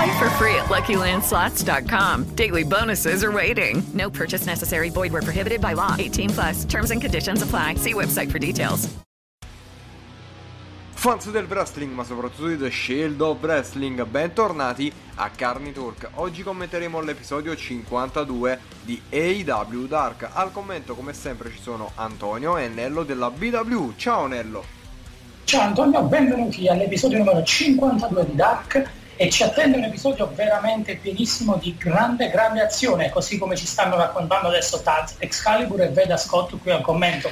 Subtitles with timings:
[0.00, 2.34] Play for free at LuckyLandSlots.com.
[2.34, 3.82] Daily bonuses are waiting.
[3.92, 4.88] No purchase necessary.
[4.88, 5.94] Void where prohibited by law.
[5.98, 6.64] 18 plus.
[6.64, 7.74] Terms and conditions apply.
[7.74, 8.88] See website for details.
[10.94, 16.08] Fans del wrestling, ma soprattutto di The Shield of Wrestling, bentornati a Carni Talk.
[16.14, 20.30] Oggi commenteremo l'episodio 52 di AEW Dark.
[20.32, 23.92] Al commento, come sempre, ci sono Antonio e Nello della BW.
[23.96, 24.64] Ciao Nello.
[25.44, 31.56] Ciao Antonio, benvenuti all'episodio numero 52 di Dark e ci attende un episodio veramente pienissimo
[31.56, 36.56] di grande, grande azione, così come ci stanno raccontando adesso Taz, Excalibur e Veda Scott
[36.58, 37.30] qui al commento.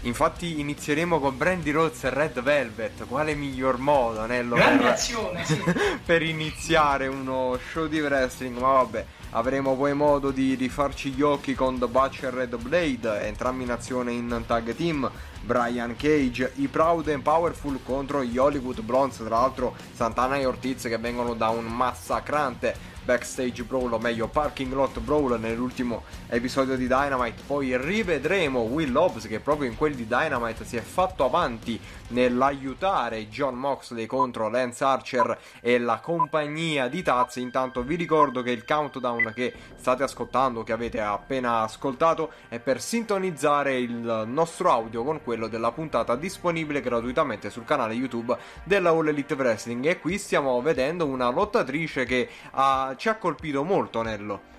[0.00, 3.06] Infatti inizieremo con Brandy Rhodes e Red Velvet.
[3.06, 4.56] Quale miglior modo, Nello?
[4.56, 5.62] Grande per, azione, sì.
[6.04, 9.04] per iniziare uno show di wrestling, ma vabbè.
[9.30, 13.70] Avremo poi modo di rifarci gli occhi con The Butcher e Red Blade, entrambi in
[13.70, 15.10] azione in tag team.
[15.42, 20.82] Brian Cage, i Proud and Powerful contro gli Hollywood Blondes, tra l'altro Santana e Ortiz
[20.84, 26.86] che vengono da un massacrante backstage brawl, o meglio parking lot brawl nell'ultimo episodio di
[26.86, 27.40] Dynamite.
[27.46, 33.28] Poi rivedremo Will Hobbs che proprio in quel di Dynamite si è fatto avanti nell'aiutare
[33.28, 37.36] John Moxley contro Lance Archer e la compagnia di Taz.
[37.36, 42.82] Intanto vi ricordo che il countdown che state ascoltando, che avete appena ascoltato, è per
[42.82, 49.08] sintonizzare il nostro audio con quello della puntata disponibile gratuitamente sul canale YouTube della All
[49.08, 49.86] Elite Wrestling.
[49.86, 54.56] E qui stiamo vedendo una lottatrice che ha, ci ha colpito molto, Nello.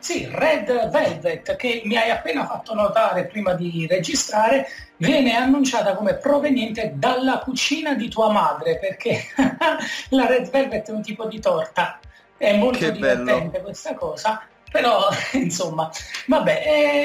[0.00, 4.66] Sì, Red Velvet, che mi hai appena fatto notare prima di registrare,
[4.96, 9.24] viene annunciata come proveniente dalla cucina di tua madre, perché
[10.10, 11.98] la Red Velvet è un tipo di torta.
[12.36, 13.64] È molto Che divertente bello.
[13.64, 14.46] questa cosa.
[14.70, 15.90] Però, insomma,
[16.26, 16.62] vabbè,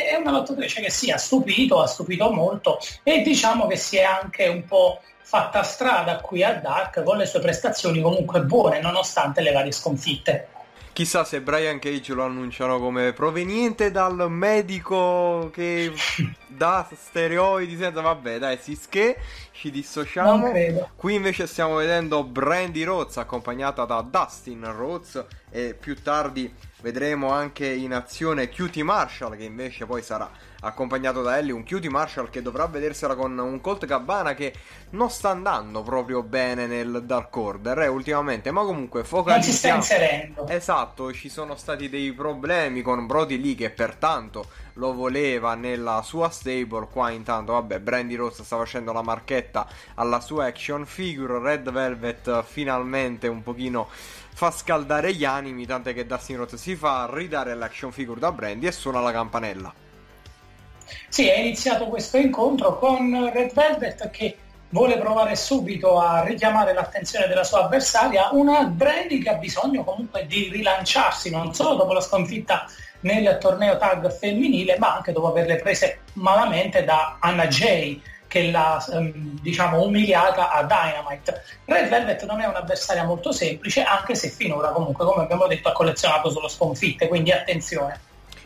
[0.10, 4.04] è, una lottatrice che sì, ha stupito, ha stupito molto e diciamo che si è
[4.04, 9.42] anche un po' fatta strada qui a Dark con le sue prestazioni comunque buone, nonostante
[9.42, 10.50] le varie sconfitte.
[10.94, 15.92] Chissà se Brian Cage lo annunciano come proveniente dal medico che
[16.46, 19.18] dà steroidi senza vabbè dai si che
[19.54, 20.52] ci dissociamo.
[20.96, 27.68] Qui invece stiamo vedendo Brandy Rhodes accompagnata da Dustin Rhodes e più tardi vedremo anche
[27.68, 30.30] in azione Cutie Marshall che invece poi sarà
[30.64, 34.54] accompagnato da Ellie un Cutie Marshall che dovrà vedersela con un Colt Cabana che
[34.92, 39.18] non sta andando proprio bene nel Dark Order eh, ultimamente ma comunque Non si sta
[39.18, 40.48] focalizziamo inserendo.
[40.48, 46.30] Esatto, ci sono stati dei problemi con Brody Lee che pertanto lo voleva nella sua
[46.30, 46.88] stable.
[46.92, 51.40] Qua intanto, vabbè, Brandy Rose sta facendo la marchetta alla sua action figure.
[51.40, 53.90] Red Velvet finalmente un pochino
[54.34, 58.68] fa scaldare gli animi, tant'è che Dustin Rhodes si fa ridare l'action figure da Brandy
[58.68, 59.83] e suona la campanella.
[61.08, 64.38] Sì, è iniziato questo incontro con Red Velvet che
[64.70, 70.26] vuole provare subito a richiamare l'attenzione della sua avversaria, una Brandy che ha bisogno comunque
[70.26, 72.66] di rilanciarsi, non solo dopo la sconfitta
[73.02, 78.84] nel torneo tag femminile, ma anche dopo averle prese malamente da Anna Jay che l'ha
[78.92, 81.44] ehm, diciamo umiliata a Dynamite.
[81.66, 85.72] Red Velvet non è un'avversaria molto semplice, anche se finora comunque, come abbiamo detto, ha
[85.72, 88.00] collezionato solo sconfitte, quindi attenzione.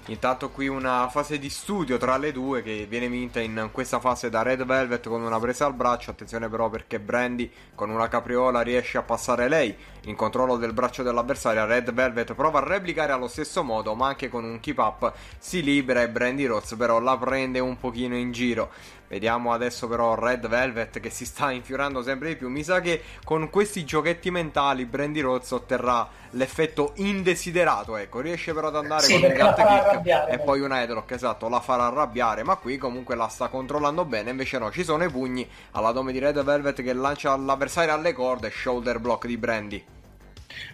[0.10, 4.30] Intanto qui una fase di studio tra le due che viene vinta in questa fase
[4.30, 8.62] da Red Velvet con una presa al braccio, attenzione però perché Brandy con una capriola
[8.62, 9.76] riesce a passare lei
[10.08, 14.30] in controllo del braccio dell'avversaria, Red Velvet prova a replicare allo stesso modo ma anche
[14.30, 18.32] con un keep up si libera e Brandy Rhodes però la prende un pochino in
[18.32, 18.70] giro.
[19.10, 22.50] Vediamo adesso però Red Velvet che si sta infiorando sempre di più.
[22.50, 27.96] Mi sa che con questi giochetti mentali Brandy Rhodes otterrà l'effetto indesiderato.
[27.96, 31.48] Ecco, riesce però ad andare Sì, con un farà kick e poi un headlock, esatto,
[31.48, 32.44] la farà arrabbiare.
[32.44, 34.32] Ma qui comunque la sta controllando bene.
[34.32, 38.50] Invece no, ci sono i pugni all'adome di Red Velvet che lancia l'avversario alle corde.
[38.50, 39.86] Shoulder block di Brandy.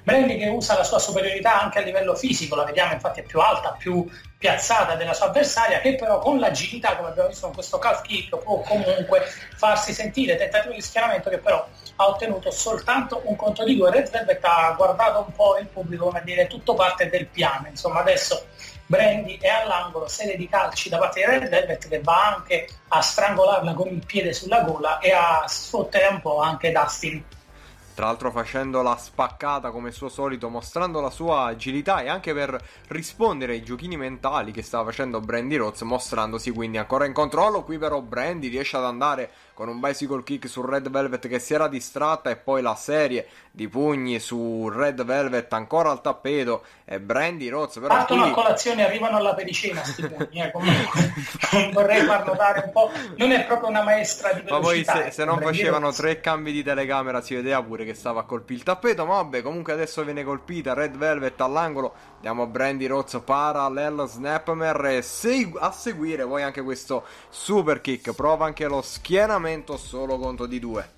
[0.03, 3.39] Brandy che usa la sua superiorità anche a livello fisico, la vediamo infatti è più
[3.39, 4.05] alta, più
[4.37, 8.37] piazzata della sua avversaria, che però con l'agilità, come abbiamo visto in questo calf kick,
[8.39, 9.23] può comunque
[9.55, 10.35] farsi sentire.
[10.35, 11.65] Tentativo di schieramento che però
[11.95, 13.89] ha ottenuto soltanto un conto di due.
[13.89, 17.67] Red Velvet ha guardato un po' il pubblico, come dire, tutto parte del piano.
[17.69, 18.47] Insomma, adesso
[18.85, 23.01] Brandy è all'angolo, serie di calci da parte di Red Velvet che va anche a
[23.01, 27.23] strangolarla con il piede sulla gola e a sfottere un po' anche Dustin
[27.93, 32.59] tra l'altro facendo la spaccata come suo solito, mostrando la sua agilità e anche per
[32.87, 37.63] rispondere ai giochini mentali che stava facendo Brandy Rhodes, mostrandosi quindi ancora in controllo.
[37.63, 41.53] Qui però Brandy riesce ad andare con un bicycle kick su Red Velvet che si
[41.53, 46.99] era distratta e poi la serie di pugni su Red Velvet ancora al tappeto e
[46.99, 48.31] Brandy Rhodes però partono qui...
[48.31, 51.13] a colazione arrivano alla pericena sti pugni eh, comunque
[51.71, 55.11] vorrei far notare un po' non è proprio una maestra di velocità ma poi se,
[55.11, 55.97] se non facevano Rhodes.
[55.97, 59.43] tre cambi di telecamera si vedeva pure che stava a colpire il tappeto ma vabbè
[59.43, 65.73] comunque adesso viene colpita Red Velvet all'angolo Diamo Brandy Rhodes parallel snapmare e segu- a
[65.73, 68.13] seguire poi anche questo super kick.
[68.13, 70.89] Prova anche lo schienamento solo contro di due.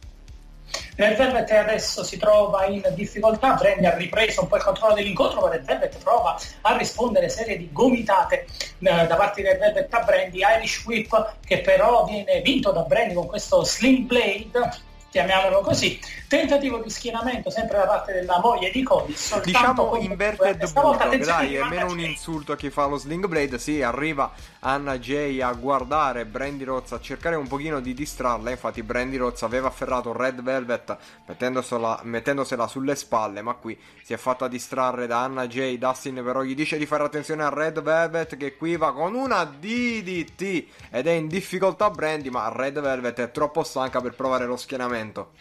[0.96, 5.42] Red Velvet adesso si trova in difficoltà, Brandy ha ripreso un po' il controllo dell'incontro,
[5.42, 8.46] ma Red Velvet prova a rispondere serie di gomitate
[8.78, 12.84] eh, da parte di Red Velvet a Brandy, Irish Whip che però viene vinto da
[12.84, 14.84] Brandy con questo Sling Blade
[15.16, 15.98] chiamiamolo così,
[16.28, 19.16] tentativo di schienamento sempre da parte della moglie di Cody.
[19.46, 23.82] Diciamo inverted bulldog, dai, è meno un insulto a chi fa lo sling blade, sì,
[23.82, 24.30] arriva
[24.68, 29.44] Anna Jay a guardare Brandy Rhodes, a cercare un pochino di distrarla, infatti Brandy Rhodes
[29.44, 30.98] aveva afferrato Red Velvet
[31.28, 36.42] mettendosela, mettendosela sulle spalle, ma qui si è fatta distrarre da Anna Jay, Dustin però
[36.42, 41.06] gli dice di fare attenzione a Red Velvet che qui va con una DDT ed
[41.06, 45.34] è in difficoltà Brandy, ma Red Velvet è troppo stanca per provare lo schienamento.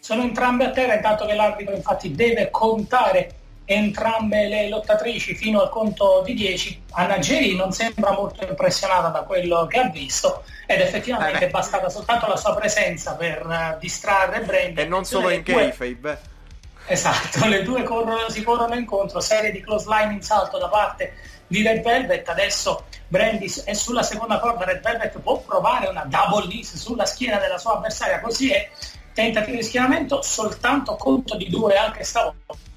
[0.00, 5.70] Sono entrambe a terra, intanto che l'arbitro infatti deve contare entrambe le lottatrici fino al
[5.70, 6.82] conto di 10.
[6.92, 11.50] Anna Geri non sembra molto impressionata da quello che ha visto ed effettivamente eh è
[11.50, 14.82] bastata soltanto la sua presenza per uh, distrarre Brenda.
[14.82, 16.32] E non solo in kayfabe.
[16.86, 21.14] Esatto, le due corrono, si corrono incontro, serie di close line in salto da parte
[21.46, 26.46] di Red Velvet, adesso Brandy è sulla seconda corda, Red Velvet può provare una double
[26.46, 28.68] knees sulla schiena della sua avversaria, così è
[29.14, 32.72] tentativo di schienamento, soltanto conto di due anche stavolta.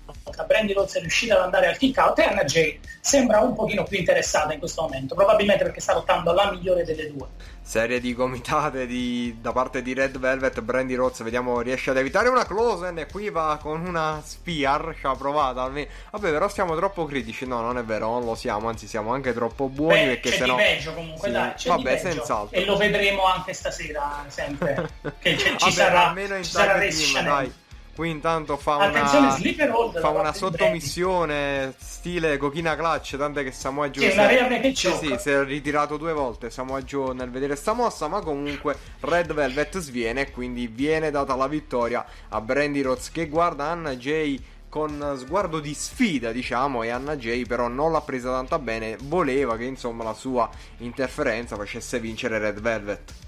[0.45, 3.83] Brandy Rhodes è riuscita ad andare al kick out e Anna Jay sembra un pochino
[3.83, 7.27] più interessata in questo momento, probabilmente perché sta lottando la migliore delle due.
[7.61, 12.29] Serie di gomitate di, da parte di Red Velvet Brandy Rhodes vediamo riesce ad evitare
[12.29, 16.77] una close e qui va con una spear ci ha provato almeno vabbè però siamo
[16.77, 17.45] troppo critici.
[17.45, 20.37] No non è vero non lo siamo anzi siamo anche troppo buoni Beh, perché c'è
[20.37, 21.33] sennò di peggio comunque sì.
[21.33, 22.57] dai c'è vabbè di senz'altro.
[22.57, 24.89] E lo vedremo anche stasera sempre.
[25.19, 27.53] Che ci vabbè, sarà almeno in ci sarà team, dai
[27.97, 34.11] Qui intanto fa Attenzione, una, fa una sottomissione stile Cochina Clutch, tant'è che Samoa Joe
[34.11, 38.21] si, sì, sì, si è ritirato due volte Samoa Joe nel vedere sta mossa, ma
[38.21, 43.63] comunque Red Velvet sviene e quindi viene data la vittoria a Brandy Rhodes che guarda
[43.63, 44.39] Anna Jay
[44.69, 49.57] con sguardo di sfida, diciamo, e Anna Jay però non l'ha presa tanto bene, voleva
[49.57, 50.47] che insomma la sua
[50.77, 53.26] interferenza facesse vincere Red Velvet.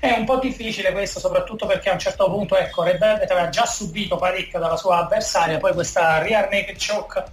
[0.00, 3.50] È un po' difficile questo, soprattutto perché a un certo punto, ecco, Red Velvet aveva
[3.50, 7.24] già subito parecchio dalla sua avversaria, poi questa rear naked choke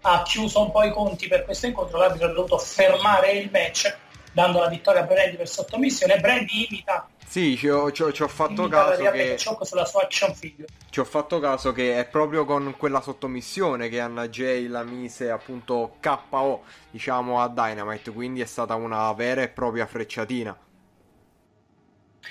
[0.00, 3.96] ha chiuso un po' i conti per questo incontro, l'arbitro ha dovuto fermare il match
[4.32, 8.22] dando la vittoria a Brandy per sottomissione Brandy imita sì, ci ho, ci ho, ci
[8.22, 10.68] ho fatto caso che sulla sua action figure.
[10.88, 15.30] Ci ho fatto caso che è proprio con quella sottomissione che Anna Jay la mise
[15.30, 20.56] appunto KO, diciamo a Dynamite, quindi è stata una vera e propria frecciatina.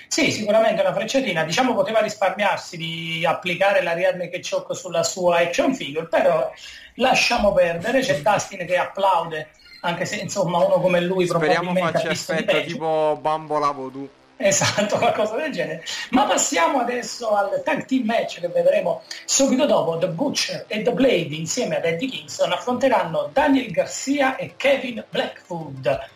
[0.08, 1.44] Sì, sicuramente una frecciatina.
[1.44, 6.50] Diciamo poteva risparmiarsi di applicare la rear naked choke sulla sua action figure, però
[6.94, 8.00] lasciamo perdere.
[8.00, 9.48] C'è Dustin che applaude,
[9.82, 14.08] anche se insomma uno come lui Speriamo probabilmente faccia effetto tipo Bambola Voodoo.
[14.38, 15.82] Esatto, qualcosa del genere.
[16.10, 19.98] Ma passiamo adesso al tag team match che vedremo subito dopo.
[19.98, 26.14] The Butcher e The Blade insieme ad Eddie Kingston affronteranno Daniel Garcia e Kevin Blackfoot.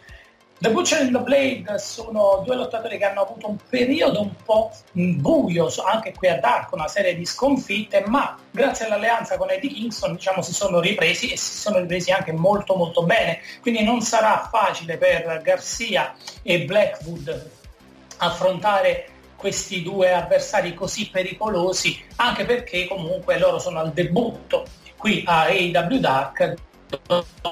[0.62, 4.70] The Butcher and the Blade sono due lottatori che hanno avuto un periodo un po'
[4.92, 10.12] buio, anche qui a Dark, una serie di sconfitte, ma grazie all'alleanza con Eddie Kingston
[10.12, 13.40] diciamo, si sono ripresi e si sono ripresi anche molto molto bene.
[13.62, 17.50] Quindi non sarà facile per Garcia e Blackwood
[18.18, 24.66] affrontare questi due avversari così pericolosi, anche perché comunque loro sono al debutto
[24.98, 26.68] qui a AEW Dark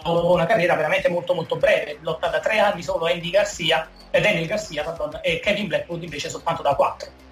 [0.05, 4.47] una carriera veramente molto molto breve, lotta da tre anni solo Andy Garcia, eh, Daniel
[4.47, 7.28] Garcia pardon, e Kevin Blackwood invece soltanto da quattro.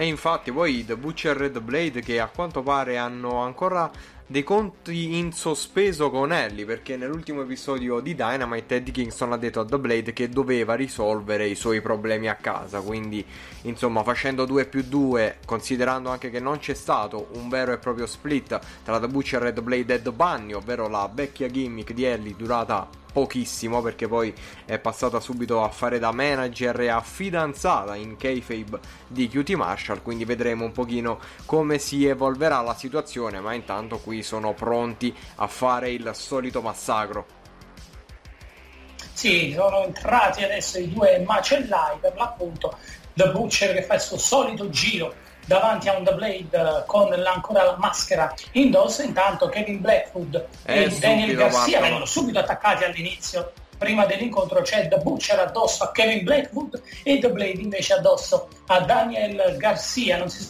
[0.00, 3.90] E infatti poi The Butcher e The Blade che a quanto pare hanno ancora
[4.26, 9.60] dei conti in sospeso con Ellie perché nell'ultimo episodio di Dynamite Eddie Kingston ha detto
[9.60, 12.80] a The Blade che doveva risolvere i suoi problemi a casa.
[12.80, 13.22] Quindi
[13.64, 18.06] insomma facendo 2 più 2 considerando anche che non c'è stato un vero e proprio
[18.06, 22.04] split tra The Butcher e The Blade e The Bunny ovvero la vecchia gimmick di
[22.04, 24.32] Ellie durata pochissimo perché poi
[24.64, 30.02] è passata subito a fare da manager e a fidanzata in kayfabe di QT Marshall
[30.02, 35.46] quindi vedremo un pochino come si evolverà la situazione ma intanto qui sono pronti a
[35.46, 37.38] fare il solito massacro.
[39.12, 42.78] Sì, sono entrati adesso i due macellai per l'appunto
[43.12, 45.12] The Butcher che fa il suo solito giro
[45.50, 50.84] davanti a un The Blade eh, con ancora la maschera indosso, intanto Kevin Blackwood e,
[50.84, 53.52] e Daniel Garcia vengono subito attaccati all'inizio.
[53.76, 58.78] Prima dell'incontro c'è The Butcher addosso a Kevin Blackwood e The Blade invece addosso a
[58.80, 60.18] Daniel Garcia.
[60.18, 60.46] Non si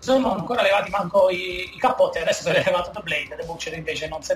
[0.00, 3.74] sono ancora levati manco i, i cappotti, adesso se l'è levato The Blade, The Butcher
[3.74, 4.34] invece non se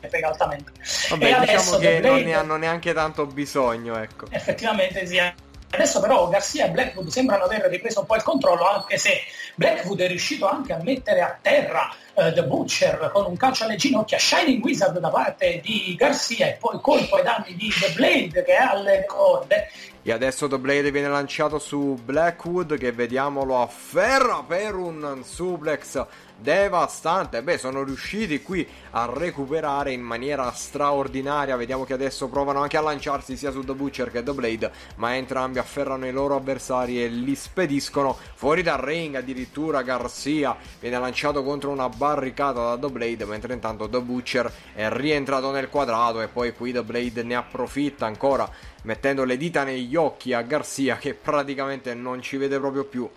[0.00, 0.72] ne frega altamente.
[1.10, 4.24] Vabbè, e diciamo che Blade, non ne hanno neanche tanto bisogno, ecco.
[4.30, 5.20] Effettivamente sì,
[5.74, 9.22] Adesso però Garcia e Blackwood sembrano aver ripreso un po' il controllo, anche se
[9.56, 13.76] Blackwood è riuscito anche a mettere a terra uh, The Butcher con un calcio alle
[13.76, 18.44] ginocchia, Shining Wizard da parte di Garcia e poi colpo ai danni di The Blade
[18.44, 19.68] che è alle corde.
[20.02, 26.04] E adesso The Blade viene lanciato su Blackwood che vediamo lo afferra per un suplex
[26.36, 27.42] devastante.
[27.42, 31.56] Beh, sono riusciti qui a recuperare in maniera straordinaria.
[31.56, 35.16] Vediamo che adesso provano anche a lanciarsi sia su The Butcher che The Blade, ma
[35.16, 39.14] entrambi afferrano i loro avversari e li spediscono fuori dal ring.
[39.14, 44.88] Addirittura Garcia viene lanciato contro una barricata da The Blade, mentre intanto The Butcher è
[44.90, 48.50] rientrato nel quadrato e poi qui The Blade ne approfitta ancora
[48.84, 53.08] mettendo le dita negli occhi a Garcia che praticamente non ci vede proprio più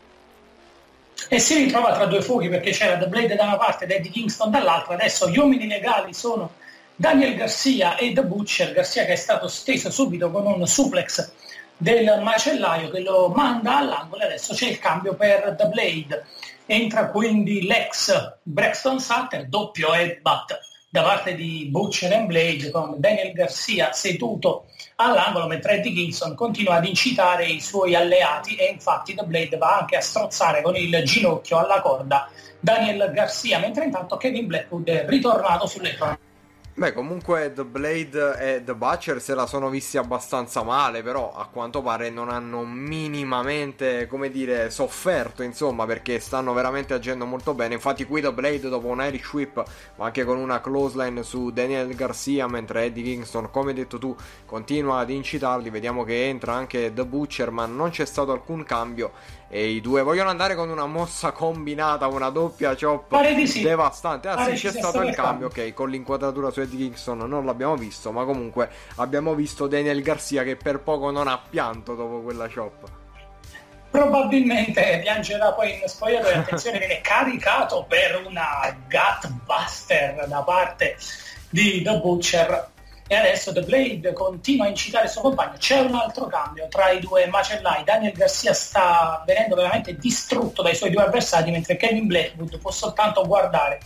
[1.30, 4.12] e si ritrova tra due fuochi perché c'era The Blade da una parte ed Eddie
[4.12, 4.94] Kingston dall'altra.
[4.94, 6.54] Adesso gli uomini legali sono
[6.96, 8.74] Daniel Garcia e The Butcher.
[8.74, 11.32] Garcia che è stato steso subito con un suplex
[11.78, 16.26] del macellaio che lo manda all'angolo e adesso c'è il cambio per The Blade.
[16.66, 20.60] Entra quindi l'ex Braxton Sutter, doppio headbutt
[20.98, 26.78] da parte di Butcher and Blade con Daniel Garcia seduto all'angolo mentre Eddie Gilson continua
[26.78, 31.04] ad incitare i suoi alleati e infatti The Blade va anche a strozzare con il
[31.04, 32.28] ginocchio alla corda
[32.60, 36.27] Daniel Garcia mentre intanto Kevin Blackwood è ritornato sulle cronache
[36.78, 41.48] Beh, comunque The Blade e The Butcher se la sono visti abbastanza male, però a
[41.48, 47.74] quanto pare non hanno minimamente, come dire, sofferto, insomma, perché stanno veramente agendo molto bene.
[47.74, 49.64] Infatti qui The Blade dopo un Irish Whip,
[49.96, 54.16] ma anche con una close line su Daniel Garcia, mentre Eddie Kingston, come detto tu,
[54.46, 55.72] continua ad incitarli.
[55.72, 59.14] Vediamo che entra anche The Butcher, ma non c'è stato alcun cambio
[59.50, 63.62] e i due vogliono andare con una mossa combinata, una doppia chop sì.
[63.62, 64.28] devastante.
[64.28, 67.76] Ah Pare sì, c'è stato il cambio, ok, con l'inquadratura su Eddie Kingston non l'abbiamo
[67.76, 72.50] visto, ma comunque abbiamo visto Daniel Garcia che per poco non ha pianto dopo quella
[72.54, 72.90] chop.
[73.90, 80.98] Probabilmente piangerà poi in spogliatoio e attenzione viene caricato per una Gutbuster da parte
[81.50, 82.70] di The Butcher
[83.08, 85.56] e adesso The Blade continua a incitare il suo compagno.
[85.58, 87.84] C'è un altro cambio tra i due macellai.
[87.84, 93.26] Daniel Garcia sta venendo veramente distrutto dai suoi due avversari, mentre Kevin Blackwood può soltanto
[93.26, 93.80] guardare.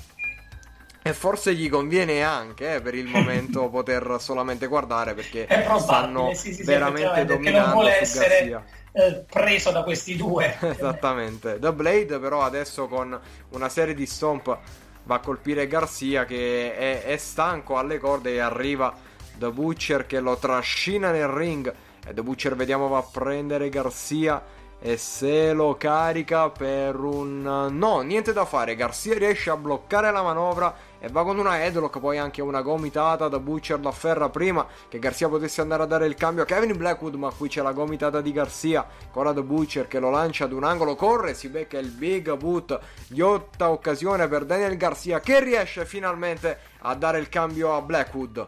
[1.04, 5.48] E forse gli conviene anche eh, per il momento poter solamente guardare perché
[5.80, 10.58] stanno sì, sì, veramente dominando non vuole essere eh, preso da questi due.
[10.62, 11.58] Esattamente.
[11.60, 14.58] The Blade però adesso con una serie di stomp
[15.04, 20.20] va a colpire Garcia che è, è stanco alle corde e arriva The Butcher che
[20.20, 21.74] lo trascina nel ring.
[22.06, 27.68] E The Butcher vediamo va a prendere Garcia e se lo carica per un...
[27.72, 32.00] No, niente da fare, Garcia riesce a bloccare la manovra e va con una headlock,
[32.00, 33.28] poi anche una gomitata.
[33.28, 36.76] Da Butcher lo afferra prima che Garcia potesse andare a dare il cambio a Kevin
[36.76, 40.52] Blackwood, ma qui c'è la gomitata di Garcia, ancora The Butcher che lo lancia ad
[40.52, 45.86] un angolo, corre, si becca il big boot, ghiotta occasione per Daniel Garcia che riesce
[45.86, 48.48] finalmente a dare il cambio a Blackwood.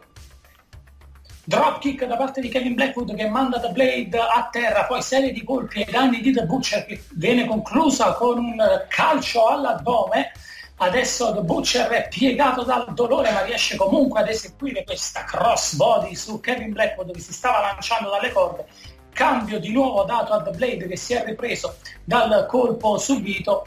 [1.46, 5.44] Dropkick da parte di Kevin Blackwood che manda The Blade a terra, poi serie di
[5.44, 10.32] colpi ai danni di The Butcher che viene conclusa con un calcio all'addome.
[10.76, 16.40] Adesso The Butcher è piegato dal dolore ma riesce comunque ad eseguire questa crossbody su
[16.40, 18.66] Kevin Blackwood che si stava lanciando dalle corde.
[19.12, 23.66] Cambio di nuovo dato a The Blade che si è ripreso dal colpo subito.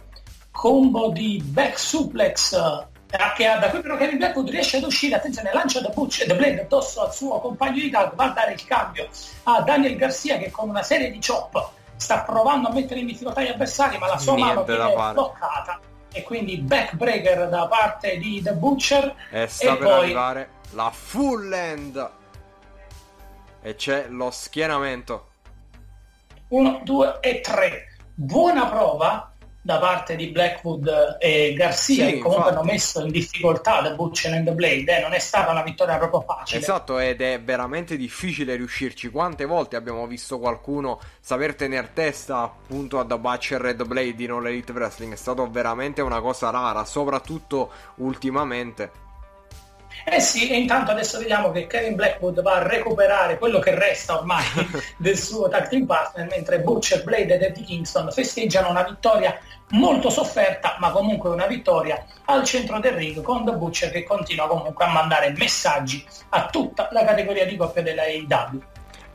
[0.49, 2.59] Combo di back suplex
[3.35, 6.35] che ha, da cui però Kevin Blackwood riesce ad uscire, attenzione, lancia da Butch The
[6.35, 9.07] Blade addosso al suo compagno di tag, va a dare il cambio
[9.43, 13.41] a Daniel Garcia che con una serie di chop sta provando a mettere in difficoltà
[13.41, 15.79] gli avversari, ma la sua Niente mano viene bloccata.
[16.11, 19.13] E quindi backbreaker da parte di The Butcher.
[19.29, 20.03] E sta e per poi...
[20.03, 22.09] arrivare la full end.
[23.61, 25.29] E c'è lo schienamento.
[26.49, 29.31] 1, 2 e 3 buona prova
[29.67, 32.53] da parte di Blackwood e Garcia sì, che comunque infatti.
[32.53, 35.01] hanno messo in difficoltà The Butcher and the Blade eh?
[35.01, 39.75] non è stata una vittoria proprio facile esatto ed è veramente difficile riuscirci quante volte
[39.75, 44.47] abbiamo visto qualcuno saper tenere testa appunto a The Butcher and the Blade in All
[44.47, 49.05] Elite Wrestling è stato veramente una cosa rara soprattutto ultimamente
[50.05, 54.17] eh sì, e intanto adesso vediamo che Kevin Blackwood va a recuperare quello che resta
[54.17, 54.43] ormai
[54.97, 59.37] del suo tag team partner, mentre Butcher, Blade ed Eddie Kingston festeggiano una vittoria
[59.71, 64.47] molto sofferta, ma comunque una vittoria al centro del ring con The Butcher che continua
[64.47, 68.61] comunque a mandare messaggi a tutta la categoria di coppia della AEW.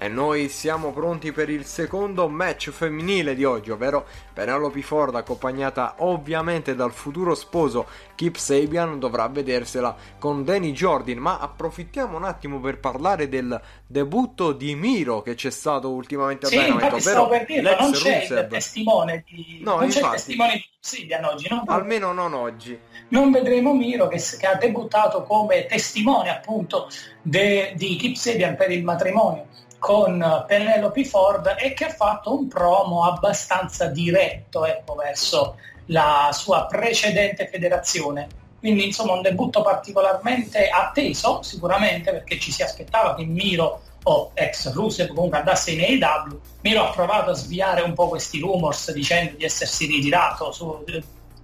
[0.03, 5.95] E noi siamo pronti per il secondo match femminile di oggi, ovvero Penelope Ford accompagnata
[5.99, 12.59] ovviamente dal futuro sposo Kip Sabian dovrà vedersela con Danny Jordan, ma approfittiamo un attimo
[12.59, 17.45] per parlare del debutto di Miro che c'è stato ultimamente a sì, Dynamite, ovvero per
[17.45, 21.47] dirlo, non c'è il testimone di no, non infatti, c'è il testimone di Sabian oggi,
[21.49, 21.63] no?
[21.69, 22.77] Almeno non oggi.
[23.11, 26.89] Non vedremo Miro che, che ha debuttato come testimone appunto
[27.23, 29.51] de, di Kip Sabian per il matrimonio
[29.83, 36.67] con Penelope Ford e che ha fatto un promo abbastanza diretto ecco, verso la sua
[36.67, 38.29] precedente federazione.
[38.61, 44.73] Quindi insomma un debutto particolarmente atteso sicuramente perché ci si aspettava che Miro o ex
[44.73, 46.41] Rusev comunque andasse in AEW.
[46.61, 50.85] Miro ha provato a sviare un po' questi rumors dicendo di essersi ritirato su,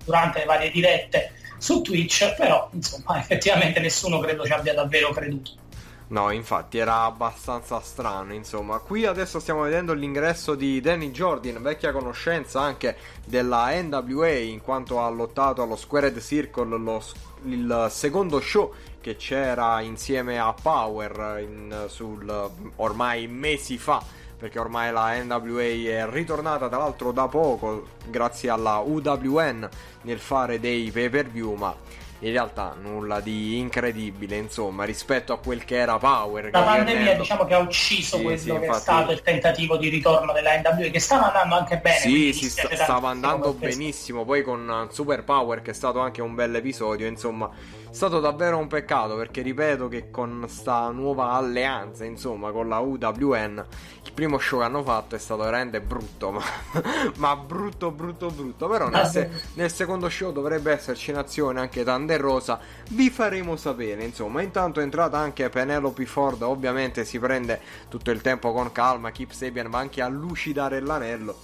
[0.05, 5.67] durante le varie dirette su Twitch, però insomma effettivamente nessuno credo ci abbia davvero creduto.
[6.11, 8.79] No, infatti era abbastanza strano, insomma.
[8.79, 12.97] Qui adesso stiamo vedendo l'ingresso di Danny Jordan, vecchia conoscenza anche
[13.27, 17.03] della NWA, in quanto ha lottato allo Squared Circle, lo,
[17.43, 18.73] il secondo show
[19.03, 24.03] che c'era insieme a Power in, sul, ormai mesi fa
[24.39, 29.69] perché ormai la NWA è ritornata tra l'altro da poco grazie alla UWN
[30.03, 31.75] nel fare dei pay per view ma
[32.21, 36.51] in realtà nulla di incredibile, insomma, rispetto a quel che era Power.
[36.51, 38.77] La pandemia diciamo che ha ucciso sì, quello sì, che infatti...
[38.77, 41.99] è stato il tentativo di ritorno della NWA, che stava andando anche bene.
[41.99, 46.35] Sì, sì, sta, stava andando benissimo, poi con Super Power che è stato anche un
[46.35, 47.51] bel episodio, insomma,
[47.91, 53.67] stato davvero un peccato perché ripeto che con sta nuova alleanza, insomma, con la UWN,
[54.05, 56.43] il primo show che hanno fatto è stato veramente brutto, ma,
[57.17, 58.69] ma brutto, brutto, brutto.
[58.69, 62.59] Però nel, se- nel secondo show dovrebbe esserci in azione anche Thunder Rosa,
[62.91, 64.05] vi faremo sapere.
[64.05, 69.11] Insomma, intanto è entrata anche Penelope Ford, ovviamente si prende tutto il tempo con calma,
[69.11, 71.37] Keep Sabian va anche a lucidare l'anello.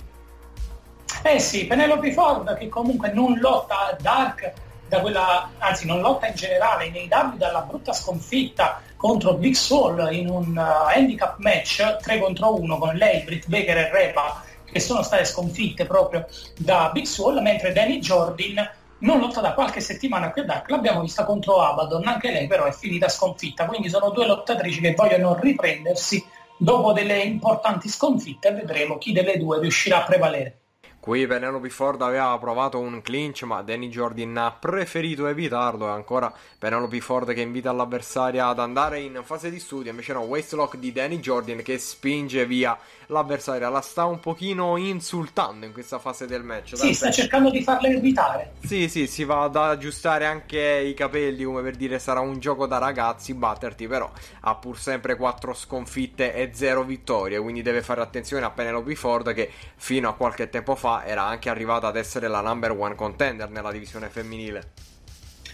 [1.22, 4.52] Eh sì, Penelope Ford che comunque non lotta a Dark
[4.88, 10.12] da quella, anzi non lotta in generale nei AEW dalla brutta sconfitta contro Big Soul
[10.12, 14.81] in un uh, handicap match 3 contro 1 con lei, Britt Baker e Repa che
[14.81, 16.27] sono state sconfitte proprio
[16.59, 18.68] da Big Soul mentre Danny Jordan
[18.99, 22.64] non lotta da qualche settimana qui a Dark, l'abbiamo vista contro Abaddon, anche lei però
[22.64, 26.25] è finita sconfitta, quindi sono due lottatrici che vogliono riprendersi
[26.57, 30.59] dopo delle importanti sconfitte e vedremo chi delle due riuscirà a prevalere.
[31.05, 35.87] Qui Penelope Ford aveva provato un clinch, ma Danny Jordan ha preferito evitarlo.
[35.87, 39.90] E ancora Penelope Ford che invita l'avversaria ad andare in fase di studio.
[39.90, 43.69] Invece no, waistlock di Danny Jordan che spinge via l'avversaria.
[43.69, 46.75] La sta un pochino insultando in questa fase del match.
[46.75, 48.53] Sì, sta cercando di farla evitare.
[48.64, 52.67] Sì, sì, si va ad aggiustare anche i capelli, come per dire sarà un gioco
[52.67, 57.38] da ragazzi batterti, però ha pur sempre 4 sconfitte e 0 vittorie.
[57.38, 61.48] Quindi deve fare attenzione a Penelope Ford che fino a qualche tempo fa era anche
[61.48, 64.72] arrivata ad essere la number one contender nella divisione femminile.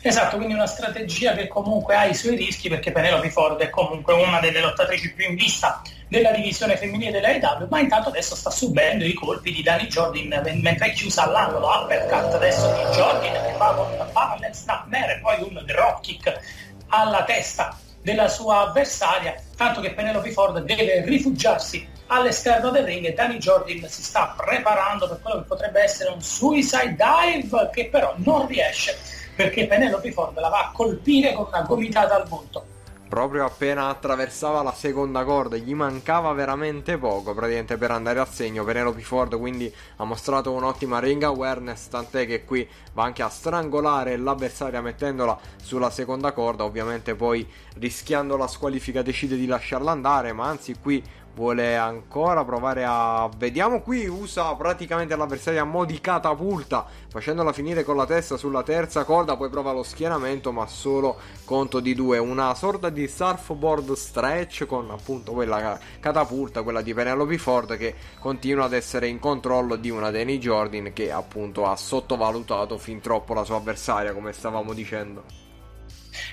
[0.03, 4.15] Esatto, quindi una strategia che comunque ha i suoi rischi perché Penelope Ford è comunque
[4.15, 8.51] una delle lottatrici più in vista della divisione femminile della EW, ma intanto adesso sta
[8.51, 13.55] subendo i colpi di Danny Jordan mentre è chiusa all'angolo, uppercut adesso di Jordan che
[13.57, 16.41] fa con Parallel Snapmare e poi un drop kick
[16.89, 23.13] alla testa della sua avversaria, tanto che Penelope Ford deve rifugiarsi all'esterno del ring e
[23.13, 28.15] Danny Jordan si sta preparando per quello che potrebbe essere un suicide dive che però
[28.17, 28.99] non riesce
[29.35, 32.79] perché Penelope Ford la va a colpire con una gomitata al volto
[33.11, 38.63] proprio appena attraversava la seconda corda, gli mancava veramente poco praticamente per andare al segno.
[38.63, 44.17] Penelope Ford quindi ha mostrato un'ottima ring awareness, tant'è che qui va anche a strangolare
[44.17, 47.45] l'avversaria mettendola sulla seconda corda, ovviamente poi
[47.79, 51.03] rischiando la squalifica decide di lasciarla andare, ma anzi qui
[51.35, 53.29] vuole ancora provare a...
[53.37, 58.63] Vediamo qui, usa praticamente l'avversario a mo' di catapulta, facendola finire con la testa sulla
[58.63, 62.19] terza corda, poi prova lo schienamento, ma solo conto di due.
[62.19, 68.65] Una sorta di surfboard stretch con appunto quella catapulta, quella di Penelope Ford, che continua
[68.65, 73.45] ad essere in controllo di una Danny Jordan che appunto ha sottovalutato fin troppo la
[73.45, 75.50] sua avversaria, come stavamo dicendo.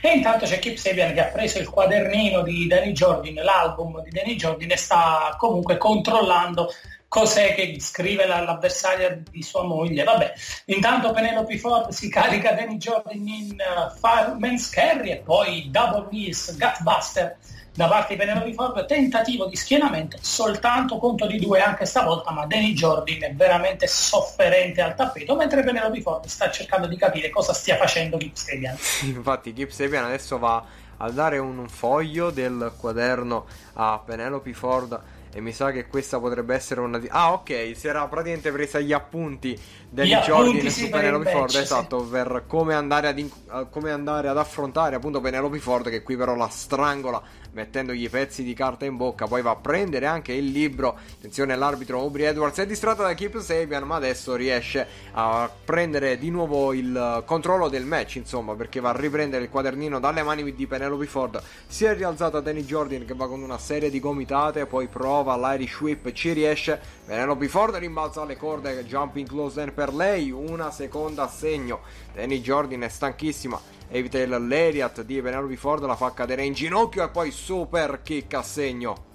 [0.02, 4.10] E intanto c'è Kip Sabian che ha preso il quadernino di Danny Jordan, l'album di
[4.10, 6.70] Danny Jordan e sta comunque controllando
[7.08, 10.04] cos'è che scrive l'avversaria di sua moglie.
[10.04, 10.34] Vabbè,
[10.66, 16.58] intanto Penelope Ford si carica Danny Jordan in uh, Fireman's Carry e poi Double Knees,
[16.58, 17.38] Gutbuster
[17.78, 22.48] da parte di Penelope Ford, tentativo di schienamento, soltanto conto di due anche stavolta, ma
[22.48, 27.54] Danny Jordan è veramente sofferente al tappeto, mentre Penelope Ford sta cercando di capire cosa
[27.54, 28.76] stia facendo Kip Sabian.
[29.06, 30.66] Infatti Kip Sabian adesso va
[30.98, 35.00] a dare un foglio del quaderno a Penelope Ford
[35.32, 37.08] e mi sa che questa potrebbe essere una di...
[37.12, 39.56] Ah ok, si era praticamente presa gli appunti
[39.88, 42.10] Danny Jordan su Penelope Ford, match, esatto, sì.
[42.10, 43.30] per come andare, ad in...
[43.70, 47.22] come andare ad affrontare appunto Penelope Ford che qui però la strangola
[47.58, 50.96] mettendogli i pezzi di carta in bocca, poi va a prendere anche il libro.
[51.18, 56.30] Attenzione all'arbitro Aubrey Edwards, è distratto da Keep Sabian, ma adesso riesce a prendere di
[56.30, 60.68] nuovo il controllo del match, insomma, perché va a riprendere il quadernino dalle mani di
[60.68, 61.42] Penelope Ford.
[61.66, 65.80] Si è rialzata Danny Jordan che va con una serie di gomitate, poi prova l'Irish
[65.80, 66.80] Whip, ci riesce.
[67.06, 71.80] Penelope Ford rimbalza alle corde, jumping close end per lei, una seconda assegno.
[72.14, 77.10] Danny Jordan è stanchissima evita Lariat di Penelope Ford, la fa cadere in ginocchio e
[77.10, 79.06] poi super kick a segno.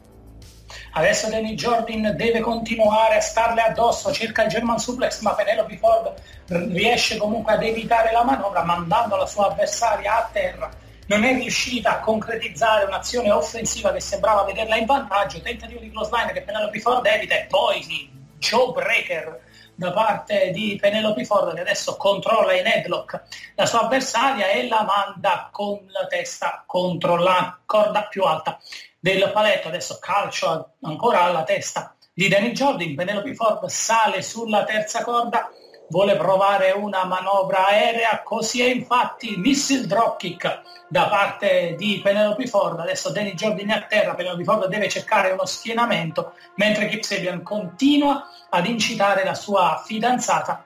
[0.93, 6.15] Adesso Danny Jordan deve continuare a starle addosso, cerca il German suplex, ma Penelope Ford
[6.47, 10.71] riesce comunque ad evitare la manovra mandando la sua avversaria a terra.
[11.07, 16.11] Non è riuscita a concretizzare un'azione offensiva che sembrava vederla in vantaggio, tentativo di close
[16.15, 19.41] line che Penelope Ford evita e poi sì, Joe Breaker
[19.75, 23.23] da parte di Penelope Ford che adesso controlla in headlock
[23.55, 28.59] la sua avversaria e la manda con la testa contro la corda più alta
[28.99, 29.69] del paletto.
[29.69, 32.95] Adesso calcio ancora alla testa di Danny Jordan.
[32.95, 35.51] Penelope Ford sale sulla terza corda,
[35.93, 42.81] vuole provare una manovra aerea, così è infatti missile dropkick da parte di Penelope Ford.
[42.81, 47.43] Adesso Danny Jordan è a terra, Penelope Ford deve cercare uno schienamento, mentre Kip Sabian
[47.43, 50.65] continua ad incitare la sua fidanzata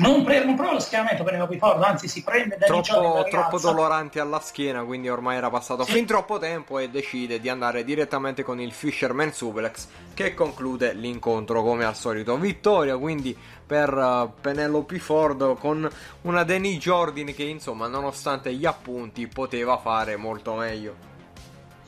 [0.00, 4.20] non, pre- non, prova lo schienamento Penelope Ford, anzi si prende da troppo, troppo dolorante
[4.20, 5.92] alla schiena, quindi ormai era passato sì.
[5.92, 11.62] fin troppo tempo e decide di andare direttamente con il Fisherman Suplex che conclude l'incontro
[11.62, 12.36] come al solito.
[12.36, 13.36] Vittoria quindi
[13.66, 15.88] per uh, Penelope Ford con
[16.22, 21.08] una Danny Jordan che insomma nonostante gli appunti poteva fare molto meglio.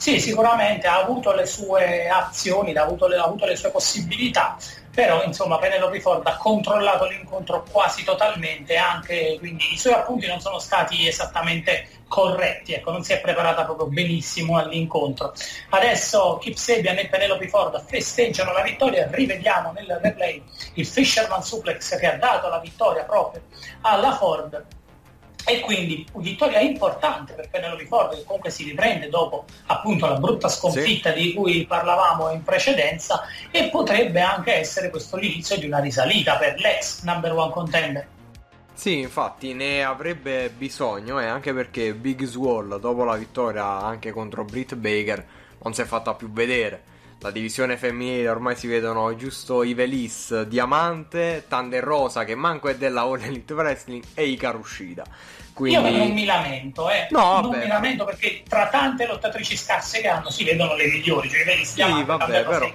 [0.02, 4.56] Sì, sicuramente ha avuto le sue azioni, ha avuto le, ha avuto le sue possibilità,
[4.94, 10.40] però insomma Penelope Ford ha controllato l'incontro quasi totalmente, anche quindi i suoi appunti non
[10.40, 15.32] sono stati esattamente corretti, ecco, non si è preparata proprio benissimo all'incontro.
[15.70, 20.42] Adesso Kip Sabian e Penelope Ford festeggiano la vittoria, rivediamo nel replay
[20.74, 23.42] il Fisherman Suplex che ha dato la vittoria proprio
[23.80, 24.80] alla Ford
[25.44, 30.48] e quindi vittoria importante per Penelope Ford che comunque si riprende dopo appunto la brutta
[30.48, 31.20] sconfitta sì.
[31.20, 36.58] di cui parlavamo in precedenza e potrebbe anche essere questo l'inizio di una risalita per
[36.58, 38.06] l'ex number one contender.
[38.74, 44.44] Sì, infatti ne avrebbe bisogno e anche perché Big Swall dopo la vittoria anche contro
[44.44, 45.24] Britt Baker
[45.62, 46.90] non si è fatta più vedere.
[47.22, 53.02] La divisione femminile ormai si vedono giusto Ivelis, Diamante, Thunder Rosa che manco è della
[53.02, 55.04] All Elite Wrestling e Ikaru Ushida.
[55.52, 55.78] Quindi...
[55.78, 57.08] Io non mi lamento, eh.
[57.10, 61.28] no, non mi lamento perché tra tante lottatrici scarse che hanno si vedono le migliori,
[61.28, 62.70] cioè vedi sì, vabbè, però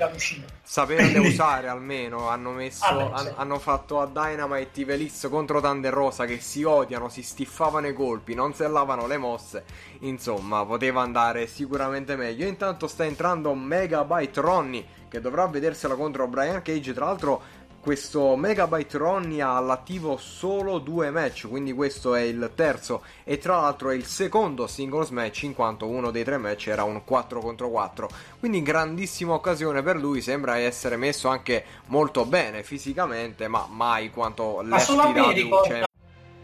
[0.61, 6.25] saperle usare almeno hanno messo ah, han, hanno fatto a Dynamite Ivelis contro Thunder Rosa
[6.25, 9.63] che si odiano, si stiffavano i colpi, non sellavano le mosse.
[10.01, 12.45] Insomma, poteva andare sicuramente meglio.
[12.45, 17.41] Intanto sta entrando Megabyte Ronnie che dovrà vedersela contro Brian Cage, tra l'altro
[17.88, 23.62] questo Megabyte Ronnie ha all'attivo solo due match, quindi questo è il terzo e tra
[23.62, 27.39] l'altro è il secondo singles match in quanto uno dei tre match era un 4
[27.39, 28.10] contro 4.
[28.39, 34.60] Quindi grandissima occasione per lui, sembra essere messo anche molto bene fisicamente, ma mai quanto
[34.63, 35.86] Lefty Radu.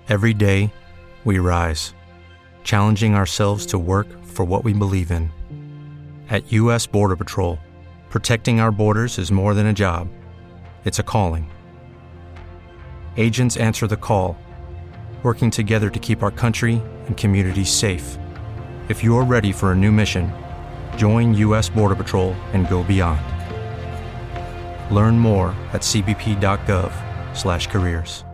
[0.05, 0.71] Every day
[1.23, 1.93] we rise,
[2.63, 5.29] challenging ourselves to work for what we believe in.
[6.29, 7.59] At US Border Patrol,
[8.07, 10.07] protecting our borders is more than a job.
[10.83, 11.49] It's a calling.
[13.15, 14.37] Agents answer the call,
[15.23, 18.17] working together to keep our country and communities safe.
[18.89, 20.33] If you're ready for a new mission,
[20.97, 21.69] join U.S.
[21.69, 23.21] Border Patrol and go beyond.
[24.93, 28.25] Learn more at cbp.gov/careers.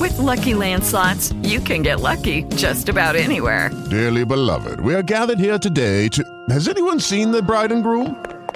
[0.00, 3.70] With Lucky Land slots, you can get lucky just about anywhere.
[3.90, 6.24] Dearly beloved, we are gathered here today to.
[6.48, 8.16] Has anyone seen the bride and groom?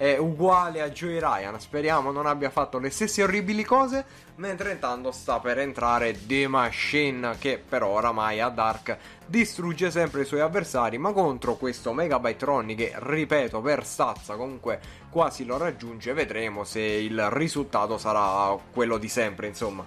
[0.00, 1.60] è uguale a Joey Ryan.
[1.60, 4.06] Speriamo non abbia fatto le stesse orribili cose.
[4.36, 10.24] Mentre intanto sta per entrare The Machine, che però oramai a Dark distrugge sempre i
[10.24, 10.96] suoi avversari.
[10.96, 16.80] Ma contro questo Megabyte Ronnie, che ripeto per stazza comunque quasi lo raggiunge, vedremo se
[16.80, 19.48] il risultato sarà quello di sempre.
[19.48, 19.84] Insomma,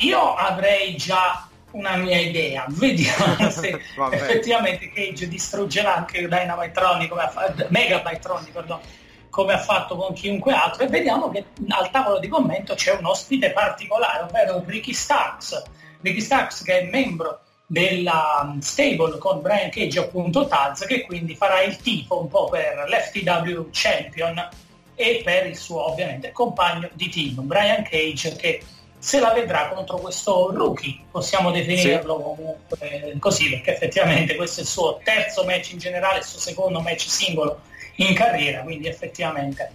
[0.00, 3.80] Io avrei già una mia idea, vediamo se
[4.10, 8.80] effettivamente Cage distruggerà anche Dynamite come ha fatto, Megabyte perdono,
[9.30, 10.84] come ha fatto con chiunque altro.
[10.84, 15.62] E vediamo che al tavolo di commento c'è un ospite particolare, ovvero Ricky Starks.
[16.00, 21.36] Ricky Starks che è membro della um, stable con Brian Cage appunto Taz che quindi
[21.36, 24.48] farà il tifo un po' per l'FTW Champion
[24.96, 28.60] e per il suo ovviamente compagno di team Brian Cage che
[29.00, 34.68] se la vedrà contro questo rookie possiamo definirlo comunque così perché effettivamente questo è il
[34.68, 37.60] suo terzo match in generale il suo secondo match singolo
[37.96, 39.72] in carriera quindi effettivamente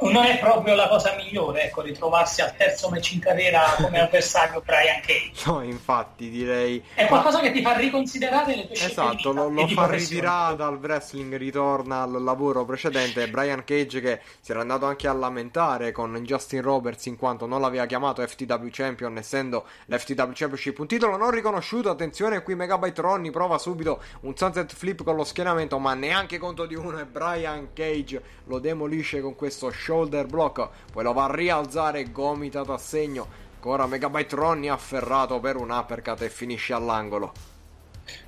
[0.00, 4.62] non è proprio la cosa migliore ecco ritrovarsi al terzo match in carriera come avversario
[4.64, 6.82] Brian Cage no, infatti direi.
[6.94, 10.78] è qualcosa che ti fa riconsiderare le tue scelte Esatto, lo, lo fa ritirare dal
[10.78, 13.28] wrestling, ritorna al lavoro precedente.
[13.28, 17.60] Brian Cage che si era andato anche a lamentare con Justin Roberts in quanto non
[17.60, 21.90] l'aveva chiamato FTW Champion, essendo l'FTW Championship un titolo non riconosciuto.
[21.90, 26.66] Attenzione, qui Megabyte Ronnie prova subito un sunset flip con lo schienamento, ma neanche conto
[26.66, 26.98] di uno.
[26.98, 32.74] E Brian Cage lo demolisce con questo shoulder block, poi lo va a rialzare gomitato
[32.74, 33.26] a segno.
[33.54, 37.32] Ancora Megabyte Ronnie afferrato per un uppercut e finisce all'angolo.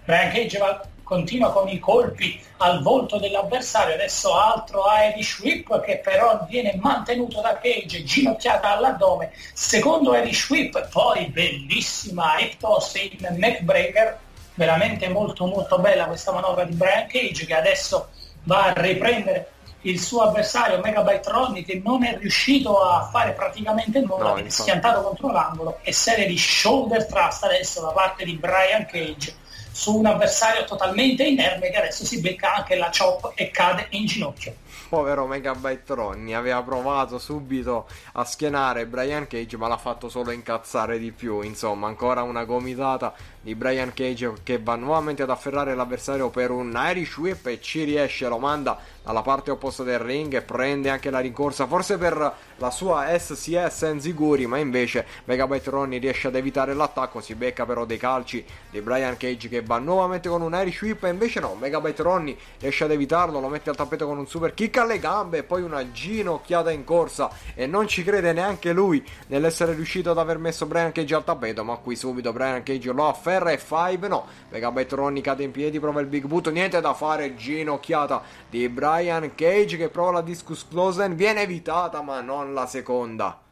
[0.04, 5.98] Brian Cage va- continua con i colpi al volto dell'avversario, adesso altro Irish Whip che
[5.98, 13.36] però viene mantenuto da Cage, ginocchiata all'addome, secondo Irish Whip, poi bellissima hip toss in
[13.36, 14.18] neckbreaker,
[14.54, 18.08] veramente molto molto bella questa manovra di Brian Cage che adesso
[18.44, 24.00] va a riprendere il suo avversario Megabyte Ronnie che non è riuscito a fare praticamente
[24.00, 24.50] nulla, No, infatti.
[24.50, 29.34] schiantato contro l'angolo e serie di shoulder thrust adesso da parte di Brian Cage
[29.72, 34.04] su un avversario totalmente inerme che adesso si becca anche la chop e cade in
[34.04, 34.54] ginocchio.
[34.88, 40.98] Povero Megabyte Ronnie aveva provato subito a schienare Brian Cage, ma l'ha fatto solo incazzare
[40.98, 41.42] di più.
[41.42, 46.78] Insomma, ancora una gomitata di Brian Cage che va nuovamente ad afferrare l'avversario per un
[46.90, 51.10] Irish Whip e ci riesce, lo manda dalla parte opposta del ring e prende anche
[51.10, 56.74] la rincorsa, forse per la sua SCS Enziguri, ma invece Megabyte Ronnie riesce ad evitare
[56.74, 60.82] l'attacco, si becca però dei calci di Brian Cage che va nuovamente con un Irish
[60.82, 64.26] Whip e invece no, Megabyte Ronnie riesce ad evitarlo, lo mette al tappeto con un
[64.26, 68.72] super kick alle gambe e poi una ginocchiata in corsa e non ci crede neanche
[68.72, 72.92] lui nell'essere riuscito ad aver messo Brian Cage al tappeto, ma qui subito Brian Cage
[72.92, 76.80] lo afferra e 5 no, Megabyte Ronnie cade in piedi, prova il big boot, niente
[76.80, 82.54] da fare, ginocchiata di Brian Cage che prova la discus closen, viene evitata ma non
[82.54, 83.49] la seconda.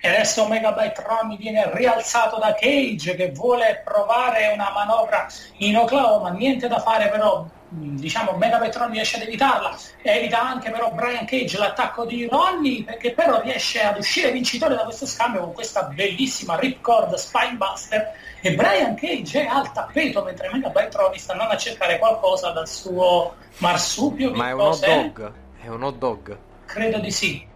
[0.00, 5.26] E adesso Megabyte Ronnie viene rialzato da Cage che vuole provare una manovra
[5.58, 9.76] in Oklahoma, niente da fare però diciamo Megabyte Ronnie riesce ad evitarla.
[10.02, 14.82] Evita anche però Brian Cage l'attacco di Ronnie perché però riesce ad uscire vincitore da
[14.82, 18.12] questo scambio con questa bellissima ripcord spinebuster.
[18.40, 22.68] E Brian Cage è al tappeto mentre Megabyte Ronnie sta andando a cercare qualcosa dal
[22.68, 26.38] suo marsupio Ma è un hot dog, è un hot dog.
[26.64, 27.48] credo di sì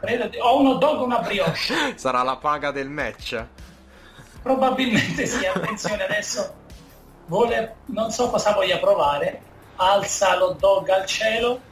[0.00, 0.38] di...
[0.38, 3.44] o un hot dog o una brioche Sarà la paga del match.
[4.42, 6.54] Probabilmente sì, attenzione adesso
[7.26, 9.40] vuole, non so cosa voglia provare,
[9.76, 11.68] alza lo dog al cielo.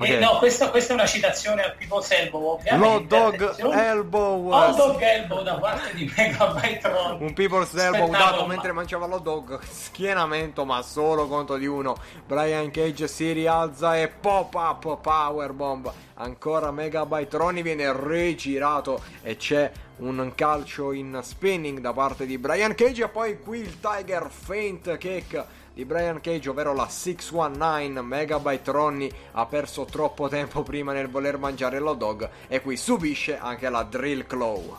[0.00, 2.88] E che- no, questa, questa è una citazione al People's Elbow, ovviamente.
[2.88, 4.50] Lo dog elbow.
[4.52, 7.26] Hot dog elbow da parte di Megabyte Ronnie.
[7.26, 9.60] Un people's elbow dato ma- mentre mangiava l'hot dog.
[9.62, 11.96] Schienamento, ma solo contro di uno.
[12.26, 15.92] Brian Cage si rialza e pop up powerbomb.
[16.16, 22.74] Ancora Megabyte Ronnie viene rigirato e c'è un calcio in spinning da parte di Brian
[22.74, 23.04] Cage.
[23.04, 29.10] E poi qui il Tiger Feint Kick di Brian Cage, ovvero la 619 Megabyte Ronnie
[29.32, 33.82] ha perso troppo tempo prima nel voler mangiare l'hot dog e qui subisce anche la
[33.82, 34.76] Drill Claw.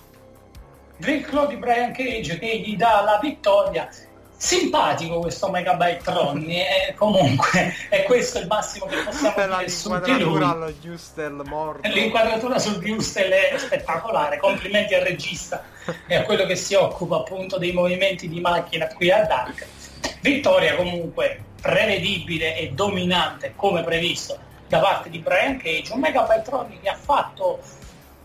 [0.98, 3.90] dribblo di Brian Cage che gli dà la vittoria.
[4.38, 10.20] Simpatico questo Megabyte Tron e comunque è questo il massimo che possiamo dire su di
[10.20, 10.40] lui.
[11.90, 15.64] l'inquadratura sul Giustel è spettacolare complimenti al regista
[16.06, 19.68] e a quello che si occupa appunto dei movimenti di macchina qui a Dark
[20.22, 24.38] vittoria comunque prevedibile e dominante come previsto
[24.68, 27.60] da parte di Brian Cage un Megabyte Tron che ha fatto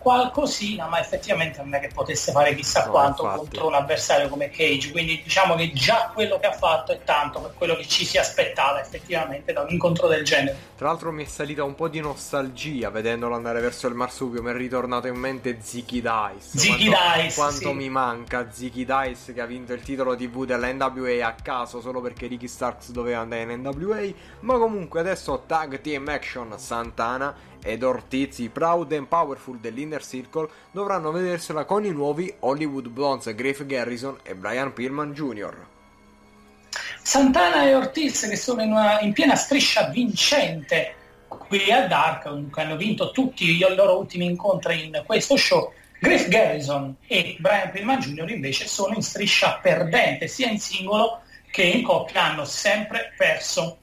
[0.00, 3.38] qualcosina, ma effettivamente non è che potesse fare chissà no, quanto infatti.
[3.38, 7.40] contro un avversario come Cage, quindi diciamo che già quello che ha fatto è tanto
[7.40, 10.68] per quello che ci si aspettava effettivamente da un incontro del genere.
[10.76, 14.50] Tra l'altro mi è salita un po' di nostalgia vedendolo andare verso il marsupio, mi
[14.50, 16.58] è ritornato in mente Ziki Dice.
[16.58, 17.34] Ziki Dice!
[17.34, 17.72] Quanto sì.
[17.72, 22.00] mi manca Ziki Dice che ha vinto il titolo TV della NWA a caso solo
[22.00, 24.08] perché Ricky Starks doveva andare in NWA,
[24.40, 30.48] ma comunque adesso Tag Team Action Santana ed Ortiz, i proud and powerful dell'Inner Circle,
[30.70, 35.66] dovranno vedersela con i nuovi Hollywood Blondes Griff Garrison e Brian Pillman Jr.
[37.02, 40.94] Santana e Ortiz che sono in, una, in piena striscia vincente
[41.26, 45.72] qui a Dark, hanno vinto tutti i loro ultimi incontri in questo show.
[45.98, 48.30] Griff Garrison e Brian Pillman Jr.
[48.30, 51.20] invece sono in striscia perdente, sia in singolo
[51.50, 53.78] che in coppia hanno sempre perso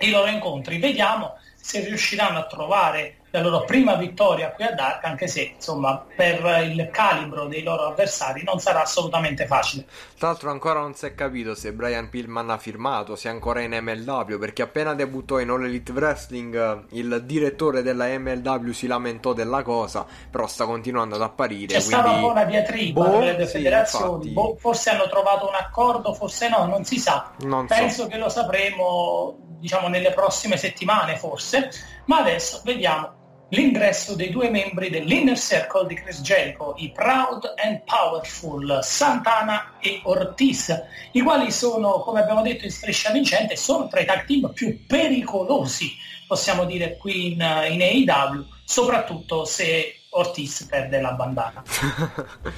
[0.00, 0.78] i loro incontri.
[0.78, 6.04] Vediamo se riusciranno a trovare la loro prima vittoria qui a Dark, anche se insomma
[6.16, 9.86] per il calibro dei loro avversari non sarà assolutamente facile.
[10.18, 13.60] Tra l'altro ancora non si è capito se Brian Pillman ha firmato, se è ancora
[13.60, 19.32] in MLW, perché appena debuttò in All Elite Wrestling il direttore della MLW si lamentò
[19.32, 21.66] della cosa, però sta continuando ad apparire.
[21.66, 21.88] C'è quindi...
[21.88, 26.14] stata un po' una diatriba boh, le sì, federazioni, boh, forse hanno trovato un accordo,
[26.14, 27.30] forse no, non si sa.
[27.40, 28.08] Non Penso so.
[28.08, 31.70] che lo sapremo diciamo nelle prossime settimane forse,
[32.06, 33.18] ma adesso vediamo
[33.50, 40.00] l'ingresso dei due membri dell'Inner Circle di Chris Jericho, i Proud and Powerful, Santana e
[40.04, 40.72] Ortiz,
[41.12, 44.86] i quali sono, come abbiamo detto in striscia vincente, sono tra i tag team più
[44.86, 45.92] pericolosi,
[46.26, 51.62] possiamo dire qui in, in AEW, soprattutto se Ortiz perde la bandana.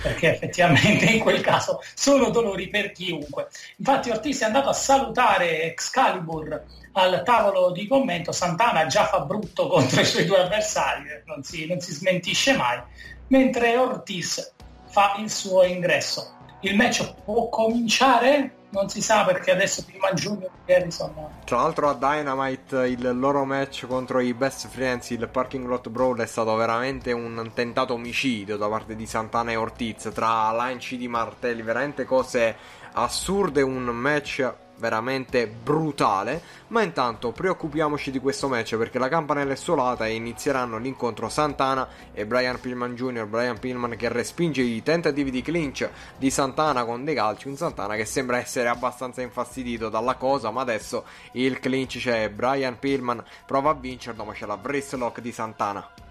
[0.03, 3.49] Perché effettivamente in quel caso sono dolori per chiunque.
[3.77, 8.33] Infatti Ortiz è andato a salutare Excalibur al tavolo di commento.
[8.33, 12.81] Santana già fa brutto contro i suoi due avversari non si, non si smentisce mai
[13.29, 14.53] mentre Ortiz
[14.89, 16.37] fa il suo ingresso.
[16.61, 21.13] Il match può cominciare non si sa perché adesso prima Junior e Harrison
[21.45, 26.19] tra l'altro a Dynamite il loro match contro i Best Friends il Parking Lot Brawl
[26.19, 31.07] è stato veramente un tentato omicidio da parte di Santana e Ortiz tra lanci di
[31.07, 32.57] martelli veramente cose
[32.93, 36.43] assurde un match veramente brutale.
[36.69, 41.87] Ma intanto preoccupiamoci di questo match perché la campanella è suolata e inizieranno l'incontro Santana
[42.13, 43.27] e Brian Pillman Jr.
[43.27, 47.47] Brian Pillman che respinge i tentativi di clinch di Santana con dei calci.
[47.47, 52.29] Un Santana che sembra essere abbastanza infastidito dalla cosa, ma adesso il clinch c'è.
[52.31, 56.02] Brian Pillman prova a vincerlo, ma c'è la wrist lock di Santana.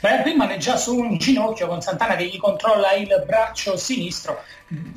[0.00, 4.42] Brian Pillman è già su un ginocchio con Santana che gli controlla il braccio sinistro,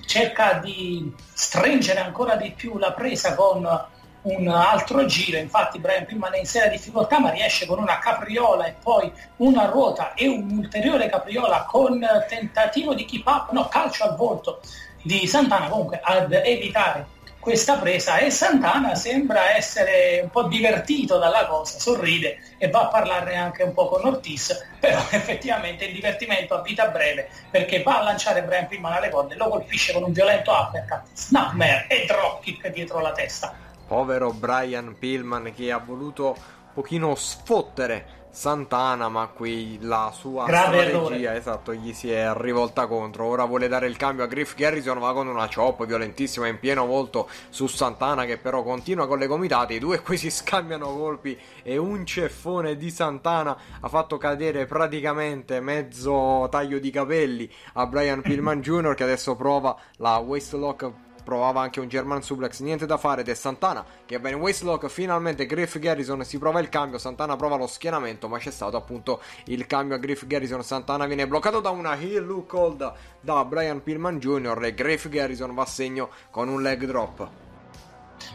[0.05, 3.87] cerca di stringere ancora di più la presa con
[4.21, 8.65] un altro giro, infatti Brian Pillman è in seria difficoltà ma riesce con una capriola
[8.65, 14.15] e poi una ruota e un'ulteriore capriola con tentativo di keep up, no calcio al
[14.15, 14.59] volto
[15.01, 15.69] di Santana.
[15.69, 17.17] Comunque ad evitare
[17.49, 22.87] questa presa e Santana sembra essere un po' divertito dalla cosa, sorride e va a
[22.89, 28.01] parlarne anche un po' con Ortiz, però effettivamente il divertimento a vita breve perché va
[28.01, 32.67] a lanciare Brian Pillman alle corde, lo colpisce con un violento uppercut, snapmare e dropkick
[32.67, 33.51] dietro la testa.
[33.87, 36.37] Povero Brian Pillman che ha voluto
[36.73, 41.37] pochino sfottere Santana, ma qui la sua Grave strategia errore.
[41.37, 43.25] esatto, gli si è rivolta contro.
[43.25, 46.85] Ora vuole dare il cambio a Griff Garrison, va con una chop violentissima in pieno
[46.85, 49.73] volto su Santana che però continua con le gomitate.
[49.73, 55.59] I due qui si scambiano colpi e un ceffone di Santana ha fatto cadere praticamente
[55.59, 58.93] mezzo taglio di capelli a Brian Pillman Jr.
[58.93, 63.35] che adesso prova la waistlock provava anche un German suplex, niente da fare ed è
[63.35, 67.67] Santana che va in waistlock, finalmente Griff Garrison si prova il cambio, Santana prova lo
[67.67, 71.95] schienamento, ma c'è stato appunto il cambio a Griff Garrison, Santana viene bloccato da una
[71.99, 74.59] heel look hold da Brian Pillman Jr.
[74.63, 77.29] e Griff Garrison va a segno con un leg drop.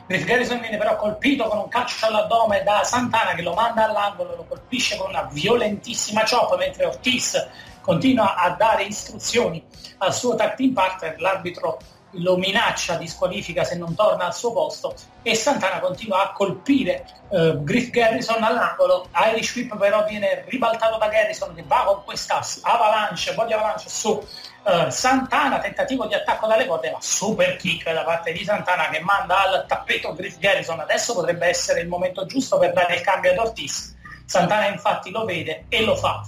[0.06, 4.36] Griff Garrison viene però colpito con un calcio all'addome da Santana che lo manda all'angolo,
[4.36, 7.44] lo colpisce con una violentissima chop mentre Ortiz
[7.80, 9.62] continua a dare istruzioni
[9.98, 11.78] al suo tag team partner, l'arbitro
[12.16, 17.04] lo minaccia di squalifica se non torna al suo posto e Santana continua a colpire
[17.28, 19.08] uh, Griff Garrison all'angolo.
[19.32, 24.10] Irish Whip però viene ribaltato da Garrison che va con questa avalanche, body avalanche su
[24.10, 29.00] uh, Santana, tentativo di attacco dalle corde, ma super kick da parte di Santana che
[29.00, 30.80] manda al tappeto Griff Garrison.
[30.80, 33.94] Adesso potrebbe essere il momento giusto per dare il cambio ad Ortiz.
[34.26, 36.22] Santana infatti lo vede e lo fa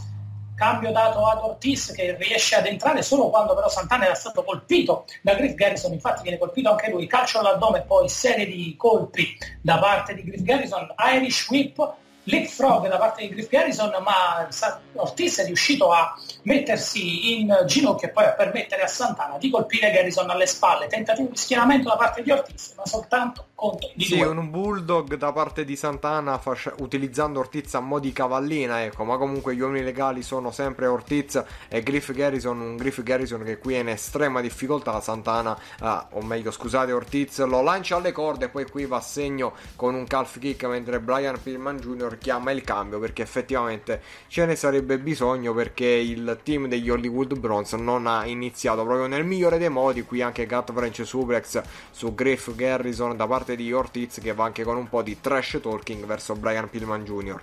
[0.56, 5.04] cambio dato ad Ortiz che riesce ad entrare solo quando però Santana era stato colpito
[5.22, 9.36] da Griff Garrison, infatti viene colpito anche lui, calcio all'addome e poi serie di colpi
[9.60, 11.94] da parte di Griff Garrison, Irish Whip
[12.26, 14.48] leapfrog da parte di Griff Garrison, ma
[14.94, 19.90] Ortiz è riuscito a mettersi in ginocchio e poi a permettere a Santana di colpire
[19.90, 20.86] Garrison alle spalle.
[20.86, 24.26] Tentativo di schieramento da parte di Ortiz, ma soltanto contro di sì, due.
[24.26, 29.16] un bulldog da parte di Santana fascia- utilizzando Ortiz a mo' di cavallina, ecco, ma
[29.16, 33.74] comunque gli uomini legali sono sempre Ortiz e Griff Garrison, un Griff Garrison che qui
[33.74, 38.48] è in estrema difficoltà, Santana, ah, o meglio scusate Ortiz, lo lancia alle corde e
[38.48, 42.62] poi qui va a segno con un calf kick mentre Brian Pillman Jr chiama il
[42.62, 48.26] cambio perché effettivamente ce ne sarebbe bisogno perché il team degli Hollywood Bronze non ha
[48.26, 53.26] iniziato proprio nel migliore dei modi qui anche Gut French Suplex su Griff Garrison da
[53.26, 57.04] parte di Ortiz che va anche con un po' di trash talking verso Brian Pillman
[57.04, 57.40] Jr.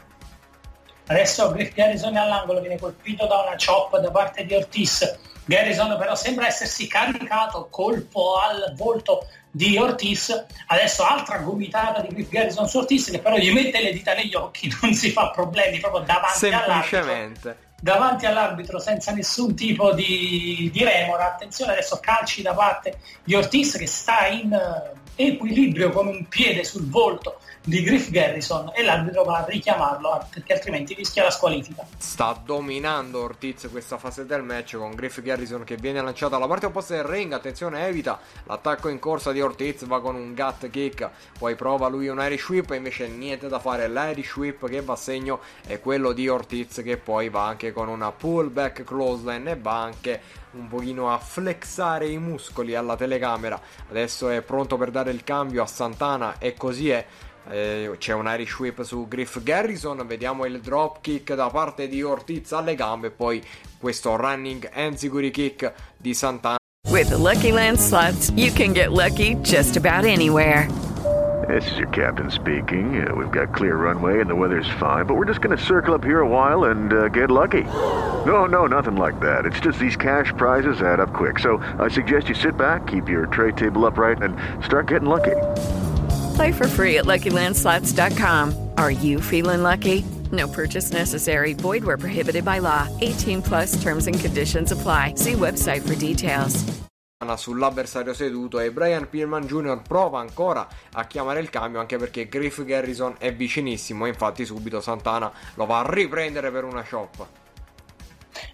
[1.05, 5.19] Adesso Griff Garrison all'angolo, viene colpito da una chop da parte di Ortiz.
[5.45, 12.29] Garrison però sembra essersi caricato, colpo al volto di Ortiz, adesso altra gomitata di Griff
[12.29, 15.79] Garrison su Ortiz che però gli mette le dita negli occhi, non si fa problemi
[15.79, 17.55] proprio davanti all'arbitro.
[17.79, 23.77] Davanti all'arbitro senza nessun tipo di, di remora, attenzione adesso calci da parte di Ortiz
[23.77, 24.57] che sta in
[25.15, 30.53] equilibrio con un piede sul volto di Griff Garrison e l'arbitro va a richiamarlo perché
[30.53, 31.85] altrimenti rischia la squalifica.
[31.97, 36.65] Sta dominando Ortiz questa fase del match con Griff Garrison che viene lanciato alla parte
[36.65, 41.09] opposta del ring, attenzione evita l'attacco in corsa di Ortiz, va con un gut kick,
[41.39, 44.93] poi prova lui un Irish whip e invece niente da fare, l'Irish whip che va
[44.93, 49.57] a segno è quello di Ortiz che poi va anche con una pullback clothesline e
[49.57, 53.59] va anche un pochino a flexare i muscoli alla telecamera.
[53.89, 57.05] Adesso è pronto per dare il cambio a Santana e così è.
[57.49, 62.01] Eh, c'è un Irish Whip su Griff Garrison, vediamo il drop kick da parte di
[62.01, 63.43] Ortiz alle gambe e poi
[63.77, 66.57] questo running enziguri kick di Santana.
[66.89, 70.67] With the Lucky Land slots, you can get lucky just about anywhere.
[71.47, 73.05] This is your captain speaking.
[73.05, 75.93] Uh, we've got clear runway and the weather's fine, but we're just going to circle
[75.93, 77.63] up here a while and uh, get lucky.
[78.25, 79.45] No, no, nothing like that.
[79.45, 81.39] It's just these cash prizes add up quick.
[81.39, 85.35] So I suggest you sit back, keep your tray table upright, and start getting lucky.
[86.35, 88.69] Play for free at LuckyLandSlots.com.
[88.77, 90.03] Are you feeling lucky?
[90.31, 91.53] No purchase necessary.
[91.53, 92.87] Void where prohibited by law.
[93.01, 95.15] 18 plus terms and conditions apply.
[95.15, 96.63] See website for details.
[97.37, 99.81] sull'avversario seduto e Brian Pillman Jr.
[99.87, 105.31] prova ancora a chiamare il cambio anche perché Griff Garrison è vicinissimo infatti subito Santana
[105.53, 107.25] lo va a riprendere per una chop.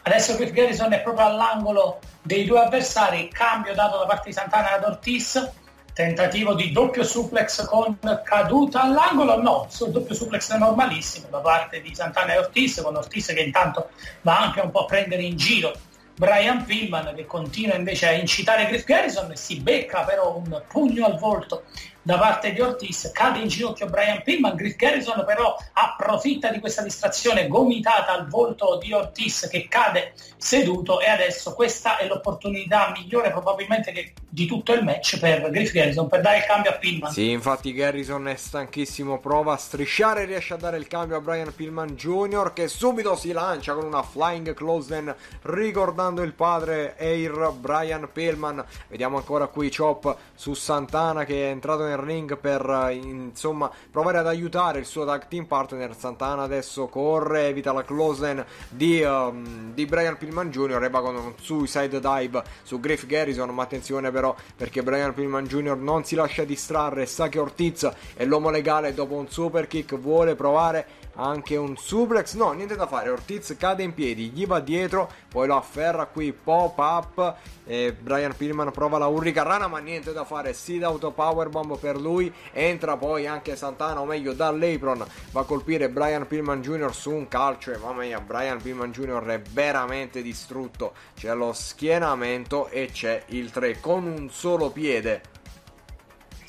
[0.04, 4.74] Adesso Griff Garrison è proprio all'angolo dei due avversari, cambio dato da parte di Santana
[4.74, 5.52] ad Ortiz,
[6.00, 11.94] tentativo di doppio suplex con caduta all'angolo, no, sul doppio suplex normalissimo da parte di
[11.94, 13.90] Santana e Ortiz, con Ortiz che intanto
[14.22, 15.74] va anche un po' a prendere in giro
[16.16, 21.06] Brian Pillman che continua invece a incitare Griff Garrison e si becca però un pugno
[21.06, 21.64] al volto
[22.02, 26.82] da parte di Ortiz, cade in ginocchio Brian Pillman, Griff Garrison però approfitta di questa
[26.82, 33.32] distrazione gomitata al volto di Ortiz che cade seduto e adesso questa è l'opportunità migliore
[33.32, 37.12] probabilmente che, di tutto il match per Griff Garrison per dare il cambio a Pillman.
[37.12, 41.54] Sì, infatti Garrison è stanchissimo, prova a strisciare riesce a dare il cambio a Brian
[41.54, 42.54] Pillman Jr.
[42.54, 48.64] che subito si lancia con una flying clothesline ricordando il padre Air Brian Pillman.
[48.88, 54.28] Vediamo ancora qui Chop su Santana che è entrato nel ring per insomma provare ad
[54.28, 59.86] aiutare il suo tag team partner Santana adesso corre evita la clothesline di, um, di
[59.86, 60.84] Brian Pillman Jr.
[60.84, 65.46] e va con un suicide dive su Griff Garrison ma attenzione però perché Brian Pillman
[65.46, 65.78] Jr.
[65.78, 70.36] non si lascia distrarre sa che Ortiz è l'uomo legale dopo un super kick vuole
[70.36, 72.36] provare anche un suplex.
[72.36, 73.10] No, niente da fare.
[73.10, 77.36] Ortiz cade in piedi, gli va dietro, poi lo afferra qui, pop up.
[77.66, 80.54] E Brian Pillman prova la Hurricanrana, ma niente da fare.
[80.54, 82.34] Seed auto powerbomb per lui.
[82.52, 85.06] Entra poi anche Santana, o meglio dall'apron.
[85.32, 86.94] Va a colpire Brian Pillman Jr.
[86.94, 87.72] su un calcio.
[87.72, 89.24] E mamma mia, Brian Pillman Jr.
[89.26, 90.94] è veramente distrutto.
[91.16, 95.38] C'è lo schienamento e c'è il 3 con un solo piede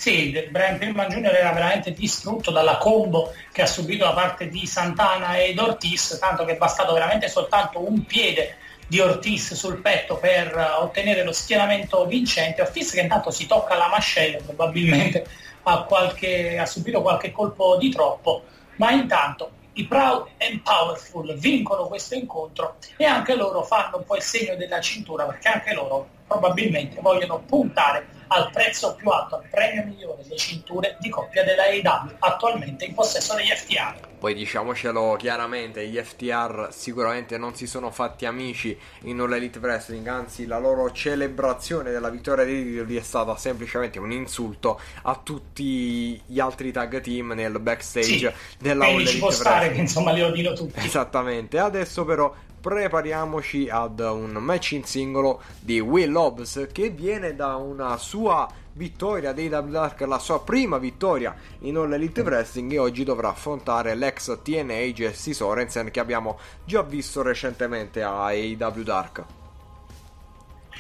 [0.01, 1.35] sì, Brian Pillman Jr.
[1.35, 6.47] era veramente distrutto dalla combo che ha subito da parte di Santana ed Ortiz, tanto
[6.47, 8.57] che è bastato veramente soltanto un piede
[8.91, 12.61] di Ortiz sul petto per ottenere lo schieramento vincente.
[12.61, 15.25] Ortiz che intanto si tocca la mascella, probabilmente
[15.63, 18.43] ha, qualche, ha subito qualche colpo di troppo,
[18.79, 24.17] ma intanto i Proud and Powerful vincono questo incontro e anche loro fanno un po'
[24.17, 29.49] il segno della cintura perché anche loro probabilmente vogliono puntare al prezzo più alto, al
[29.51, 34.09] premio migliore, le cinture di coppia della AEW attualmente in possesso degli FTR.
[34.21, 40.07] Poi diciamocelo chiaramente, gli FTR sicuramente non si sono fatti amici in All Elite Wrestling,
[40.07, 46.21] anzi la loro celebrazione della vittoria di Ridley è stata semplicemente un insulto a tutti
[46.27, 50.13] gli altri tag team nel backstage sì, della All Elite ci può stare che insomma
[50.13, 50.79] li odino tutti.
[50.79, 57.57] Esattamente, adesso però prepariamoci ad un match in singolo di Will Hobbs che viene da
[57.57, 62.79] una sua vittoria dei W Dark, la sua prima vittoria in All Elite Wrestling e
[62.79, 69.25] oggi dovrà affrontare l'ex TNA Jesse Sorensen che abbiamo già visto recentemente a AEW Dark.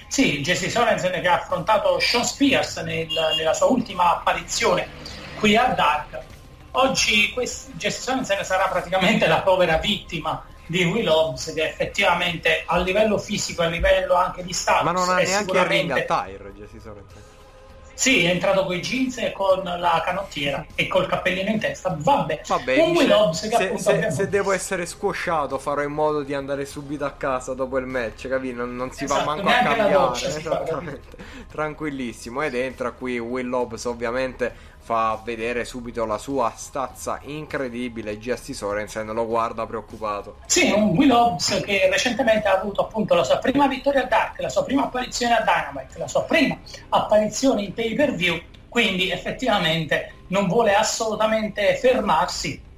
[0.08, 4.88] Sì, Jesse Sorensen che ha affrontato Sean Spears nel, nella sua ultima apparizione
[5.38, 6.18] qui a Dark.
[6.72, 12.78] Oggi quest- Jesse Sorensen sarà praticamente la povera vittima di Will Hobbs che effettivamente a
[12.78, 15.94] livello fisico, a livello anche di status ma non ha neanche sicuramente...
[15.94, 16.52] ring attire
[18.00, 21.94] sì, è entrato con i jeans e con la canottiera e col cappellino in testa.
[21.98, 24.14] Vabbè, Vabbè un Will Hobbs che se, appunto se, abbiamo...
[24.14, 28.26] se, devo essere squosciato farò in modo di andare subito a casa dopo il match,
[28.26, 28.56] capito?
[28.64, 29.92] Non, non si esatto, va manco a cambiare.
[29.92, 30.82] Doccia.
[31.50, 32.40] Tranquillissimo.
[32.40, 38.18] Ed entra qui Will Hobbs ovviamente fa vedere subito la sua stazza incredibile.
[38.18, 40.38] Jesse Sorensen lo guarda preoccupato.
[40.46, 44.40] Sì, un Will Hobbs che recentemente ha avuto appunto la sua prima vittoria a Dark,
[44.40, 46.58] la sua prima apparizione a Dynamite, la sua prima
[46.88, 48.40] apparizione in pay per view.
[48.68, 52.68] Quindi effettivamente non vuole assolutamente fermarsi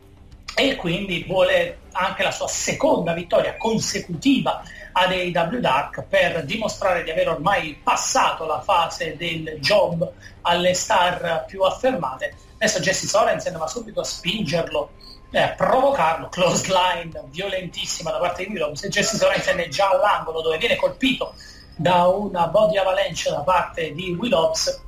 [0.55, 4.63] e quindi vuole anche la sua seconda vittoria consecutiva
[4.93, 10.11] ad AEW Dark per dimostrare di aver ormai passato la fase del job
[10.43, 12.35] alle star più affermate.
[12.55, 14.91] Adesso Jesse Sorensen va subito a spingerlo,
[15.31, 19.89] eh, a provocarlo, close line violentissima da parte di Willows e Jesse Sorensen è già
[19.89, 21.35] all'angolo dove viene colpito
[21.75, 24.83] da una body avalanche da parte di Willows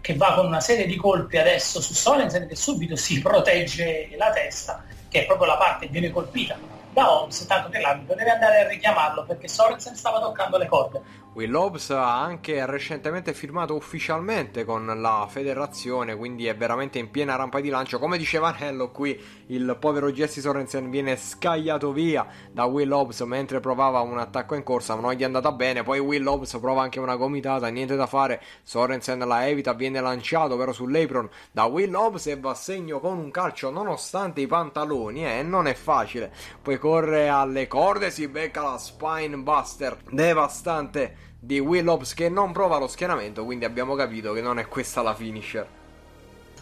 [0.00, 4.30] che va con una serie di colpi adesso su Sorensen che subito si protegge la
[4.30, 6.56] testa che è proprio la parte che viene colpita
[6.92, 11.02] da Hobbs, tanto che l'arbitro deve andare a richiamarlo perché Sorensen stava toccando le corde.
[11.34, 17.36] Will Hobbs ha anche recentemente firmato ufficialmente con la federazione, quindi è veramente in piena
[17.36, 17.98] rampa di lancio.
[17.98, 23.60] Come diceva Nello, qui il povero Jesse Sorensen viene scagliato via da Will Hobbs mentre
[23.60, 25.82] provava un attacco in corsa, ma non gli è andata bene.
[25.82, 28.42] Poi Will Hobbs prova anche una gomitata, niente da fare.
[28.62, 33.16] Sorensen la evita, viene lanciato però sull'apron da Will Hobbs e va a segno con
[33.16, 36.30] un calcio nonostante i pantaloni, eh, non è facile.
[36.60, 42.52] Poi corre alle corde, si becca la spine buster devastante di Will Hobbs che non
[42.52, 45.66] prova lo schieramento, quindi abbiamo capito che non è questa la finisher.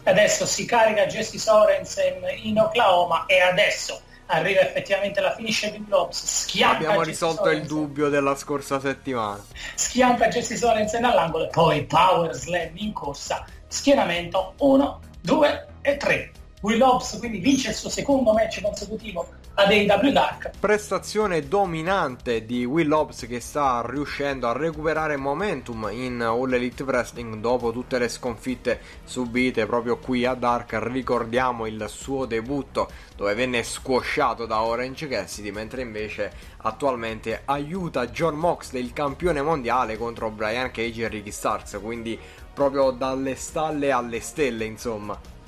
[0.03, 5.93] Adesso si carica Jesse Sorensen in Oklahoma e adesso arriva effettivamente la finisher di Will
[5.93, 6.45] Hobbs.
[6.47, 7.61] Schianta abbiamo Jesse risolto Sorensen.
[7.61, 9.45] il dubbio della scorsa settimana.
[9.75, 13.45] Schianta Jesse Sorensen all'angolo e poi Power Slam in corsa.
[13.67, 16.31] Schieramento 1, 2 e 3.
[16.61, 20.51] Will Hobbs quindi vince il suo secondo match consecutivo ad AEW Dark.
[20.59, 27.35] Prestazione dominante di Will Hobbs che sta riuscendo a recuperare momentum in All Elite Wrestling
[27.35, 30.77] dopo tutte le sconfitte subite proprio qui a Dark.
[30.81, 38.35] Ricordiamo il suo debutto dove venne squasciato da Orange Cassidy, mentre invece attualmente aiuta John
[38.35, 41.77] Moxley, il campione mondiale, contro Brian Cage e Ricky Starks.
[41.81, 42.17] Quindi
[42.53, 45.39] proprio dalle stalle alle stelle, insomma.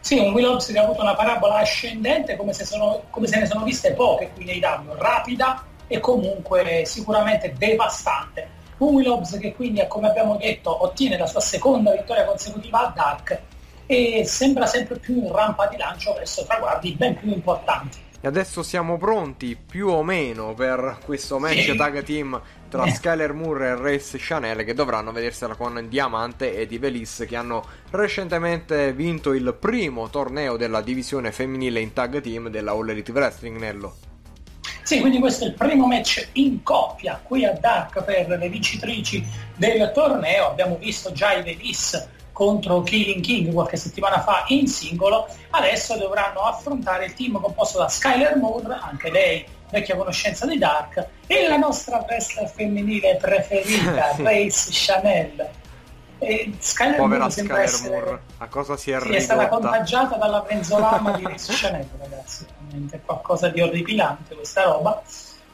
[0.00, 3.38] Sì, un Will Hobbs che ha avuto una parabola ascendente come se, sono, come se
[3.38, 8.62] ne sono viste poche qui nei AEW, rapida e comunque sicuramente devastante.
[8.78, 12.92] Un Will Hobbs che quindi, come abbiamo detto, ottiene la sua seconda vittoria consecutiva a
[12.94, 13.40] Dark
[13.86, 18.02] e sembra sempre più in rampa di lancio verso traguardi ben più importanti.
[18.20, 21.76] E adesso siamo pronti più o meno per questo match sì.
[21.76, 27.24] tag team tra Skyler Moore e Race Chanel che dovranno vedersela con Diamante e Ivelis
[27.26, 32.88] che hanno recentemente vinto il primo torneo della divisione femminile in tag team della All
[32.88, 33.94] Elite Wrestling Nello.
[34.82, 39.24] Sì, quindi questo è il primo match in coppia qui a Dark per le vincitrici
[39.56, 40.48] del torneo.
[40.48, 47.06] Abbiamo visto già Ivelis contro Killing King qualche settimana fa in singolo, adesso dovranno affrontare
[47.06, 51.98] il team composto da Skyler Moore, anche lei vecchia conoscenza di Dark, e la nostra
[52.06, 55.48] wrestler femminile preferita, Grace Chanel.
[56.18, 58.20] E Skyler Povera Skyler essere...
[58.38, 62.46] A cosa si è sì, è stata contagiata dalla benzolama di Grace Chanel, ragazzi,
[62.90, 65.02] è qualcosa di orripilante questa roba.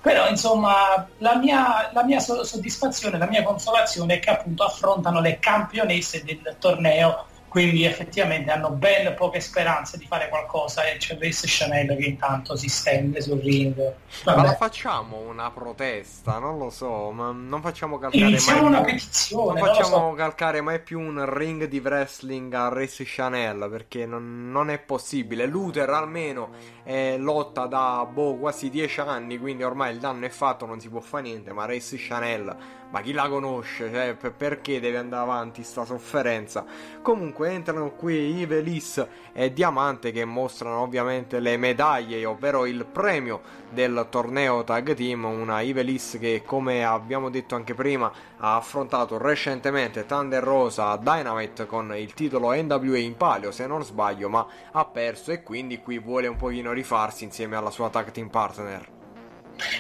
[0.03, 5.39] Però insomma la mia, la mia soddisfazione, la mia consolazione è che appunto affrontano le
[5.39, 11.47] campionesse del torneo quindi effettivamente hanno ben poche speranze di fare qualcosa e c'è Grace
[11.49, 13.75] Chanel che intanto si stende sul ring.
[14.23, 14.41] Vabbè.
[14.41, 18.93] Ma facciamo una protesta, non lo so, ma non facciamo calcare Iniziamo mai una più...
[18.93, 19.61] petizione.
[19.61, 20.15] Non facciamo so.
[20.15, 25.47] calcare mai più un ring di wrestling a Race Chanel perché non, non è possibile.
[25.47, 26.51] Luther almeno
[26.85, 30.89] è lotta da boh, quasi dieci anni, quindi ormai il danno è fatto, non si
[30.89, 33.91] può fare niente, ma Race Chanel ma chi la conosce?
[33.93, 36.65] Cioè, perché deve andare avanti sta sofferenza?
[37.03, 44.07] Comunque entrano qui Ivelis e Diamante che mostrano ovviamente le medaglie, ovvero il premio del
[44.11, 50.43] torneo tag team, una Ivelis che come abbiamo detto anche prima ha affrontato recentemente Thunder
[50.43, 55.43] Rosa Dynamite con il titolo NWA in palio se non sbaglio, ma ha perso e
[55.43, 59.00] quindi qui vuole un pochino rifarsi insieme alla sua tag team partner.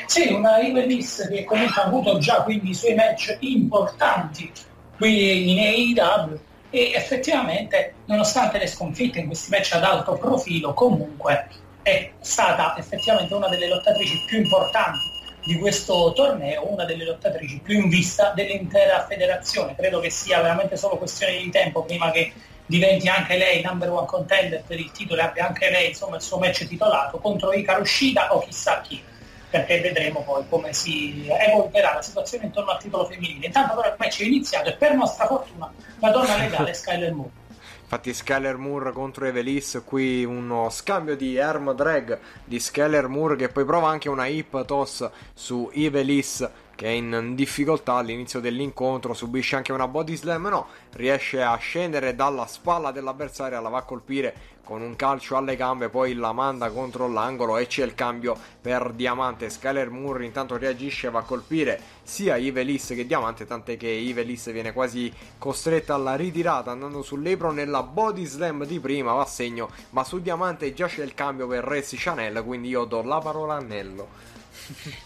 [0.06, 4.50] Sì, una Ivelis che comunque ha avuto già quindi i suoi match importanti
[4.96, 6.38] qui in AEW
[6.70, 11.48] e effettivamente nonostante le sconfitte in questi match ad alto profilo comunque
[11.82, 14.98] è stata effettivamente una delle lottatrici più importanti
[15.44, 19.74] di questo torneo, una delle lottatrici più in vista dell'intera federazione.
[19.74, 22.32] Credo che sia veramente solo questione di tempo prima che
[22.66, 26.22] diventi anche lei number one contender per il titolo e abbia anche lei insomma, il
[26.22, 29.02] suo match titolato contro Icaro Shida o chissà chi
[29.50, 33.46] perché vedremo poi come si evolverà la situazione intorno al titolo femminile.
[33.46, 37.12] Intanto però il match è iniziato e per nostra fortuna la donna legale è Skyler
[37.12, 37.38] Moore.
[37.82, 43.48] Infatti Skyler Moore contro Evelis, qui uno scambio di arm drag di Skyler Moore che
[43.48, 46.48] poi prova anche una hip toss su Evelis
[46.80, 52.14] che è in difficoltà all'inizio dell'incontro, subisce anche una body slam, no, riesce a scendere
[52.14, 56.70] dalla spalla dell'avversaria, la va a colpire con un calcio alle gambe, poi la manda
[56.70, 59.50] contro l'angolo e c'è il cambio per Diamante.
[59.50, 64.72] Skyler Moore intanto reagisce va a colpire sia Ivelis che Diamante, tant'è che Ivelis viene
[64.72, 70.02] quasi costretta alla ritirata andando sull'Ebro nella body slam di prima, va a segno, ma
[70.02, 73.60] su Diamante già c'è il cambio per Resi Chanel, quindi io do la parola a
[73.60, 74.29] Nello.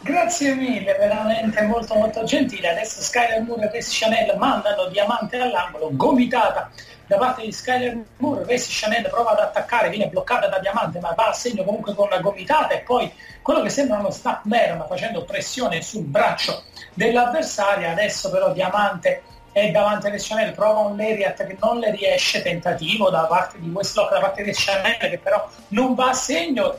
[0.01, 2.71] Grazie mille, veramente molto molto gentile.
[2.71, 6.71] Adesso Skyler Moore e Race Chanel mandano diamante all'angolo, gomitata
[7.07, 8.45] da parte di Skyler Moore.
[8.47, 12.07] Race Chanel prova ad attaccare, viene bloccata da diamante, ma va a segno comunque con
[12.07, 13.13] una gomitata e poi
[13.43, 17.91] quello che sembra uno snap ma facendo pressione sul braccio dell'avversaria.
[17.91, 23.09] Adesso però diamante è davanti a Chanel, prova un Lariat che non le riesce, tentativo
[23.09, 26.77] da parte di Westlock, da parte di Chanel che però non va a segno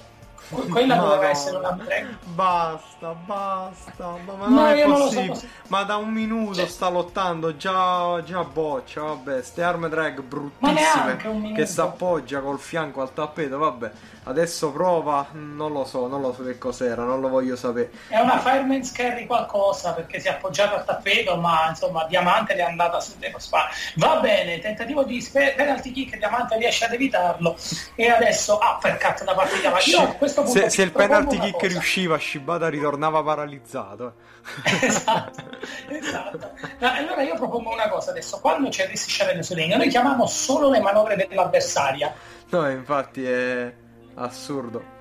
[0.50, 2.06] quella doveva no, essere una break.
[2.26, 4.18] Basta, basta.
[4.26, 5.36] Ma, ma non no, è possibile.
[5.36, 6.68] So, ma da un minuto cioè...
[6.68, 9.02] sta lottando già, già boccia.
[9.02, 11.54] Vabbè, ste arm drag bruttissime.
[11.54, 13.58] Che si appoggia col fianco al tappeto.
[13.58, 13.91] Vabbè.
[14.28, 17.91] Adesso prova, non lo so, non lo so che cos'era, non lo voglio sapere.
[18.08, 22.62] È una Fireman's Carry qualcosa perché si è appoggiato al tappeto, ma insomma Diamante le
[22.62, 23.70] è andata sulle spalle.
[23.98, 27.56] Va bene, tentativo di penalty kick, Diamante riesce ad evitarlo
[27.93, 29.89] e adesso uppercut da parte di Diamante.
[29.91, 31.68] Io a questo punto se, se il penalty kick cosa.
[31.68, 34.14] riusciva, Shibata ritornava paralizzato.
[34.82, 35.44] esatto,
[35.88, 36.52] esatto.
[36.80, 40.70] Allora io propongo una cosa adesso, quando c'è Rissi Sciarello su legno, noi chiamiamo solo
[40.70, 42.14] le manovre dell'avversaria.
[42.50, 43.74] No, infatti è
[44.16, 44.95] assurdo.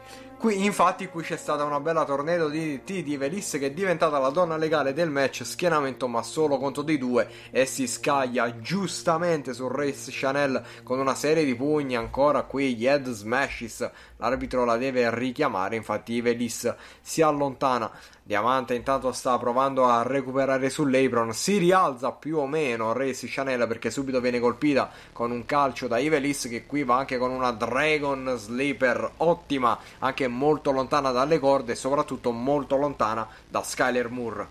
[0.45, 4.19] Qui, infatti, qui c'è stata una bella tornado di T di Velis che è diventata
[4.19, 9.55] la donna legale del match, schienamento ma solo contro di due e si scaglia giustamente
[9.55, 14.77] su Race Chanel con una serie di pugni ancora qui gli head smashes, l'arbitro la
[14.77, 17.91] deve richiamare, infatti Velis si allontana
[18.27, 23.91] Diamante intanto sta provando a recuperare sull'Apron, si rialza più o meno Racy Chanel perché
[23.91, 28.35] subito viene colpita con un calcio da Ivelis che qui va anche con una Dragon
[28.39, 34.47] Sleeper ottima, anche molto lontana dalle corde e soprattutto molto lontana da Skyler Moore.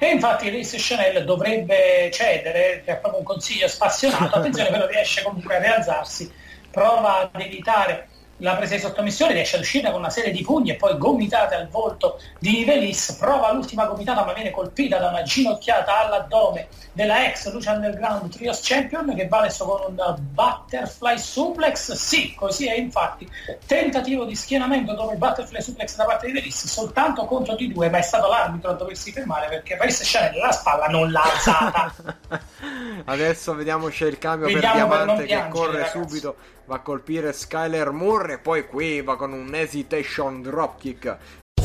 [0.00, 5.54] E infatti Race Chanel dovrebbe cedere, è proprio un consiglio spassionato, attenzione però riesce comunque
[5.54, 6.28] a rialzarsi,
[6.72, 8.08] prova ad evitare
[8.38, 11.54] la presa di sottomissione, riesce ad uscire con una serie di pugni e poi gomitate
[11.54, 17.26] al volto di Velis, prova l'ultima gomitata ma viene colpita da una ginocchiata all'addome della
[17.26, 22.76] ex Lucia Underground Trios Champion che va adesso con un butterfly suplex, sì, così è
[22.76, 23.28] infatti,
[23.66, 27.88] tentativo di schienamento dopo il butterfly suplex da parte di Velis, soltanto contro di due,
[27.90, 31.94] ma è stato l'arbitro a doversi fermare perché Paris Chanel la spalla non l'ha alzata.
[33.04, 35.98] adesso vediamo c'è il cambio Vediamo per Diamante per che corre ragazzi.
[35.98, 41.16] subito va a colpire Skyler Moore e poi qui va con un hesitation dropkick.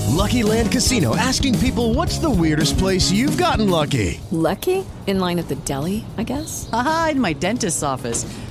[0.09, 4.20] Lucky Land Casino asking people what's the weirdest place you've gotten lucky?
[4.32, 4.86] Lucky?
[5.07, 6.70] In line at the deli, I guess.
[6.72, 8.26] Ah, in my dentist's office.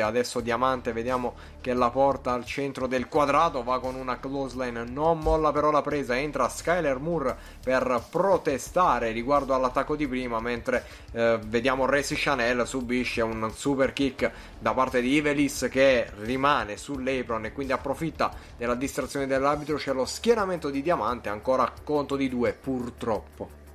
[0.00, 4.84] adesso Diamante, vediamo che la porta al centro del quadrato, va con una close line,
[4.84, 10.84] non molla però la presa, entra Skyler Moore per protestare riguardo all'attacco di prima, mentre
[11.12, 17.46] eh, vediamo Racy Chanel subisce un super kick da parte di Ivelis che rimane sull'apron
[17.46, 22.28] e quindi approfitta della distrazione dell'arbitro, c'è lo schieramento di Diamante, ancora a conto di
[22.28, 23.66] due purtroppo.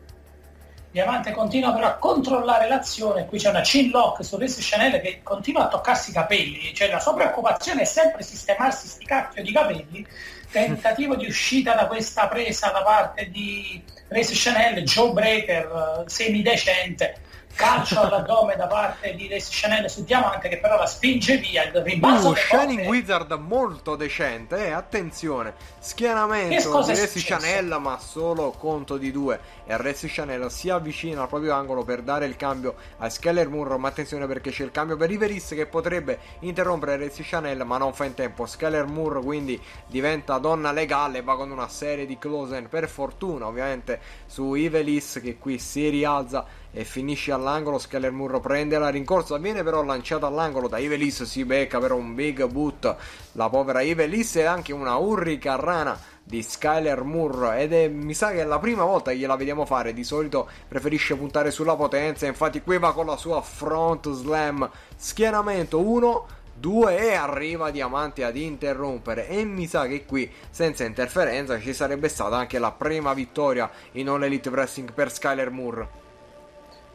[0.93, 5.21] Diamante continua però a controllare l'azione, qui c'è una chin lock su Reese Chanel che
[5.23, 9.51] continua a toccarsi i capelli, cioè la sua preoccupazione è sempre sistemarsi sti cacchio di
[9.51, 10.05] capelli,
[10.51, 17.21] tentativo di uscita da questa presa da parte di Reese Chanel, Joe Breaker, semidecente,
[17.55, 21.81] calcio all'addome da parte di Reese Chanel su Diamante che però la spinge via, il
[21.81, 27.37] rimbalzo Uh, Shining Wizard molto decente, eh, attenzione, schieramento cosa di successo?
[27.37, 32.01] Chanel ma solo conto di due e Resi Chanel si avvicina al proprio angolo per
[32.01, 35.65] dare il cambio a Skeller Moore, ma attenzione perché c'è il cambio per Iveris che
[35.65, 41.21] potrebbe interrompere Resi Chanel ma non fa in tempo, Skeller Moore quindi diventa donna legale
[41.21, 46.45] va con una serie di close per fortuna ovviamente su Ivelis che qui si rialza
[46.73, 47.77] e finisce all'angolo.
[47.77, 51.23] Skeller Moore prende la rincorsa, viene però lanciata all'angolo da Ivelis.
[51.23, 52.95] Si becca però un big boot.
[53.33, 57.61] La povera Ivelis e anche una urricarrana di Skyler Moore.
[57.61, 59.93] Ed è, mi sa che è la prima volta che gliela vediamo fare.
[59.93, 62.25] Di solito preferisce puntare sulla potenza.
[62.25, 64.69] Infatti, qui va con la sua front slam.
[64.95, 66.25] Schieramento 1.
[66.55, 72.07] 2 e arriva Diamante ad interrompere e mi sa che qui senza interferenza ci sarebbe
[72.09, 76.02] stata anche la prima vittoria in All Elite Wrestling per Skyler Moore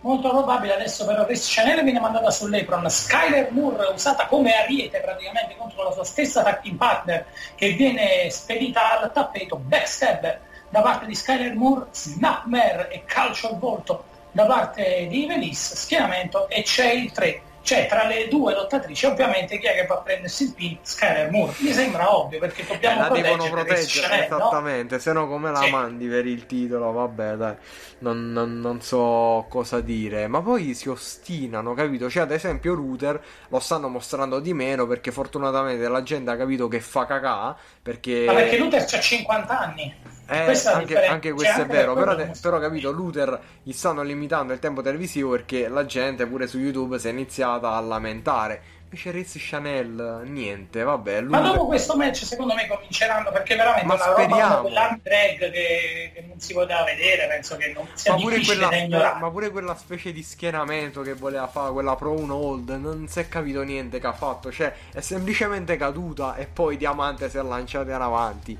[0.00, 5.56] Molto probabile adesso però Chris Chanel viene mandata sull'apron, Skyler Moore usata come ariete praticamente
[5.56, 7.26] contro la sua stessa tag partner
[7.56, 13.58] che viene spedita al tappeto, backstabber da parte di Skyler Moore, snapmare e calcio al
[13.58, 17.42] volto da parte di Ivelis, schieramento e c'è il 3.
[17.68, 20.78] Cioè tra le due lottatrici ovviamente chi è che va a prendersi il pin?
[20.80, 21.52] Skyler Moore.
[21.58, 24.36] Mi sembra ovvio perché dobbiamo Eh, la devono proteggere proteggere Chanel, no?
[24.38, 25.70] esattamente se no come la Sì.
[25.70, 27.54] mandi per il titolo vabbè dai
[27.98, 33.20] non, non- non so cosa dire ma poi si ostinano capito cioè ad esempio Router
[33.48, 38.24] lo stanno mostrando di meno perché fortunatamente la gente ha capito che fa cacà perché
[38.24, 39.94] Ma perché Luther c'ha 50 anni.
[40.28, 43.72] Eh, anche, anche Cioè, questo è anche vero, per però, te- però capito, Luther gli
[43.72, 47.80] stanno limitando il tempo televisivo perché la gente pure su YouTube si è iniziata a
[47.80, 48.62] lamentare.
[48.90, 51.20] Invece Rez Chanel, niente, vabbè.
[51.20, 54.60] Ma Luther- dopo questo match secondo me cominceranno perché veramente Ma una roba speriamo.
[54.62, 59.18] quell'arm drag che, che non si poteva vedere, penso che non sia ma pure, quella,
[59.20, 63.20] ma pure quella specie di schieramento che voleva fare, quella pro 1 hold, non si
[63.20, 64.50] è capito niente che ha fatto.
[64.50, 68.58] Cioè, è semplicemente caduta e poi Diamante si è lanciata in avanti.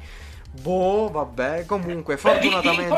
[0.51, 2.89] Boh, vabbè, comunque, fortunatamente...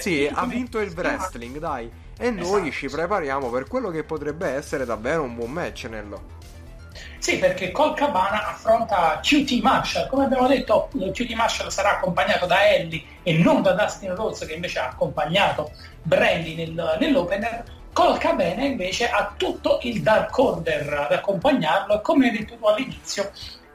[0.00, 1.90] Sì, ha vinto il wrestling, dai.
[2.18, 2.70] E noi Esatto.
[2.70, 6.40] ci prepariamo per quello che potrebbe essere davvero un buon match, Nello.
[7.18, 10.08] Sì, perché Col Cabana affronta QT Marshall.
[10.08, 14.54] Come abbiamo detto, QT Marshall sarà accompagnato da Ellie e non da Dustin Rhodes, che
[14.54, 15.70] invece ha accompagnato
[16.02, 17.64] Brandy nel- nell'opener.
[17.92, 22.64] Col Cabana invece ha tutto il Dark Order ad accompagnarlo e come hai detto tu
[22.66, 23.30] all'inizio,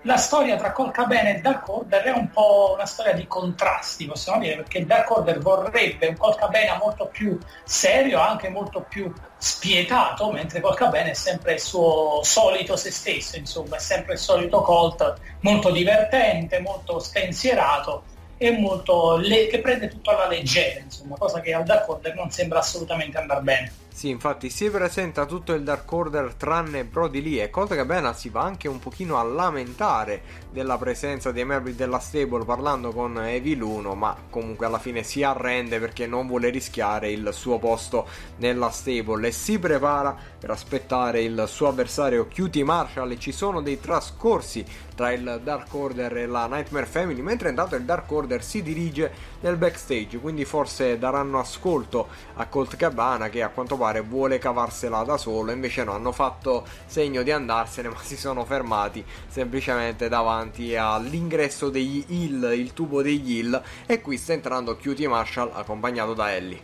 [0.08, 4.06] la storia tra Col Cabana e Dark Order è un po' una storia di contrasti,
[4.06, 9.14] possiamo dire, perché Dark Order vorrebbe un Col Cabana molto più serio, anche molto più
[9.38, 14.20] spietato, mentre Col Cabana è sempre il suo solito se stesso, insomma, è sempre il
[14.20, 18.04] solito Colt, molto divertente, molto spensierato
[18.38, 22.32] e molto le- che prende tutto alla leggera, insomma, cosa che al Dark Order non
[22.32, 23.72] sembra assolutamente andare bene.
[23.98, 28.30] Sì, infatti si presenta tutto il Dark Order tranne Brody Lee e Colt Cabana si
[28.30, 30.22] va anche un pochino a lamentare
[30.58, 35.22] della presenza dei membri della stable parlando con Evil 1, ma comunque alla fine si
[35.22, 41.22] arrende perché non vuole rischiare il suo posto nella stable e si prepara per aspettare
[41.22, 43.12] il suo avversario Cutie Marshall.
[43.12, 44.66] E ci sono dei trascorsi
[44.98, 49.12] tra il Dark Order e la Nightmare Family, mentre intanto il Dark Order si dirige
[49.42, 55.04] nel backstage, quindi forse daranno ascolto a Colt Cabana che a quanto pare vuole cavarsela
[55.04, 60.46] da solo, invece no, hanno fatto segno di andarsene, ma si sono fermati semplicemente davanti
[60.78, 66.34] all'ingresso degli Hill, il tubo degli Hill, e qui sta entrando Cutie Marshall accompagnato da
[66.34, 66.62] Ellie.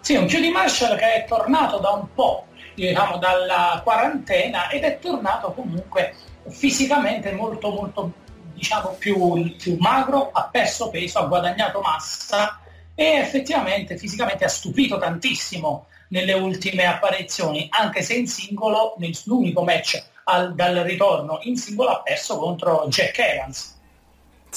[0.00, 4.98] Sì, un Cutie Marshall che è tornato da un po', diciamo, dalla quarantena ed è
[4.98, 6.14] tornato comunque
[6.48, 8.12] fisicamente molto molto
[8.54, 12.60] diciamo più, più magro, ha perso peso, ha guadagnato massa
[12.94, 20.02] e effettivamente fisicamente ha stupito tantissimo nelle ultime apparizioni, anche se in singolo, nell'unico match
[20.28, 23.77] al, dal ritorno in singolo ha perso contro Jack Evans.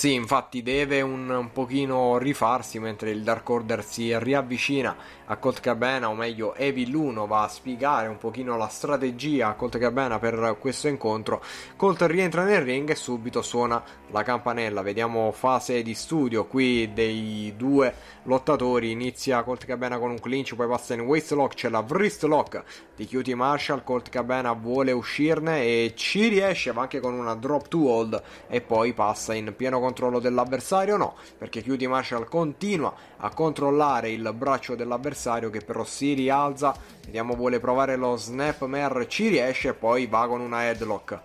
[0.01, 4.95] Sì, infatti deve un, un, pochino rifarsi mentre il Dark Order si riavvicina
[5.25, 9.53] a Colt Cabana, o meglio Evil 1 va a spiegare un pochino la strategia a
[9.53, 11.43] Colt Cabana per questo incontro.
[11.75, 14.81] Colt rientra nel ring e subito suona la campanella.
[14.81, 17.93] Vediamo fase di studio qui dei due
[18.23, 18.89] lottatori.
[18.89, 22.63] Inizia Colt Cabana con un clinch, poi passa in waist lock, c'è la wrist lock
[22.95, 23.83] di Cutie Marshall.
[23.83, 28.61] Colt Cabana vuole uscirne e ci riesce, va anche con una drop to hold e
[28.61, 29.89] poi passa in pieno controllo
[30.19, 30.97] dell'avversario.
[30.97, 36.73] No, perché Cutie Marshall continua a controllare il braccio dell'avversario che però si rialza.
[37.05, 41.19] Vediamo, vuole provare lo snap mer, ci riesce e poi va con una headlock.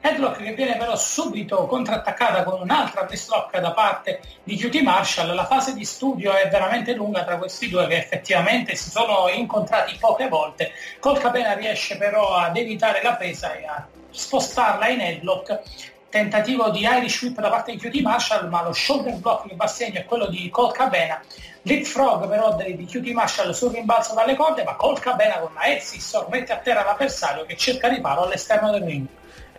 [0.00, 5.34] Headlock che viene però subito contrattaccata con un'altra wristlock da parte di QT Marshall.
[5.34, 9.96] La fase di studio è veramente lunga tra questi due che effettivamente si sono incontrati
[9.98, 10.72] poche volte.
[11.00, 15.60] Col Capena riesce però ad evitare la presa e a spostarla in headlock
[16.10, 19.64] tentativo di Irish Whip da parte di QT Marshall, ma lo shoulder block che va
[19.64, 21.20] a segno è quello di Col Cabena.
[21.62, 25.82] Leapfrog però di QT Marshall sul rimbalzo dalle corde, ma Col Cabena con una head
[26.30, 29.06] mette a terra l'avversario che cerca riparo all'esterno del ring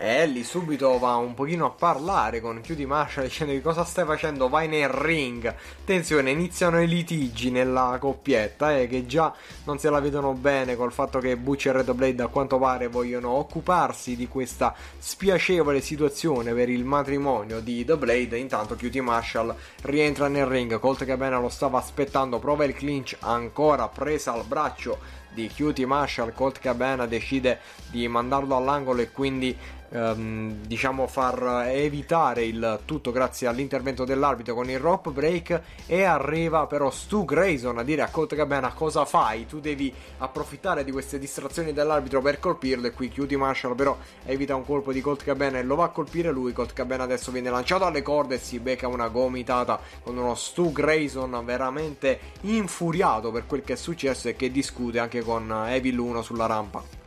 [0.02, 4.06] e Ellie subito va un pochino a parlare con Cutie Marshall dicendo che cosa stai
[4.06, 5.46] facendo, vai nel ring.
[5.46, 9.34] Attenzione, iniziano i litigi nella coppietta eh, che già
[9.66, 12.88] non se la vedono bene col fatto che Butch e Red Blade a quanto pare
[12.88, 18.38] vogliono occuparsi di questa spiacevole situazione per il matrimonio di The Blade.
[18.38, 23.90] Intanto Cutie Marshall rientra nel ring, Colt Cabana lo stava aspettando, prova il clinch ancora
[23.90, 27.60] presa al braccio di Cutie Marshall, Colt Cabana decide
[27.92, 29.56] di mandarlo all'angolo e quindi
[29.90, 36.68] ehm, diciamo far evitare il tutto grazie all'intervento dell'arbitro con il rope break e arriva
[36.68, 39.46] però Stu Grayson a dire a Colt Cabana cosa fai?
[39.46, 44.56] Tu devi approfittare di queste distrazioni dell'arbitro per colpirlo e qui Cutie Marshall però evita
[44.56, 46.54] un colpo di Colt Cabana e lo va a colpire lui.
[46.54, 50.72] Colt Cabana adesso viene lanciato alle corde e si becca una gomitata con uno Stu
[50.72, 56.22] Grayson veramente infuriato per quel che è successo e che discute anche con Evil 1
[56.22, 56.99] sulla rampa.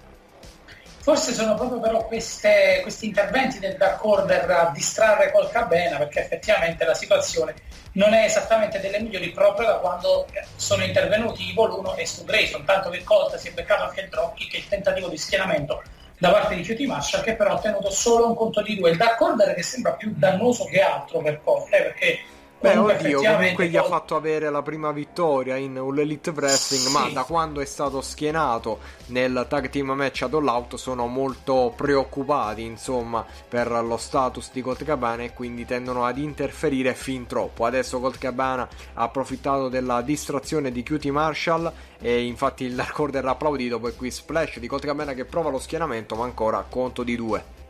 [1.03, 6.20] Forse sono proprio però queste, questi interventi del Dark Order a distrarre col Cabena perché
[6.20, 7.55] effettivamente la situazione
[7.94, 12.64] non è esattamente delle migliori proprio da quando sono intervenuti Evil 1 e Stu Grayson,
[12.64, 15.82] tanto che Colt si è beccato anche il Dropkick che è il tentativo di schienamento
[16.18, 18.90] da parte di Cutie Marshall che però ha ottenuto solo un conto di due.
[18.90, 22.18] Il Dark Order che sembra più dannoso che altro per Colt, eh, perché
[22.62, 26.92] Beh, oddio, comunque gli ha fatto avere la prima vittoria in un Elite Wrestling, sì.
[26.92, 31.72] ma da quando è stato schienato nel tag team match ad All Out sono molto
[31.74, 37.64] preoccupati, insomma, per lo status di Colt Cabana e quindi tendono ad interferire fin troppo.
[37.64, 43.26] Adesso Colt Cabana ha approfittato della distrazione di Cutie Marshall e infatti il Dark Order
[43.26, 47.02] ha applaudito, poi qui splash di Colt Cabana che prova lo schienamento, ma ancora conto
[47.02, 47.61] di due.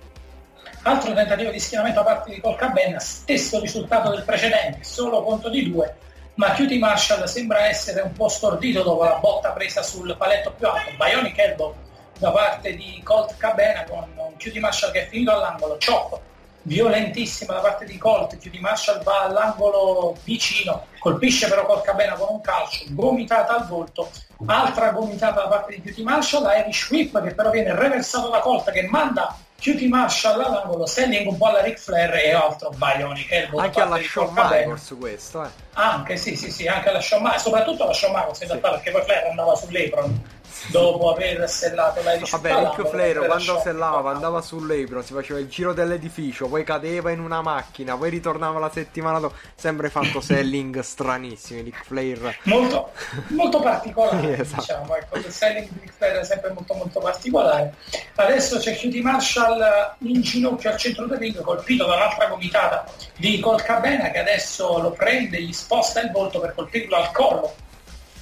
[0.85, 5.71] Altro tentativo di schienamento da parte di Colcabenna, stesso risultato del precedente, solo conto di
[5.71, 5.95] due,
[6.35, 10.67] ma Cutie Marshall sembra essere un po' stordito dopo la botta presa sul paletto più
[10.67, 10.91] alto.
[10.97, 11.75] Bionic Elbow
[12.19, 16.21] da parte di Colt Cabena con un Cutie Marshall che è finito all'angolo, chop
[16.63, 22.29] violentissima da parte di Colt, Cutie Marshall va all'angolo vicino, colpisce però Colt Cabena con
[22.31, 24.11] un calcio, gomitata al volto,
[24.47, 28.71] altra gomitata da parte di Cutie Marshall, Irish Whip che però viene reversato da Colt
[28.71, 33.61] che manda Cutie Marshall all'angolo, standing un po' alla Ric Flair e altro Bionic Elbow.
[33.61, 35.49] Anche alla Shawn Michaels questo, eh.
[35.75, 38.75] Anche, sì, sì, sì, anche alla Shawn Michaels, soprattutto alla Shawn Michaels in realtà, sì.
[38.75, 40.23] perché poi Flair andava sull'Apron.
[40.69, 45.73] Dopo aver sellato la Vabbè, Ric Flair quando sellava andava sull'Ebro, si faceva il giro
[45.73, 49.35] dell'edificio, poi cadeva in una macchina, poi ritornava la settimana dopo.
[49.55, 51.63] Sempre fatto selling stranissimi.
[51.63, 52.91] Ric Flair molto,
[53.29, 54.61] molto particolare, esatto.
[54.61, 54.97] diciamo.
[54.97, 57.75] Ecco, il selling di Ric Flair è sempre molto, molto particolare.
[58.15, 62.85] Adesso c'è QT Marshall in ginocchio al centro del ring, colpito da un'altra gomitata
[63.17, 67.55] di Colt Cabena che adesso lo prende, gli sposta il volto per colpirlo al collo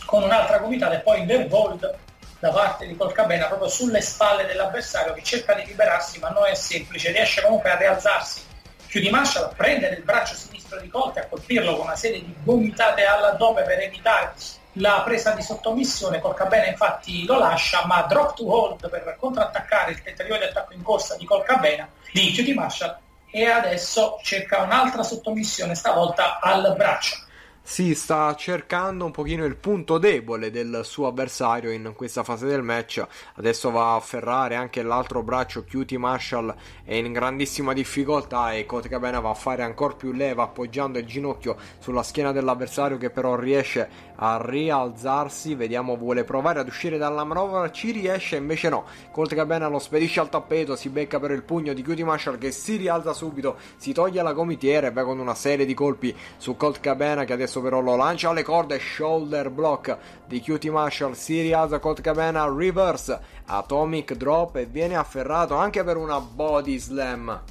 [0.07, 2.09] con un'altra gomitata e poi Vervold
[2.41, 6.55] da parte di Colcabena proprio sulle spalle dell'avversario che cerca di liberarsi ma non è
[6.55, 8.49] semplice, riesce comunque a rialzarsi
[8.86, 11.95] più di Marshall, a prendere il braccio sinistro di Colt e a colpirlo con una
[11.95, 14.32] serie di gomitate all'addome per evitare
[14.74, 16.18] la presa di sottomissione.
[16.18, 20.82] Colcabena infatti lo lascia ma drop to hold per contrattaccare il tentativo di attacco in
[20.82, 22.97] corsa di Colcabena, di QT Marshall
[23.30, 27.28] e adesso cerca un'altra sottomissione, stavolta al braccio
[27.70, 32.64] si sta cercando un pochino il punto debole del suo avversario in questa fase del
[32.64, 33.00] match.
[33.36, 35.62] Adesso va a afferrare anche l'altro braccio.
[35.62, 36.52] Cutie Marshall
[36.82, 41.06] è in grandissima difficoltà e Cote Cabena va a fare ancora più leva appoggiando il
[41.06, 43.88] ginocchio sulla schiena dell'avversario che però riesce
[44.22, 45.54] a rialzarsi.
[45.54, 47.70] Vediamo, vuole provare ad uscire dalla manovra.
[47.70, 48.84] Ci riesce, invece no.
[49.10, 50.76] Colt Cabena lo spedisce al tappeto.
[50.76, 53.56] Si becca per il pugno di Cutie Marshall che si rialza subito.
[53.76, 57.32] Si toglie la gomitiera e va con una serie di colpi su Colt Cabena che
[57.32, 58.78] adesso però lo lancia alle corde.
[58.78, 59.96] Shoulder block
[60.26, 61.12] di Cutie Marshall.
[61.12, 62.44] Si rialza Colt Cabena.
[62.44, 63.38] Reverse.
[63.46, 67.42] Atomic drop e viene afferrato anche per una body slam.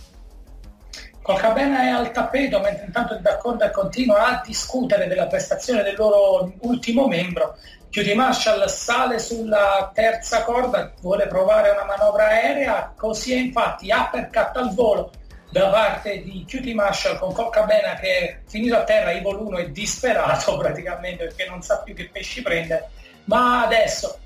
[1.29, 6.53] Colcabena è al tappeto mentre intanto il Dark continua a discutere della prestazione del loro
[6.61, 7.55] ultimo membro.
[7.93, 14.57] Cutie Marshall sale sulla terza corda, vuole provare una manovra aerea, così è infatti uppercut
[14.57, 15.11] al volo
[15.51, 19.69] da parte di Cutie Marshall con Colcabena che è finito a terra, Evil 1 è
[19.69, 22.89] disperato praticamente perché non sa più che pesci prendere,
[23.25, 24.17] ma adesso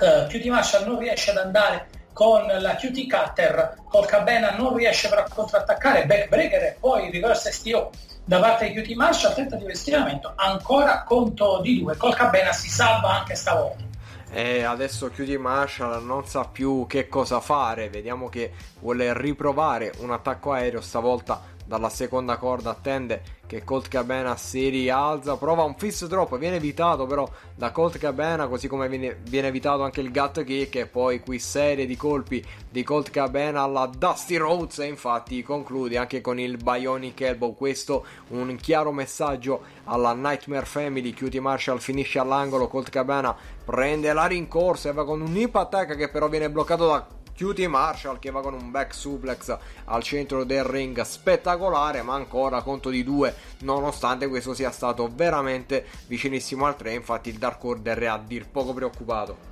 [0.00, 5.22] uh, Cutie Marshall non riesce ad andare con la QT Cutter, Colcabena non riesce però
[5.22, 7.90] a contrattaccare, backbreaker e poi reverse STO
[8.24, 13.18] da parte di QT Marshall, tentativo di stiramento, ancora conto di due, Colcabena si salva
[13.18, 13.90] anche stavolta.
[14.34, 20.10] E adesso QT Marshall non sa più che cosa fare, vediamo che vuole riprovare un
[20.10, 26.06] attacco aereo stavolta dalla seconda corda attende che Colt Cabana si rialza prova un fist
[26.06, 30.42] drop viene evitato però da Colt Cabana così come viene, viene, evitato anche il gut
[30.42, 35.42] kick e poi qui serie di colpi di Colt Cabana alla Dusty Rhodes e infatti
[35.42, 37.54] conclude anche con il Bionic Elbow.
[37.54, 44.26] Questo un chiaro messaggio alla Nightmare Family QT Marshall finisce all'angolo Colt Cabana prende la
[44.26, 47.06] rincorsa e va con un hip attack che però viene bloccato da
[47.36, 52.62] QT Marshall che va con un back suplex al centro del ring spettacolare ma ancora
[52.62, 57.98] conto di due nonostante questo sia stato veramente vicinissimo al 3 infatti il Dark Order
[57.98, 59.50] è a dir poco preoccupato.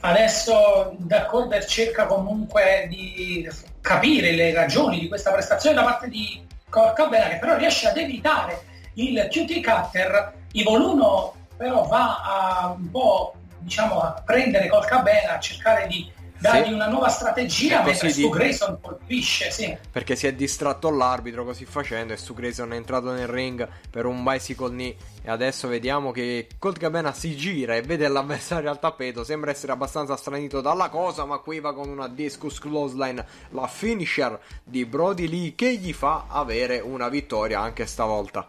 [0.00, 3.48] Adesso Dark Order cerca comunque di
[3.80, 8.62] capire le ragioni di questa prestazione da parte di Corcabena che però riesce ad evitare
[8.94, 10.34] il QT Cutter.
[10.52, 16.66] Evil 1 però va a un po' diciamo a prendere Corcabena a cercare di dargli
[16.66, 16.72] sì.
[16.72, 18.28] una nuova strategia mentre di...
[18.28, 19.76] Grayson colpisce, sì.
[19.90, 24.06] Perché si è distratto l'arbitro così facendo e Stu Grayson è entrato nel ring per
[24.06, 28.78] un bicycle knee e adesso vediamo che Colt Cabana si gira e vede l'avversario al
[28.78, 33.66] tappeto, sembra essere abbastanza stranito dalla cosa, ma qui va con una discus clothesline, la
[33.66, 38.46] finisher di Brody Lee che gli fa avere una vittoria anche stavolta.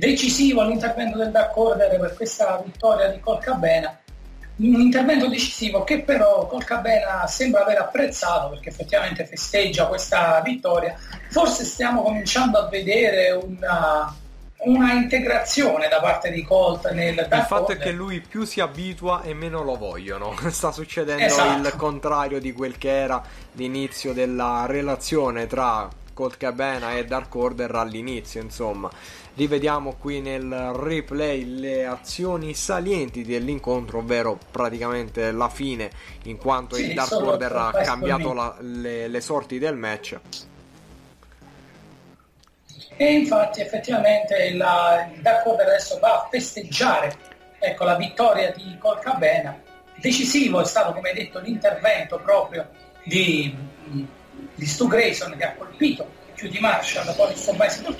[0.00, 3.99] Decisivo l'intervento del Dark Order per questa vittoria di Colt Cabana
[4.68, 10.96] un intervento decisivo che però Colcabena sembra aver apprezzato perché effettivamente festeggia questa vittoria.
[11.30, 14.14] Forse stiamo cominciando a vedere una,
[14.58, 19.22] una integrazione da parte di Colt nel Il fatto è che lui più si abitua
[19.22, 20.34] e meno lo vogliono.
[20.50, 21.66] Sta succedendo esatto.
[21.66, 27.74] il contrario di quel che era l'inizio della relazione tra Colt Cabana e Dark Order
[27.76, 28.90] all'inizio, insomma.
[29.34, 35.90] Rivediamo qui nel replay le azioni salienti dell'incontro, ovvero praticamente la fine,
[36.24, 40.18] in quanto sì, il Dark Order ha cambiato la, le, le sorti del match.
[42.96, 47.16] E infatti effettivamente la, il Dark Order adesso va a festeggiare
[47.58, 49.58] ecco, la vittoria di Colcabena.
[49.96, 52.68] Decisivo è stato, come detto, l'intervento proprio
[53.04, 53.56] di,
[54.54, 57.34] di Stu Grayson che ha colpito più di Marshall, poi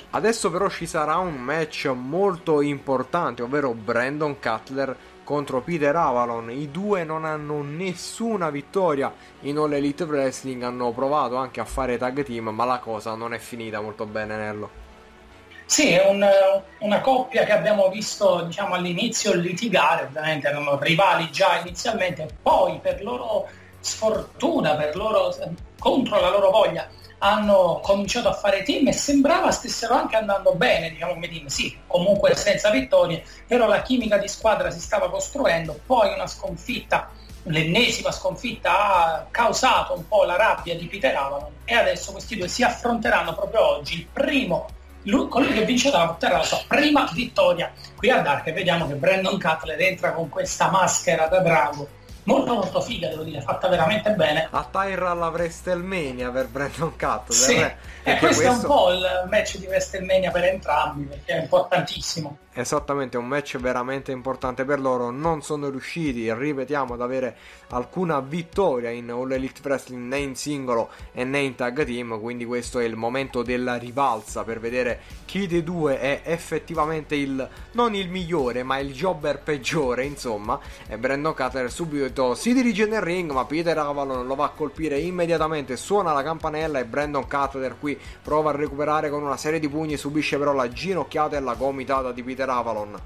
[0.09, 6.49] Adesso però ci sarà un match molto importante, ovvero Brandon Cutler contro Peter Avalon.
[6.49, 11.99] I due non hanno nessuna vittoria in All Elite Wrestling, hanno provato anche a fare
[11.99, 14.69] tag team, ma la cosa non è finita molto bene Nello.
[15.65, 16.27] Sì, è un,
[16.79, 23.03] una coppia che abbiamo visto diciamo, all'inizio litigare, ovviamente erano rivali già inizialmente, poi per
[23.03, 23.47] loro
[23.79, 25.33] sfortuna, per loro,
[25.79, 26.89] contro la loro voglia,
[27.23, 31.77] hanno cominciato a fare team e sembrava stessero anche andando bene, diciamo come team, sì,
[31.85, 37.09] comunque senza vittorie, però la chimica di squadra si stava costruendo, poi una sconfitta,
[37.43, 42.47] l'ennesima sconfitta ha causato un po' la rabbia di Peter Avalon e adesso questi due
[42.47, 44.67] si affronteranno proprio oggi, il primo
[45.03, 48.45] lui, colui che vincerà otterrà la sua prima vittoria qui a Dark.
[48.47, 51.87] E vediamo che Brandon Cutler entra con questa maschera da drago
[52.23, 54.47] molto molto figa devo dire fatta veramente bene.
[54.49, 57.55] A Tyra alla WrestleMania per Brandon Cutler sì.
[57.55, 61.41] eh, e questo, questo, è un po' il match di WrestleMania per entrambi perché è
[61.41, 65.09] importantissimo Esattamente, un match veramente importante per loro.
[65.09, 67.37] Non sono riusciti, ripetiamo, ad avere
[67.69, 72.19] alcuna vittoria in All Elite Wrestling né in singolo né in tag team.
[72.19, 77.47] Quindi questo è il momento della rivalsa per vedere chi dei due è effettivamente il
[77.71, 80.03] non il migliore, ma il jobber peggiore.
[80.03, 84.49] Insomma, e Brandon Cutler subito si dirige nel ring, ma Peter Avalon lo va a
[84.49, 85.77] colpire immediatamente.
[85.77, 89.95] Suona la campanella e Brandon Cutler qui prova a recuperare con una serie di pugni.
[89.95, 92.99] Subisce però la ginocchiata e la gomitata di Peter Peter Avalon.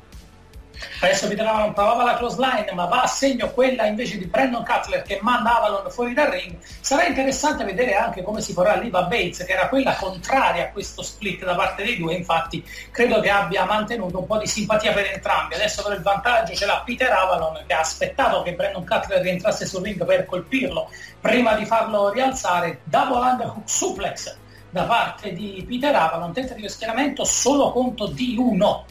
[1.02, 4.64] Adesso Peter Avalon provava la close line, ma va a segno quella invece di Brandon
[4.64, 6.56] Cutler che manda Avalon fuori dal ring.
[6.80, 11.04] Sarà interessante vedere anche come si porrà Liva Bates, che era quella contraria a questo
[11.04, 12.14] split da parte dei due.
[12.14, 15.56] Infatti, credo che abbia mantenuto un po' di simpatia per entrambi.
[15.56, 19.66] Adesso per il vantaggio ce l'ha Peter Avalon, che ha aspettato che Brandon Cutler rientrasse
[19.66, 22.80] sul ring per colpirlo prima di farlo rialzare.
[22.86, 24.38] Double underhook suplex
[24.70, 28.86] da parte di Peter Avalon, tentativo di schieramento solo conto di uno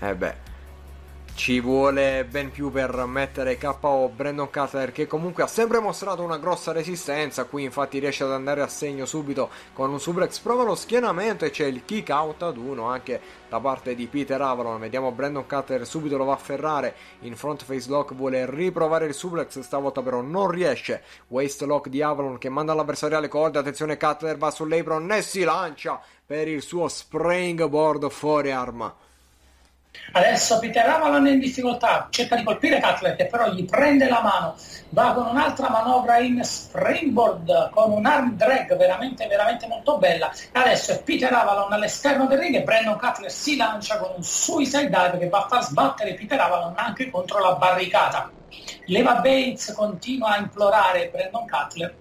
[0.00, 0.48] eh beh,
[1.38, 6.36] ci vuole ben più per mettere KO Brandon Cutler che comunque ha sempre mostrato una
[6.36, 10.74] grossa resistenza qui infatti riesce ad andare a segno subito con un suplex prova lo
[10.74, 14.80] schienamento e c'è il kick out ad uno anche da parte di Peter Avalon.
[14.80, 16.94] Vediamo Brandon Cutler subito lo va a ferrare.
[17.20, 21.04] In front face lock vuole riprovare il suplex stavolta però non riesce.
[21.28, 25.44] Waist lock di Avalon che manda l'avversario alle corde attenzione Cutler va sull'apron e si
[25.44, 29.06] lancia per il suo springboard fuori arma
[30.12, 34.22] Adesso Peter Avalon è in difficoltà, cerca di colpire Cutler che però gli prende la
[34.22, 34.56] mano,
[34.90, 40.32] va con un'altra manovra in springboard con un arm drag veramente veramente molto bella.
[40.52, 44.88] Adesso è Peter Avalon all'esterno del ring e Brandon Cutler si lancia con un suicide
[44.88, 48.30] dive che va a far sbattere Peter Avalon anche contro la barricata.
[48.86, 51.94] Leva Bates continua a implorare Brandon Cutler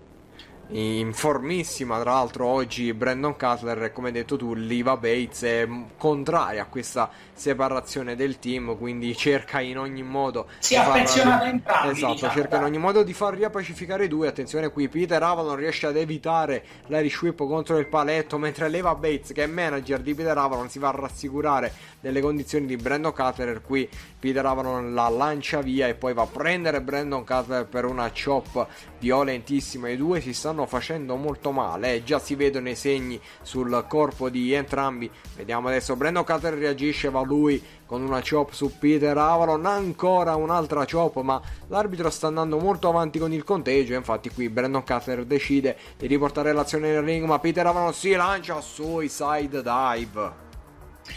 [0.70, 5.68] in formissima tra l'altro oggi Brandon Cutler come hai detto tu Liva Bates è
[5.98, 11.48] contraria a questa separazione del team quindi cerca in ogni modo si è affezionata a
[11.48, 14.28] entrambi esatto diciamo, cerca in ogni modo di far riappacificare i due.
[14.28, 19.32] Attenzione qui Peter Avalon riesce ad evitare l'Irish Whip contro il paletto mentre Leva Bates
[19.34, 23.62] che è manager di Peter Avalon si va a rassicurare delle condizioni di Brandon Cutler
[23.62, 23.88] qui
[24.20, 28.68] Peter Avalon la lancia via e poi va a prendere Brandon Cutler per una chop
[29.00, 29.90] violentissima.
[29.90, 32.04] I due si stanno facendo molto male eh.
[32.04, 35.10] già si vedono i segni sul corpo di entrambi.
[35.36, 40.86] Vediamo adesso Brandon Cutler reagisce va lui con una chop su Peter Avalon ancora un'altra
[40.89, 45.78] chop ma l'arbitro sta andando molto avanti con il conteggio infatti qui Brandon Cutler decide
[45.97, 50.45] di riportare l'azione nel ring ma Peter Avalon si lancia suicide dive.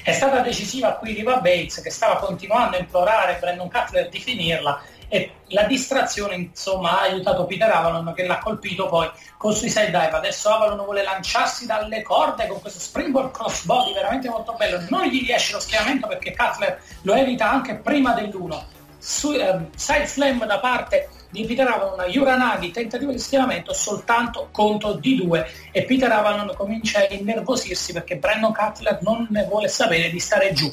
[0.05, 4.81] È stata decisiva qui Riva Bates che stava continuando a implorare Brandon Cutler di finirla
[5.13, 10.11] e la distrazione insomma ha aiutato Peter Avalon che l'ha colpito poi con Suicide Dive.
[10.11, 14.81] Adesso Avalon vuole lanciarsi dalle corde con questo springboard crossbody veramente molto bello.
[14.89, 18.63] Non gli riesce lo schieramento perché Cutler lo evita anche prima dell'1
[18.99, 24.49] Su, eh, side slam da parte di Peter Avalon a Yuranagi, tentativo di schieramento soltanto
[24.53, 25.45] conto di due.
[25.73, 30.53] E Peter Avalon comincia a innervosirsi perché Brandon Cutler non ne vuole sapere di stare
[30.53, 30.73] giù.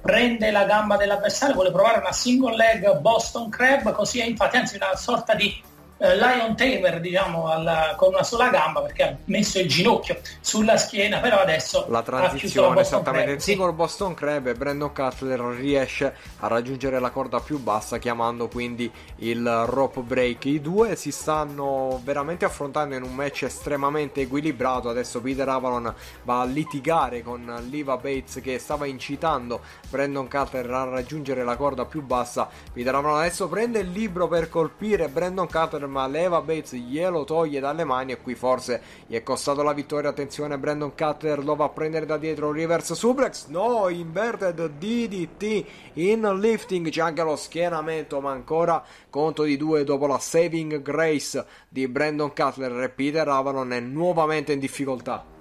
[0.00, 4.76] Prende la gamba dell'avversario, vuole provare una single leg Boston Crab, così è infatti anzi
[4.76, 5.62] una sorta di
[5.98, 10.76] eh, Lion Tamer diciamo alla, con una sola gamba perché ha messo il ginocchio sulla
[10.76, 13.32] schiena però adesso la transizione esattamente.
[13.32, 18.48] Il singolo Boston Crab e Brandon Cutler riesce a raggiungere la corda più bassa chiamando
[18.48, 20.44] quindi il rope break.
[20.46, 24.88] I due si stanno veramente affrontando in un match estremamente equilibrato.
[24.88, 25.92] Adesso Peter Avalon
[26.22, 31.86] va a litigare con Liva Bates che stava incitando Brandon Cutler a raggiungere la corda
[31.86, 32.48] più bassa.
[32.72, 37.58] Peter Avalon adesso prende il libro per colpire Brandon Cutler ma leva Bates glielo toglie
[37.60, 40.10] dalle mani e qui forse gli è costato la vittoria.
[40.10, 42.52] Attenzione Brandon Cutler lo va a prendere da dietro.
[42.52, 46.90] Reverse suplex no inverted DDT in lifting.
[46.90, 52.32] C'è anche lo schienamento ma ancora conto di due dopo la saving grace di Brandon
[52.34, 55.36] Cutler e Peter Avalon è nuovamente in difficoltà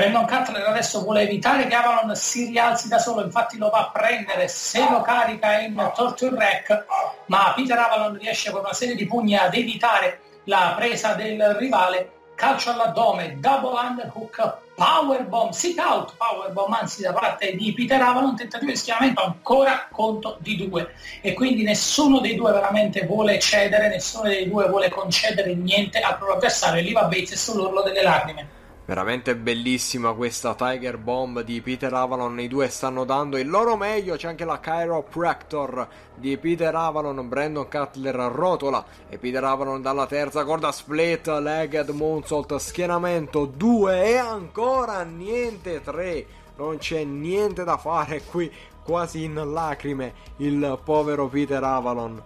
[0.00, 3.90] Brandon Cutler adesso vuole evitare che Avalon si rialzi da solo, infatti lo va a
[3.90, 6.86] prendere, se lo carica in torture rack,
[7.26, 12.12] ma Peter Avalon riesce con una serie di pugni ad evitare la presa del rivale,
[12.34, 18.70] calcio all'addome, double underhook, powerbomb, sit out powerbomb, anzi da parte di Peter Avalon, tentativo
[18.70, 24.30] di schiamamento ancora conto di due e quindi nessuno dei due veramente vuole cedere, nessuno
[24.30, 28.59] dei due vuole concedere niente al proprio avversario, lì va Bates sull'orlo delle lacrime.
[28.90, 34.16] Veramente bellissima questa Tiger Bomb di Peter Avalon, i due stanno dando il loro meglio,
[34.16, 35.86] c'è anche la Chiropractor
[36.16, 38.84] di Peter Avalon, Brandon Cutler rotola.
[39.08, 46.26] E Peter Avalon dalla terza corda split, legged moonsault, schienamento 2 e ancora niente 3,
[46.56, 48.52] non c'è niente da fare qui,
[48.82, 52.20] quasi in lacrime il povero Peter Avalon.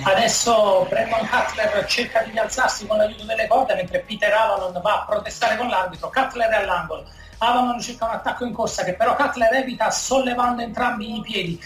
[0.00, 5.04] Adesso Brandon Cutler cerca di rialzarsi con l'aiuto delle corde mentre Peter Avalon va a
[5.04, 6.10] protestare con l'arbitro.
[6.10, 7.04] Cutler è all'angolo.
[7.38, 11.62] Avalon cerca un attacco in corsa che però Cutler evita sollevando entrambi i piedi.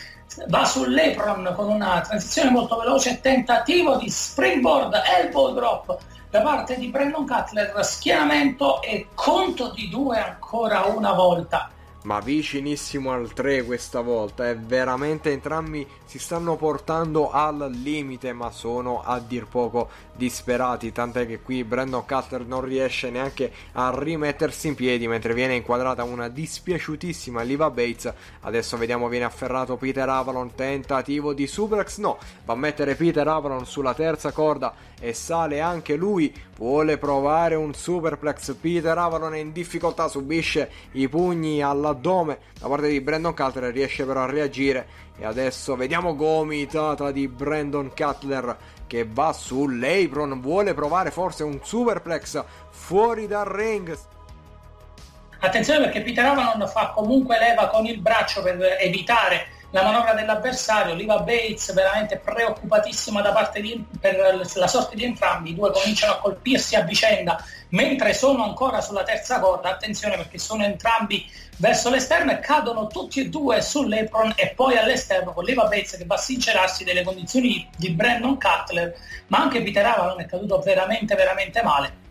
[0.48, 5.96] Va sull'apron con una transizione molto veloce, tentativo di springboard, elbow drop
[6.28, 11.70] da parte di Brandon Cutler, schienamento e conto di due ancora una volta
[12.06, 14.48] ma vicinissimo al 3 questa volta.
[14.48, 20.92] È veramente entrambi si stanno portando al limite, ma sono a dir poco disperati.
[20.92, 26.04] Tant'è che qui Brandon Cutler non riesce neanche a rimettersi in piedi mentre viene inquadrata
[26.04, 28.12] una dispiaciutissima Liva Bates.
[28.42, 30.54] Adesso vediamo viene afferrato Peter Avalon.
[30.54, 35.96] Tentativo di suplex, no, va a mettere Peter Avalon sulla terza corda e sale anche
[35.96, 36.34] lui.
[36.56, 38.54] Vuole provare un superplex.
[38.54, 43.72] Peter Avalon è in difficoltà, subisce i pugni alla all'addome da parte di Brandon Cutler,
[43.72, 48.56] riesce però a reagire e adesso vediamo gomitata di Brandon Cutler
[48.86, 53.96] che va sull'apron, vuole provare forse un superplex fuori dal ring.
[55.38, 60.94] Attenzione perché Peter Avalon fa comunque leva con il braccio per evitare la manovra dell'avversario,
[60.94, 66.12] Liva Bates veramente preoccupatissima da parte di, per la sorte di entrambi, i due cominciano
[66.12, 71.90] a colpirsi a vicenda mentre sono ancora sulla terza corda, attenzione perché sono entrambi verso
[71.90, 76.14] l'esterno e cadono tutti e due sull'apron e poi all'esterno con Liva Bates che va
[76.14, 78.94] a sincerarsi delle condizioni di Brandon Cutler,
[79.28, 82.05] ma anche Peter Avalon è caduto veramente veramente male.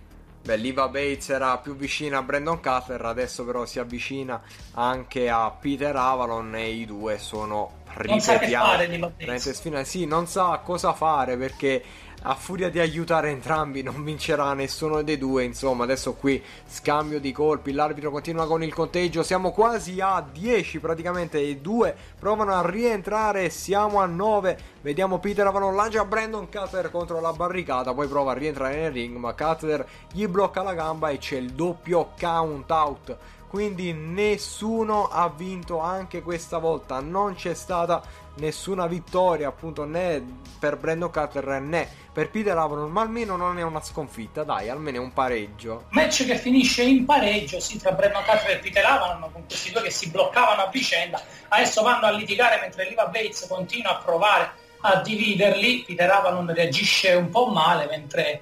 [0.46, 4.40] Beh, Liva Bates era più vicina a Brandon Cutler, adesso però si avvicina
[4.74, 8.78] anche a Peter Avalon e i due sono ripetiamo.
[9.26, 11.84] Non sa fare, Sì, non sa cosa fare perché
[12.28, 15.44] a furia di aiutare entrambi non vincerà nessuno dei due.
[15.44, 17.72] Insomma, adesso qui scambio di colpi.
[17.72, 19.22] L'arbitro continua con il conteggio.
[19.22, 21.38] Siamo quasi a 10 praticamente.
[21.40, 23.50] I due provano a rientrare.
[23.50, 24.58] Siamo a 9.
[24.82, 27.94] Vediamo Peter Avalon lancia Brandon Cutler contro la barricata.
[27.94, 29.16] Poi prova a rientrare nel ring.
[29.18, 35.30] Ma Cutler gli blocca la gamba e c'è il doppio count out quindi nessuno ha
[35.30, 38.04] vinto anche questa volta non c'è stata
[38.36, 40.24] nessuna vittoria appunto né
[40.60, 44.98] per Brandon Cutler né per Peter Avalon ma almeno non è una sconfitta dai almeno
[44.98, 45.86] è un pareggio.
[45.90, 49.82] Match che finisce in pareggio sì tra Brandon Cutler e Peter Avalon con questi due
[49.82, 51.22] che si bloccavano a vicenda.
[51.50, 54.52] Adesso vanno a litigare mentre Liva Bates continua a provare
[54.82, 55.84] a dividerli.
[55.86, 58.42] Peter Avalon reagisce un po' male mentre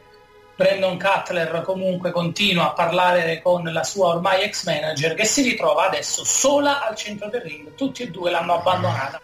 [0.55, 5.87] Brandon Cutler comunque continua a parlare con la sua ormai ex manager che si ritrova
[5.87, 9.19] adesso sola al centro del ring, tutti e due l'hanno abbandonata.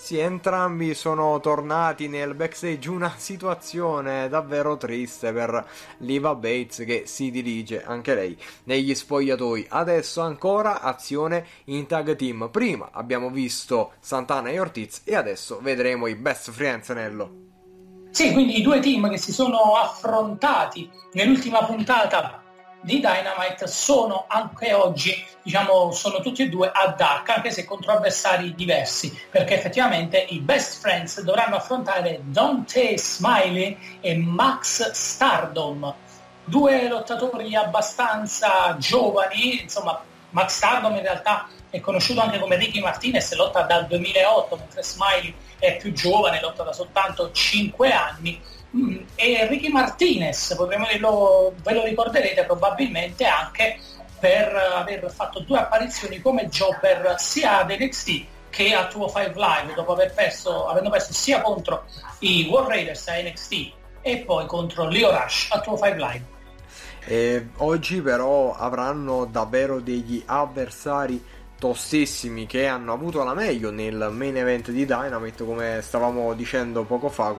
[0.00, 5.64] Sì, entrambi sono tornati nel backstage, una situazione davvero triste per
[5.98, 9.66] Liva Bates che si dirige anche lei negli spogliatoi.
[9.68, 12.48] Adesso ancora azione in tag team.
[12.50, 17.30] Prima abbiamo visto Santana e Ortiz e adesso vedremo i best friends Nello.
[18.10, 22.39] Sì, quindi i due team che si sono affrontati nell'ultima puntata
[22.82, 27.92] di Dynamite sono anche oggi, diciamo, sono tutti e due a Dark, anche se contro
[27.92, 35.94] avversari diversi, perché effettivamente i Best Friends dovranno affrontare Dante Smiley e Max Stardom,
[36.44, 43.32] due lottatori abbastanza giovani, insomma, Max Stardom in realtà è conosciuto anche come Ricky Martinez,
[43.34, 48.40] lotta dal 2008, mentre Smiley è più giovane, lotta da soltanto 5 anni.
[48.72, 50.56] E Ricky Martinez,
[50.90, 53.78] dirlo, ve lo ricorderete probabilmente anche
[54.18, 59.92] per aver fatto due apparizioni come jobber sia ad NXT che a 205 Live dopo
[59.92, 61.84] aver perso, avendo perso sia contro
[62.20, 63.72] i War Raiders a NXT
[64.02, 66.24] e poi contro Leo Rush a 205 Live.
[67.06, 71.24] E oggi però avranno davvero degli avversari
[71.58, 77.08] tossissimi che hanno avuto la meglio nel main event di Dynamite, come stavamo dicendo poco
[77.08, 77.39] fa.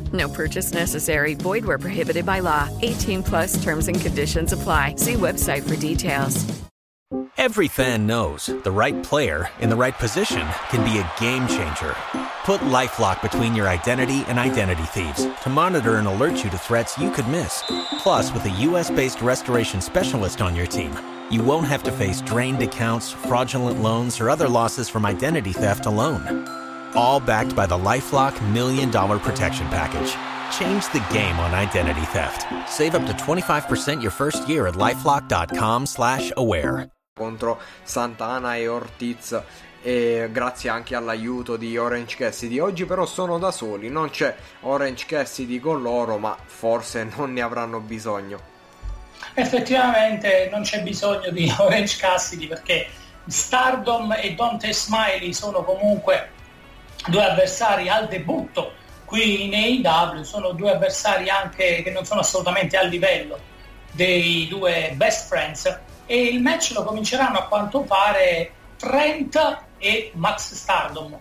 [0.13, 1.35] No purchase necessary.
[1.35, 2.67] Void where prohibited by law.
[2.81, 4.95] 18 plus terms and conditions apply.
[4.95, 6.61] See website for details.
[7.37, 11.95] Every fan knows the right player in the right position can be a game changer.
[12.45, 16.97] Put LifeLock between your identity and identity thieves to monitor and alert you to threats
[16.99, 17.63] you could miss.
[17.97, 20.93] Plus, with a U.S.-based restoration specialist on your team,
[21.31, 25.85] you won't have to face drained accounts, fraudulent loans, or other losses from identity theft
[25.87, 26.60] alone.
[26.95, 30.15] All backed by the LifeLock Million Dollar Protection Package.
[30.51, 32.45] Change the game on identity theft.
[32.69, 36.89] Save up to 25% your first year at LifeLock.com slash aware.
[37.13, 39.39] contro Santana e Ortiz
[39.81, 45.05] e grazie anche all'aiuto di Orange Cassidy oggi però sono da soli non c'è Orange
[45.05, 48.39] Cassidy con loro ma forse non ne avranno bisogno
[49.33, 52.87] effettivamente non c'è bisogno di Orange Cassidy perché
[53.27, 56.39] Stardom e Dante Smiley sono comunque
[57.07, 58.73] due avversari al debutto
[59.05, 63.37] qui in AEW sono due avversari anche che non sono assolutamente a livello
[63.91, 70.53] dei due best friends e il match lo cominceranno a quanto pare Trent e Max
[70.53, 71.17] Stardom.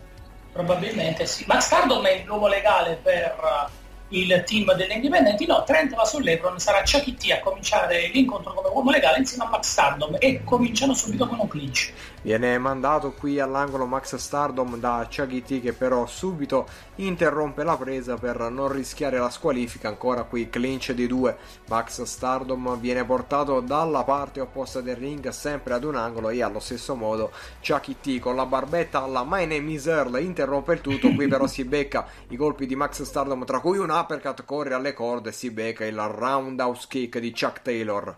[0.53, 1.45] Probabilmente sì.
[1.47, 3.71] Max Stardom è l'uomo legale per uh,
[4.09, 5.47] il team degli indipendenti.
[5.47, 9.49] No, Trent va sull'Ebron sarà Chucky T a cominciare l'incontro come uomo legale insieme a
[9.49, 15.07] Max Stardom e cominciano subito con un clinch viene mandato qui all'angolo Max Stardom da
[15.09, 16.67] T che però subito
[16.97, 19.89] interrompe la presa per non rischiare la squalifica.
[19.89, 21.37] Ancora qui clinch di due.
[21.69, 26.61] Max Stardom viene portato dalla parte opposta del ring sempre ad un angolo e allo
[26.61, 27.31] stesso modo
[27.61, 31.13] T con la barbetta alla My Name is Earl interrompe il tutto.
[31.13, 34.93] Qui però si becca i colpi di Max Stardom tra cui un uppercut corre alle
[34.93, 38.17] corde e si becca il roundhouse kick di Chuck Taylor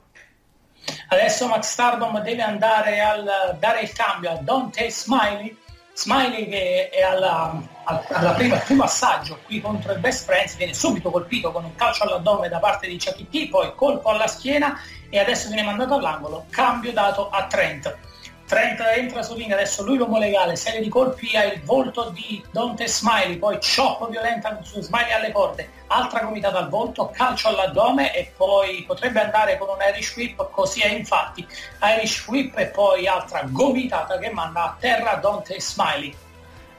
[1.08, 5.56] Adesso Max Stardom deve andare a dare il cambio a Dante Smiley.
[5.94, 7.54] Smiley che è alla,
[7.84, 11.74] alla prima, al primo assaggio qui contro il Best Friends viene subito colpito con un
[11.74, 14.80] calcio all'addome da parte di Chucky T, poi colpo alla schiena
[15.10, 16.46] e adesso viene mandato all'angolo.
[16.48, 17.94] Cambio dato a Trent.
[18.52, 22.44] Trent entra sul ring, adesso lui l'uomo legale, serie di colpi ha il volto di
[22.50, 28.14] Dante Smiley, poi chop violenta su Smiley alle corde, altra gomitata al volto, calcio all'addome
[28.14, 31.46] e poi potrebbe andare con un Irish Whip, così è infatti.
[31.96, 36.14] Irish Whip e poi altra gomitata che manda a terra Dante Smiley.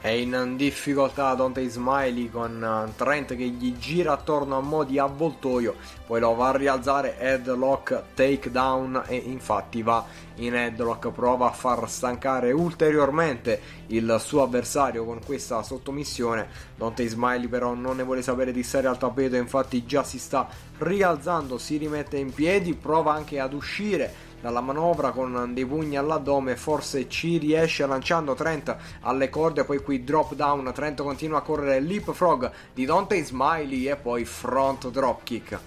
[0.04, 4.98] È in difficoltà Dante Smiley con uh, Trent che gli gira attorno a mo' di
[4.98, 5.76] avvoltoio,
[6.06, 10.04] poi lo va a rialzare headlock takedown e infatti va
[10.34, 16.48] in headlock, prova a far stancare ulteriormente il suo avversario con questa sottomissione.
[16.76, 20.46] Dante Smiley però non ne vuole sapere di stare al tappeto, infatti già si sta
[20.80, 26.54] rialzando, si rimette in piedi, prova anche ad uscire dalla manovra con dei pugni all'addome
[26.54, 31.80] forse ci riesce lanciando Trent alle corde poi qui drop down Trent continua a correre
[31.80, 35.58] leapfrog di Dante Smiley e poi front drop kick.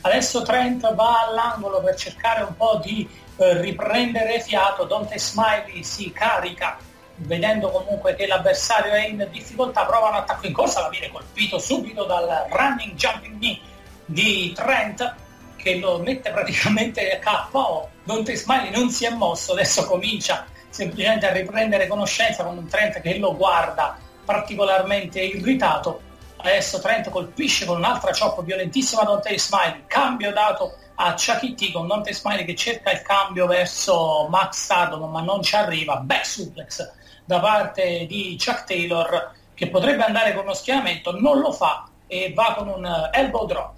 [0.00, 4.82] Adesso Trent va all'angolo per cercare un po' di eh, riprendere fiato.
[4.82, 6.78] Dante Smiley si carica
[7.14, 11.60] vedendo comunque che l'avversario è in difficoltà prova un attacco in corsa ma viene colpito
[11.60, 13.60] subito dal running jumping knee
[14.04, 15.26] di Trent
[15.68, 17.88] che lo mette praticamente KO.
[18.02, 23.00] Dante Smiley non si è mosso, adesso comincia semplicemente a riprendere conoscenza con un Trent
[23.00, 26.00] che lo guarda particolarmente irritato.
[26.38, 32.14] Adesso Trent colpisce con un'altra chop violentissima Dante Smiley, cambio dato a T con Dante
[32.14, 36.92] Smiley che cerca il cambio verso Max Stardom ma non ci arriva, back suplex
[37.24, 42.32] da parte di Chuck Taylor che potrebbe andare con uno schienamento, non lo fa e
[42.34, 43.77] va con un elbow drop.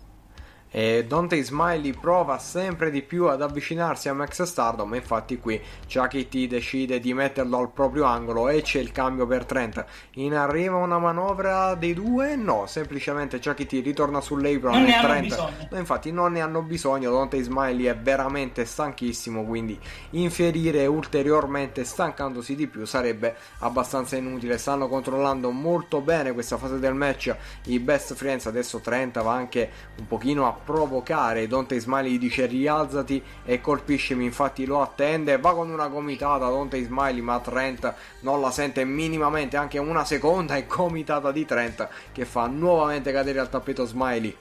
[0.73, 5.61] E Dante Smiley prova sempre di più ad avvicinarsi a Max Stardom, infatti qui
[5.93, 9.85] Chucky T decide di metterlo al proprio angolo e c'è il cambio per Trent.
[10.15, 12.37] In arriva una manovra dei due?
[12.37, 15.37] No, semplicemente Chucky T ritorna sull'apron non e Trent.
[15.71, 19.77] No, infatti non ne hanno bisogno, Dante Smiley è veramente stanchissimo, quindi
[20.11, 24.57] inferire ulteriormente stancandosi di più sarebbe abbastanza inutile.
[24.57, 27.35] Stanno controllando molto bene questa fase del match
[27.65, 29.69] i best friends, adesso Trent va anche
[29.99, 31.47] un pochino a provocare.
[31.47, 34.25] Dante Smiley dice rialzati e colpiscimi.
[34.25, 39.57] Infatti lo attende va con una gomitata Dante Smiley ma Trent non la sente minimamente
[39.57, 44.37] anche una seconda e gomitata di Trent che fa nuovamente cadere al tappeto Smiley.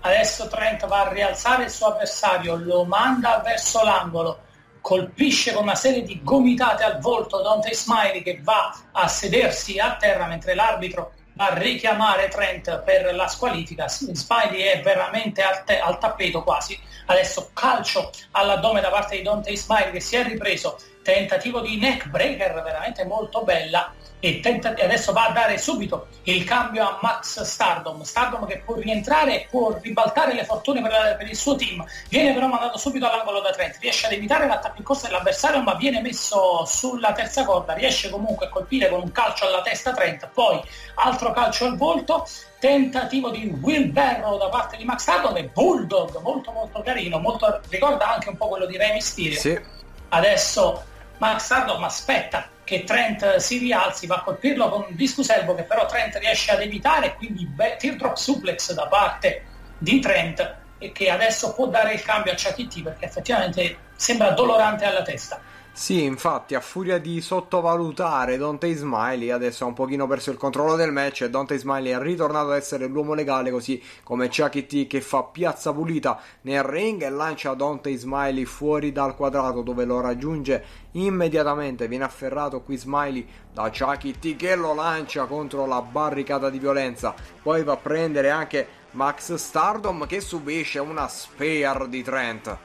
[0.00, 4.38] Adesso Trent va a rialzare il suo avversario, lo manda verso l'angolo,
[4.82, 9.96] colpisce con una serie di gomitate al volto Dante Smiley che va a sedersi a
[9.96, 13.88] terra mentre l'arbitro a richiamare Trent per la squalifica.
[13.88, 16.78] Smiley è veramente al, te- al tappeto quasi.
[17.06, 20.78] Adesso calcio all'addome da parte di Dante Smiley che si è ripreso.
[21.02, 26.06] Tentativo di neck breaker veramente molto bella e, tenta- e adesso va a dare subito
[26.22, 28.02] il cambio a Max Stardom.
[28.02, 31.84] Stardom che può rientrare e può ribaltare le fortune per, per, il suo team.
[32.08, 33.76] Viene però mandato subito all'angolo da Trent.
[33.80, 37.74] Riesce ad evitare l'attacco in corsa dell'avversario ma viene messo sulla terza corda.
[37.74, 40.28] Riesce comunque a colpire con un calcio alla testa Trent.
[40.32, 40.58] Poi
[40.94, 42.26] altro calcio al volto
[42.58, 47.60] tentativo di Will Barrow da parte di Max Stardom e Bulldog molto molto carino molto,
[47.68, 49.60] ricorda anche un po' quello di Rey Mysterio sì.
[50.08, 50.82] adesso
[51.18, 55.64] Max Stardom aspetta che Trent si rialzi, va a colpirlo con un discus elbow che
[55.64, 59.44] però Trent riesce ad evitare, quindi be- teardrop suplex da parte
[59.78, 64.32] di Trent e che adesso può dare il cambio a Chucky T perché effettivamente sembra
[64.32, 65.40] dolorante alla testa.
[65.76, 70.76] Sì, infatti, a furia di sottovalutare Dante Smiley, adesso ha un pochino perso il controllo
[70.76, 74.86] del match e Dante Smiley è ritornato ad essere l'uomo legale, così come Chucky T
[74.86, 80.00] che fa piazza pulita nel ring e lancia Dante Smiley fuori dal quadrato dove lo
[80.00, 81.88] raggiunge immediatamente.
[81.88, 87.14] Viene afferrato qui Smiley da Chucky T che lo lancia contro la barricata di violenza.
[87.42, 92.56] Poi va a prendere anche Max Stardom che subisce una spear di Trent.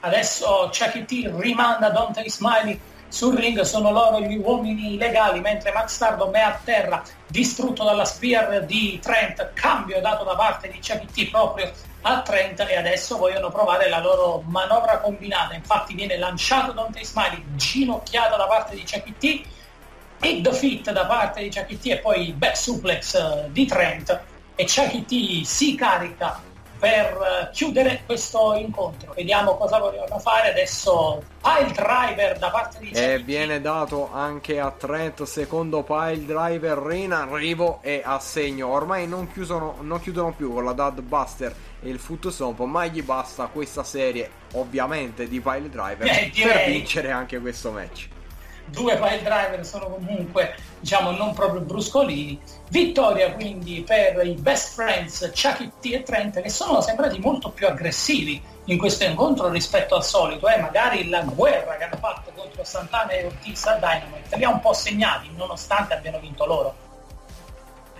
[0.00, 5.94] Adesso Chucky T rimanda Dante Smiley sul ring, sono loro gli uomini legali, mentre Max
[5.94, 11.06] Stardom è a terra, distrutto dalla spear di Trent, cambio dato da parte di Chucky
[11.06, 11.70] T proprio
[12.02, 15.54] a Trent e adesso vogliono provare la loro manovra combinata.
[15.54, 19.46] Infatti viene lanciato Dante Smiley, ginocchiata da parte di Chucky T,
[20.20, 24.64] hit the fit da parte di Chucky T e poi back suplex di Trent e
[24.64, 26.42] Chucky T si carica
[26.80, 29.12] per chiudere questo incontro.
[29.14, 31.22] Vediamo cosa vogliono fare adesso.
[31.40, 37.12] Pile driver da parte di E viene dato anche a Trent, secondo pile driver in
[37.12, 38.66] arrivo e a segno.
[38.68, 42.84] Ormai non, chiusono, non chiudono più con la Dad Buster e il Foot Stomp, ma
[42.86, 48.08] gli basta questa serie, ovviamente, di pile driver Eh, per vincere anche questo match.
[48.70, 52.40] Due pile driver sono comunque diciamo non proprio bruscolini
[52.70, 57.66] vittoria quindi per i best friends Chucky T e Trent che sono sembrati molto più
[57.66, 60.60] aggressivi in questo incontro rispetto al solito eh?
[60.60, 64.60] magari la guerra che hanno fatto contro Santana e Ortiz a Dynamite li ha un
[64.60, 66.74] po' segnati nonostante abbiano vinto loro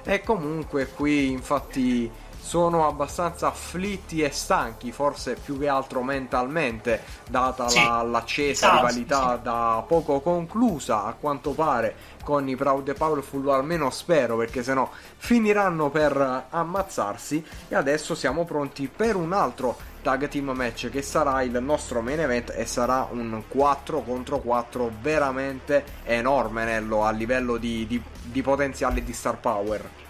[0.05, 2.11] E comunque qui infatti
[2.49, 7.85] sono abbastanza afflitti e stanchi, forse più che altro mentalmente, data Sì.
[7.85, 9.43] la, l'accesa Esatto, rivalità sì.
[9.43, 11.95] da poco conclusa a quanto pare
[12.25, 14.89] con i Proud e Powerful, almeno spero, perché sennò
[15.19, 17.45] finiranno per ammazzarsi.
[17.69, 22.20] E adesso siamo pronti per un altro tag team match che sarà il nostro main
[22.20, 28.41] event e sarà un 4 contro 4 veramente enorme Nello a livello di, di, di
[28.41, 30.07] potenziale di star power.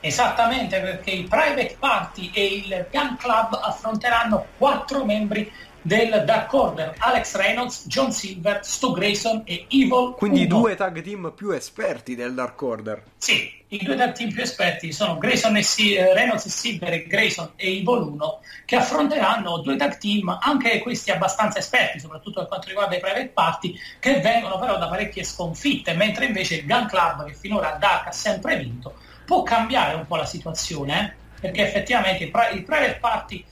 [0.00, 5.50] Esattamente perché i Private Party e il Gun Club affronteranno quattro membri
[5.82, 10.58] del Dark Order, Alex Reynolds, John Silver, Stu Grayson e Evil Quindi i 1.
[10.58, 13.02] due tag team più esperti del Dark Order.
[13.16, 16.92] Sì, i due tag team più esperti sono Grayson e Si- eh, Reynolds e Silver
[16.92, 22.40] e Grayson e Evil 1 che affronteranno due tag team, anche questi abbastanza esperti, soprattutto
[22.40, 26.66] per quanto riguarda i Private Party, che vengono però da parecchie sconfitte, mentre invece il
[26.66, 28.94] Gun Club, che finora Dark ha sempre vinto,
[29.30, 31.40] può cambiare un po' la situazione, eh?
[31.40, 33.44] perché effettivamente i, pri- i Private Party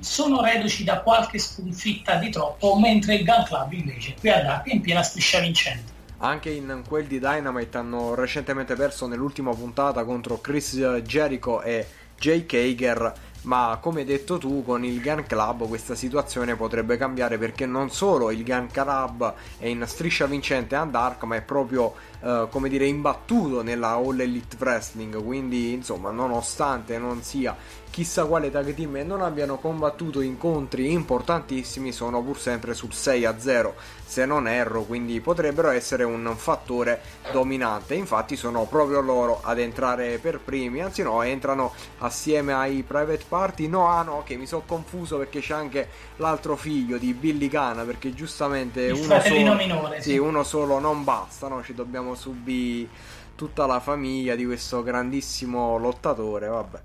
[0.00, 4.66] sono reduci da qualche sconfitta di troppo, mentre il Gun Club invece qui a Dark
[4.66, 5.92] è in piena striscia vincente.
[6.18, 10.74] Anche in quel di Dynamite hanno recentemente perso nell'ultima puntata contro Chris
[11.04, 11.86] Jericho e
[12.18, 13.12] Jake Hager.
[13.42, 17.90] Ma come hai detto tu, con il Gun Club questa situazione potrebbe cambiare perché non
[17.90, 22.68] solo il Gun Club è in striscia vincente a Dark, ma è proprio eh, come
[22.68, 25.20] dire imbattuto nella All Elite Wrestling.
[25.24, 27.56] Quindi, insomma, nonostante non sia
[27.92, 33.26] chissà quale tag team e non abbiano combattuto incontri importantissimi, sono pur sempre sul 6
[33.26, 33.74] a 0
[34.06, 37.02] se non erro, quindi potrebbero essere un fattore
[37.32, 37.94] dominante.
[37.94, 43.68] Infatti sono proprio loro ad entrare per primi, anzi no, entrano assieme ai Private Party.
[43.68, 45.86] No, ah no, che mi sono confuso perché c'è anche
[46.16, 50.16] l'altro figlio di Billy Gunn, perché giustamente Il uno solo, minore, sì, sì.
[50.16, 51.62] uno solo non basta, no?
[51.62, 52.88] ci dobbiamo subire
[53.34, 56.80] tutta la famiglia di questo grandissimo lottatore, vabbè.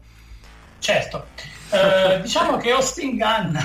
[0.79, 1.27] Certo,
[1.69, 3.55] Eh, diciamo che Austin Gunn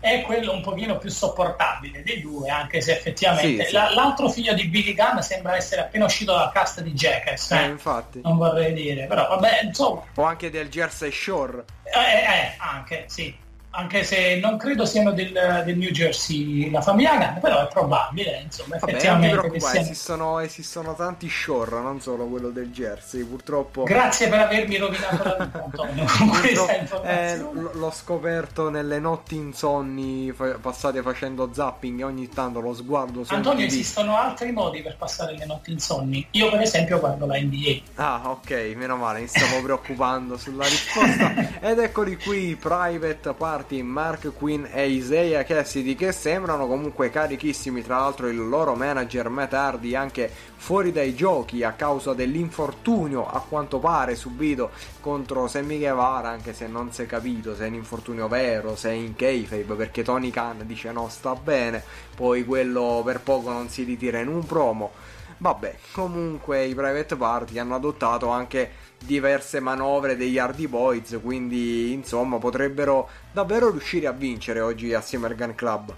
[0.00, 3.72] è quello un pochino più sopportabile dei due, anche se effettivamente Sì, sì.
[3.72, 7.62] la- l'altro figlio di Billy Gunn sembra essere appena uscito dal cast di Jackass, Eh,
[7.62, 7.66] eh.
[7.66, 8.20] infatti.
[8.24, 11.62] non vorrei dire, però vabbè, insomma, O anche del Jersey Shore.
[11.84, 13.32] eh, eh, anche, sì.
[13.74, 15.32] Anche se non credo siano del,
[15.64, 19.50] del New Jersey la famiglia Gunn, però è probabile, insomma, Vabbè, effettivamente.
[19.50, 19.78] che siano...
[19.80, 23.84] esistono, esistono, tanti shore, non solo quello del Jersey, purtroppo.
[23.84, 27.32] Grazie per avermi rovinato la vita, Antonio, con questa informazione.
[27.32, 33.24] Eh, l'ho scoperto nelle notti insonni fa- passate facendo zapping e ogni tanto lo sguardo
[33.24, 36.26] su Antonio, esistono altri modi per passare le notti insonni.
[36.32, 37.80] Io, per esempio, guardo la NBA.
[37.94, 41.60] Ah, ok, meno male, mi stavo preoccupando sulla risposta.
[41.60, 47.98] Ed eccoli qui, Private Party Mark Quinn e Isaiah Cassidy che sembrano comunque carichissimi tra
[47.98, 53.78] l'altro il loro manager Matt Hardy anche fuori dai giochi a causa dell'infortunio a quanto
[53.78, 54.70] pare subito
[55.00, 58.90] contro Sammy Guevara anche se non si è capito se è un infortunio vero se
[58.90, 61.82] è in kayfabe perché Tony Khan dice no sta bene
[62.14, 64.92] poi quello per poco non si ritira in un promo.
[65.38, 68.70] Vabbè, comunque i Private Party hanno adottato anche
[69.04, 75.34] diverse manovre degli Hardy Boys, quindi insomma potrebbero davvero riuscire a vincere oggi assieme al
[75.34, 75.94] Gun Club.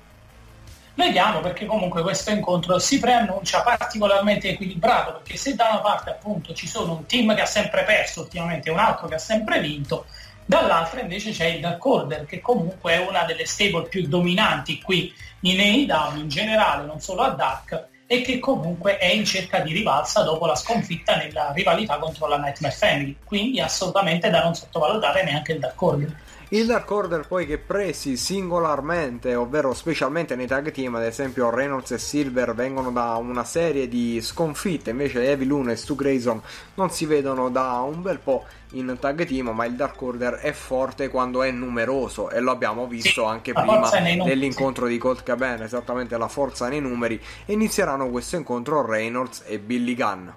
[0.97, 6.55] Vediamo perché comunque questo incontro si preannuncia particolarmente equilibrato perché se da una parte appunto
[6.55, 9.61] ci sono un team che ha sempre perso ultimamente e un altro che ha sempre
[9.61, 10.07] vinto,
[10.45, 15.13] dall'altra invece c'è il Dark Order che comunque è una delle stable più dominanti qui
[15.41, 19.73] in AEW in generale, non solo a Dark e che comunque è in cerca di
[19.73, 25.25] rivalsa dopo la sconfitta nella rivalità contro la Nightmare Family, quindi assolutamente da non sottovalutare
[25.25, 26.17] neanche il Dark Order.
[26.55, 31.91] Il Dark Order poi che presi singolarmente, ovvero specialmente nei tag team, ad esempio Reynolds
[31.91, 36.41] e Silver vengono da una serie di sconfitte, invece Evil 1 e Stu Grayson
[36.75, 38.45] non si vedono da un bel po'
[38.75, 42.87] in tag team, ma il Dark Order è forte quando è numeroso e lo abbiamo
[42.87, 48.11] visto sì, anche prima nell'incontro di Colt Cabana, esattamente la forza nei numeri, e inizieranno
[48.11, 50.29] questo incontro Reynolds e Billy Gunn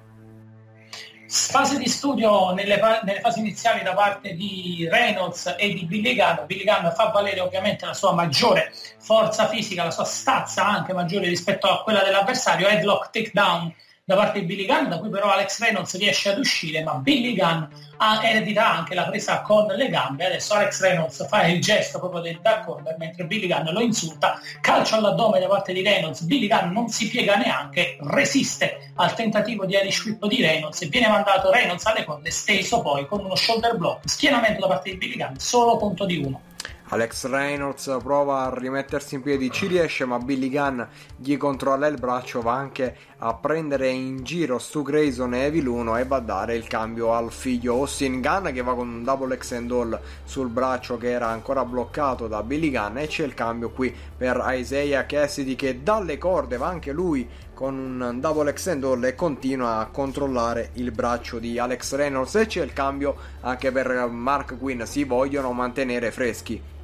[1.27, 6.45] fase di studio nelle, nelle, fasi iniziali da parte di Reynolds e di Billy Gunn.
[6.45, 11.27] Billy Gunn fa valere ovviamente la sua maggiore forza fisica, la sua stazza anche maggiore
[11.27, 13.73] rispetto a quella dell'avversario, headlock takedown
[14.07, 17.35] da parte di Billy Gunn, da cui però Alex Reynolds riesce ad uscire, ma Billy
[17.35, 17.61] Gunn
[17.97, 20.25] ha, eredita anche la presa con le gambe.
[20.25, 24.39] Adesso Alex Reynolds fa il gesto proprio del Dark Order mentre Billy Gunn lo insulta,
[24.61, 29.65] calcio all'addome da parte di Reynolds, Billy Gunn non si piega neanche, resiste al tentativo
[29.65, 33.35] di Irish Whip di Reynolds e viene mandato Reynolds alle corde, steso poi con uno
[33.35, 36.46] shoulder block, schienamento da parte di Billy Gunn, solo punto di uno.
[36.89, 40.81] Alex Reynolds prova a rimettersi in piedi, ci riesce, ma Billy Gunn
[41.17, 45.97] gli controlla il braccio, va anche a prendere in giro Stu Grayson e Evil 1
[45.97, 49.37] e va a dare il cambio al figlio Austin Gunn che va con un double
[49.37, 53.33] X and all sul braccio che era ancora bloccato da Billy Gunn e c'è il
[53.33, 58.67] cambio qui per Isaiah Cassidy che dalle corde va anche lui con un double X
[58.67, 63.17] and all e continua a controllare il braccio di Alex Reynolds e c'è il cambio
[63.41, 66.75] anche per Mark Quinn, si vogliono mantenere freschi.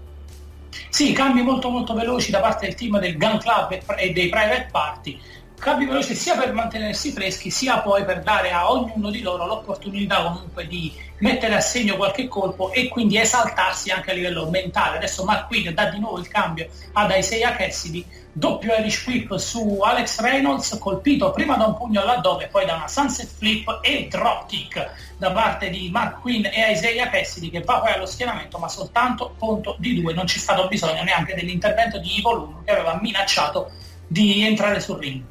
[0.89, 4.69] Sì, cambi molto molto veloci da parte del team del Gun Club e dei Private
[4.71, 5.19] Party,
[5.63, 10.21] cambi veloci sia per mantenersi freschi sia poi per dare a ognuno di loro l'opportunità
[10.21, 14.97] comunque di mettere a segno qualche colpo e quindi esaltarsi anche a livello mentale.
[14.97, 19.79] Adesso Mark Quinn dà di nuovo il cambio ad Isaiah Cassidy, doppio Irish Whip su
[19.81, 24.47] Alex Reynolds, colpito prima da un pugno all'addome, poi da una Sunset Flip e drop
[24.47, 28.67] kick da parte di Mark Quinn e Isaiah Cassidy che va poi allo schienamento ma
[28.67, 32.99] soltanto conto di due, non c'è stato bisogno neanche dell'intervento di Ivo Luna che aveva
[33.01, 33.71] minacciato
[34.05, 35.23] di entrare sul ring.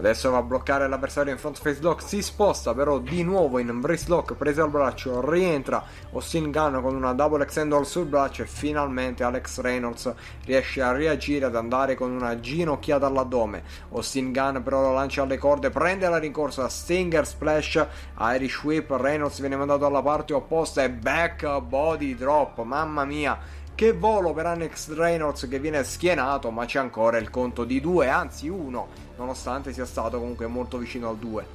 [0.00, 3.80] Adesso va a bloccare l'avversario in front face lock, si sposta però di nuovo in
[3.80, 8.46] brace lock, preso al braccio, rientra Austin Gunn con una double extendor sul braccio e
[8.46, 10.14] finalmente Alex Reynolds
[10.46, 13.62] riesce a reagire ad andare con una ginocchiata all'addome.
[13.90, 17.86] Austin Gunn però lo lancia alle corde, prende la rincorsa, Stinger Splash,
[18.20, 23.38] Irish Whip, Reynolds viene mandato alla parte opposta e back body drop, mamma mia!
[23.74, 28.08] Che volo per Alex Reynolds che viene schienato, ma c'è ancora il conto di due,
[28.08, 28.88] anzi uno,
[29.20, 31.46] nonostante sia stato comunque molto vicino al 2.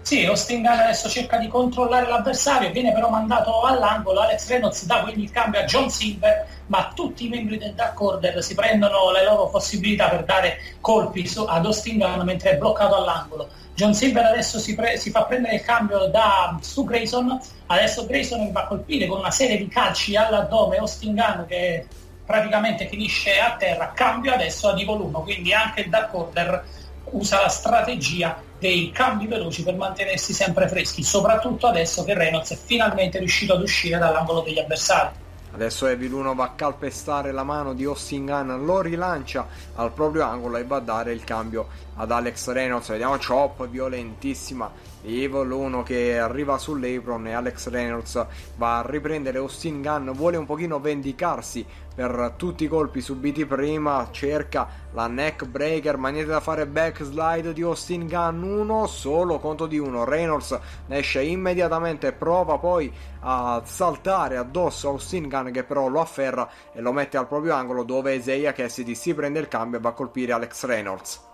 [0.00, 5.02] Sì, Austin Gunn adesso cerca di controllare l'avversario, viene però mandato all'angolo, Alex Reynolds dà
[5.02, 9.10] quindi il cambio a John Silver, ma tutti i membri del Dark Order si prendono
[9.10, 13.48] le loro possibilità per dare colpi ad Austin Gunn mentre è bloccato all'angolo.
[13.74, 18.52] John Silver adesso si, pre- si, fa prendere il cambio da Stu Grayson, adesso Grayson
[18.52, 21.86] va a colpire con una serie di calci all'addome Austin Gunn che
[22.26, 26.64] praticamente finisce a terra, cambio adesso a Evil 1, quindi anche il Dark Order
[27.12, 32.56] usa la strategia dei cambi veloci per mantenersi sempre freschi, soprattutto adesso che Reynolds è
[32.56, 35.24] finalmente riuscito ad uscire dall'angolo degli avversari.
[35.52, 39.46] Adesso Evil 1 va a calpestare la mano di Austin Gunn, lo rilancia
[39.76, 42.88] al proprio angolo e va a dare il cambio ad Alex Reynolds.
[42.88, 44.70] Vediamo chop violentissima.
[45.02, 49.38] Evil 1 che arriva sull'apron e Alex Reynolds va a riprendere.
[49.38, 51.64] Austin Gunn, vuole un pochino vendicarsi
[51.94, 56.66] per tutti i colpi subiti prima, cerca la neck breaker, ma niente da fare.
[56.66, 60.58] Backslide di Austin Gunn 1, solo conto di uno, Reynolds
[60.88, 66.48] ne esce immediatamente, prova poi a saltare addosso a Austin Gunn che però lo afferra
[66.72, 69.90] e lo mette al proprio angolo dove Isaiah Cassidy si prende il cambio e va
[69.90, 71.25] a colpire Alex Reynolds.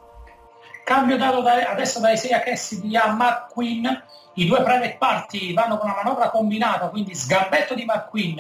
[0.93, 3.87] Cambio dato da, adesso da Isaiah Cassidy a Mark Quinn,
[4.35, 8.39] i due private party vanno con una manovra combinata, quindi sgambetto di Mark Quinn,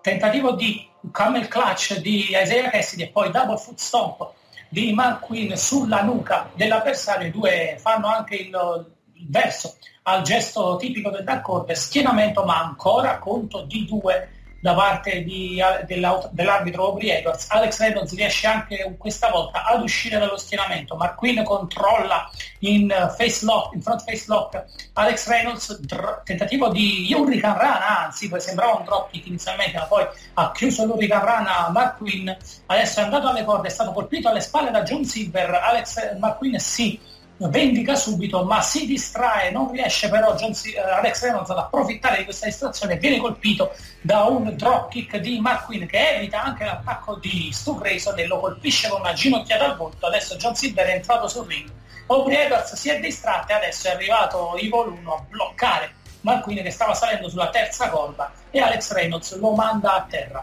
[0.00, 4.30] tentativo di camel clutch di Isaiah Cassidy e poi double foot stomp
[4.70, 8.94] di Mark Quinn sulla nuca dell'avversario, i due fanno anche il,
[9.28, 15.22] verso al gesto tipico del Dark Order, schienamento ma ancora conto di due da parte
[15.22, 17.46] di, dell'arbitro Aubrey Edwards.
[17.50, 20.96] Alex Reynolds riesce anche questa volta ad uscire dallo schienamento.
[20.96, 22.30] McQueen controlla
[22.60, 28.30] in, face lock, in front face lock Alex Reynolds, dr- tentativo di Hurricane Rana, anzi
[28.38, 32.36] sembrava un drop kick inizialmente, ma poi ha chiuso l'Hurricane Rana McQueen.
[32.66, 35.54] Adesso è andato alle corde, è stato colpito alle spalle da John Silver.
[35.54, 37.00] Alex McQueen si
[37.48, 42.18] vendica subito, ma si distrae, non riesce però John C- eh, Alex Reynolds ad approfittare
[42.18, 47.16] di questa distrazione, viene colpito da un dropkick di Mark Quinn che evita anche l'attacco
[47.16, 50.06] di Stu Grayson e lo colpisce con una ginocchiata al volto.
[50.06, 51.70] Adesso John Silver è entrato sul ring.
[52.06, 56.62] Aubrey Edwards si è distratto e adesso è arrivato Evil 1 a bloccare Mark Quinn
[56.62, 60.42] che stava salendo sulla terza corda e Alex Reynolds lo manda a terra.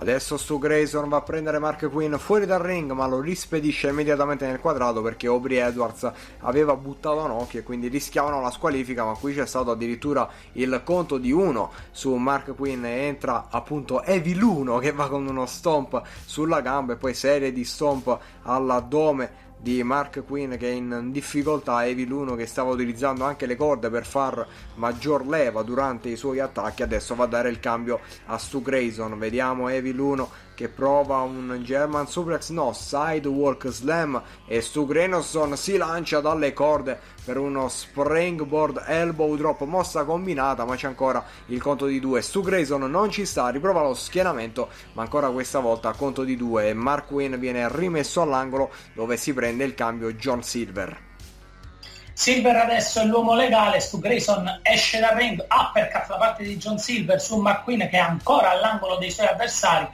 [0.00, 4.46] Adesso Stu Grayson va a prendere Mark Quinn fuori dal ring ma lo rispedisce immediatamente
[4.46, 6.08] nel quadrato perché Aubrey Edwards
[6.42, 11.18] aveva buttato occhio e quindi rischiavano la squalifica ma qui c'è stato addirittura il conto
[11.18, 12.84] di uno su Mark Quinn.
[12.84, 17.52] E entra appunto Evil 1 che va con uno stomp sulla gamba e poi serie
[17.52, 23.24] di stomp all'addome di Mark Quinn che è in difficoltà, Evil 1 che stava utilizzando
[23.24, 27.50] anche le corde per far maggior leva durante i suoi attacchi, adesso va a dare
[27.50, 33.68] il cambio a Stu Grayson, vediamo Evil 1 che prova un German Suplex, no, Sidewalk
[33.68, 40.64] Slam e Stu Grayson si lancia dalle corde per uno Springboard Elbow Drop, mossa combinata
[40.64, 44.68] ma c'è ancora il conto di due, Stu Grayson non ci sta, riprova lo schienamento
[44.94, 49.32] ma ancora questa volta conto di due e Mark Quinn viene rimesso all'angolo dove si
[49.32, 51.06] prende il cambio John Silver.
[52.14, 56.80] Silver adesso è l'uomo legale, Stu Grayson esce dal ring, uppercut da parte di John
[56.80, 59.86] Silver su McQueen che è ancora all'angolo dei suoi avversari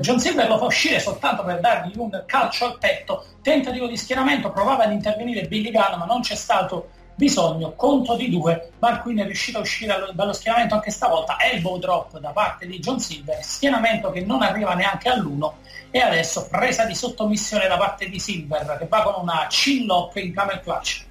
[0.00, 4.52] John Silver lo fa uscire soltanto per dargli un calcio al petto, tentativo di schieramento,
[4.52, 9.20] provava ad intervenire Billy Gunn ma non c'è stato bisogno, conto di due, Mark Quinn
[9.20, 13.42] è riuscito a uscire dallo schieramento anche stavolta, elbow drop da parte di John Silver,
[13.42, 15.58] schienamento che non arriva neanche all'uno.
[15.90, 20.16] E adesso presa di sottomissione da parte di Silver che va con una chin lock
[20.16, 21.04] in camel clutch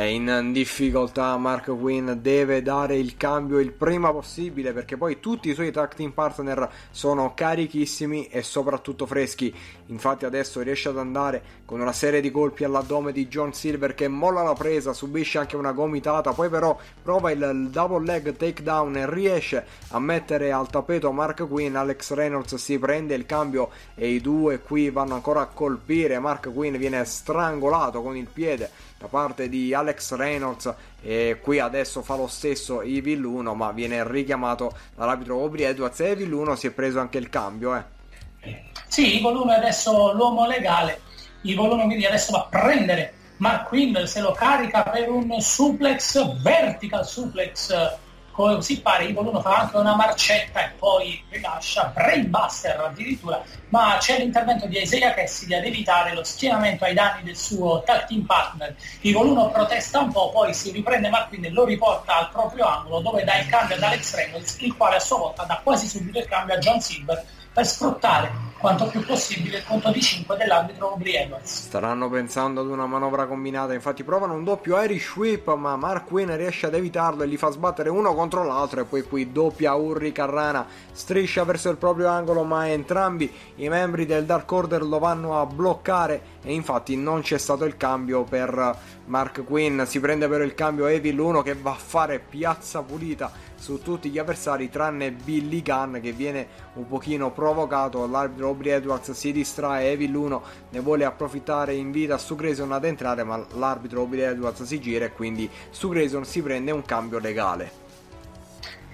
[0.00, 5.50] è in difficoltà Mark Quinn deve dare il cambio il prima possibile perché poi tutti
[5.50, 9.54] i suoi tag team partner sono carichissimi e soprattutto freschi
[9.90, 14.08] infatti adesso riesce ad andare con una serie di colpi all'addome di John Silver che
[14.08, 19.10] molla la presa subisce anche una gomitata poi però prova il double leg takedown e
[19.10, 24.20] riesce a mettere al tappeto Mark Quinn Alex Reynolds si prende il cambio e i
[24.20, 29.48] due qui vanno ancora a colpire Mark Quinn viene strangolato con il piede da parte
[29.48, 30.72] di Alex Reynolds
[31.02, 36.10] e qui adesso fa lo stesso Evil 1 ma viene richiamato dall'arbitro Aubrey Edwards e
[36.10, 37.98] Evil 1 si è preso anche il cambio eh.
[38.86, 41.00] Sì Evil 1 è adesso l'uomo legale
[41.42, 46.40] Evil 1 quindi adesso va a prendere Mark Quinn se lo carica per un suplex
[46.40, 47.98] vertical suplex
[48.32, 54.18] così pare Evil 1 fa anche una marcetta e poi rilascia Brainbuster addirittura ma c'è
[54.18, 58.74] l'intervento di Isaiah Cassidy ad evitare lo schienamento ai danni del suo tag team partner.
[59.00, 63.00] Evil 1 protesta un po' poi si riprende Marquin e lo riporta al proprio angolo
[63.00, 66.18] dove dà il cambio ad Alex Reynolds il quale a sua volta dà quasi subito
[66.18, 70.90] il cambio a John Silver per sfruttare quanto più possibile il conto di 5 dell'arbitro
[70.90, 71.64] Aubrey Edwards.
[71.64, 76.30] Staranno pensando ad una manovra combinata, infatti provano un doppio Irish Whip, ma Mark Quinn
[76.36, 80.12] riesce ad evitarlo e li fa sbattere uno contro l'altro e poi qui doppia Urri
[80.12, 85.40] Carrana striscia verso il proprio angolo, ma entrambi i membri del Dark Order lo vanno
[85.40, 90.44] a bloccare e infatti non c'è stato il cambio per Mark Quinn, si prende però
[90.44, 95.12] il cambio Evil 1 che va a fare piazza pulita su tutti gli avversari tranne
[95.12, 98.06] Billy Gunn che viene un pochino provocato.
[98.06, 103.22] L'arbitro Aubrey Edwards si distrae Evil 1 ne vuole approfittare invita su Grayson ad entrare
[103.22, 107.88] ma l'arbitro Aubrey Edwards si gira e quindi su Grayson si prende un cambio legale.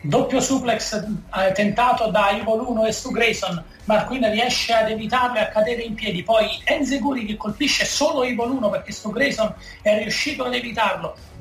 [0.00, 3.62] Doppio suplex eh, tentato da Evil 1 e su Grayson.
[3.84, 6.24] Marquina riesce ad evitarlo e a cadere in piedi.
[6.24, 11.34] Poi Enzeguri che colpisce solo Evil 1 perché su Grayson è riuscito ad evitarlo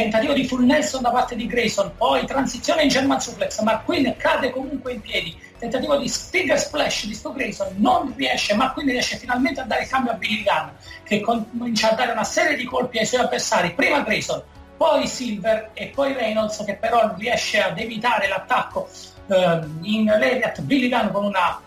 [0.00, 4.50] tentativo di full Nelson da parte di Grayson, poi transizione in German suplex, McQueen cade
[4.50, 9.60] comunque in piedi, tentativo di Stinger Splash di Stu Grayson, non riesce, McQueen riesce finalmente
[9.60, 10.68] a dare cambio a Billy Gunn,
[11.04, 14.42] che comincia a dare una serie di colpi ai suoi avversari, prima Grayson,
[14.76, 18.88] poi Silver e poi Reynolds che però riesce ad evitare l'attacco
[19.26, 21.60] eh, in Lariat, Billy Gunn con una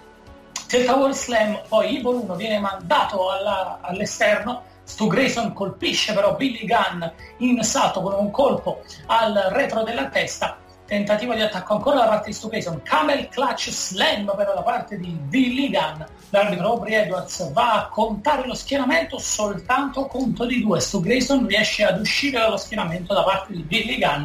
[0.67, 6.65] Delta Wall Slam, poi Evil 1 viene mandato alla, all'esterno, Stu Grayson colpisce però Billy
[6.65, 7.03] Gunn
[7.37, 12.27] in salto con un colpo al retro della testa, tentativo di attacco ancora da parte
[12.27, 17.51] di Stu Grayson, Camel Clutch Slam però da parte di Billy Gunn, l'arbitro Aubrey Edwards
[17.53, 22.57] va a contare lo schieramento soltanto conto di due, Stu Grayson riesce ad uscire dallo
[22.57, 24.23] schieramento da parte di Billy Gunn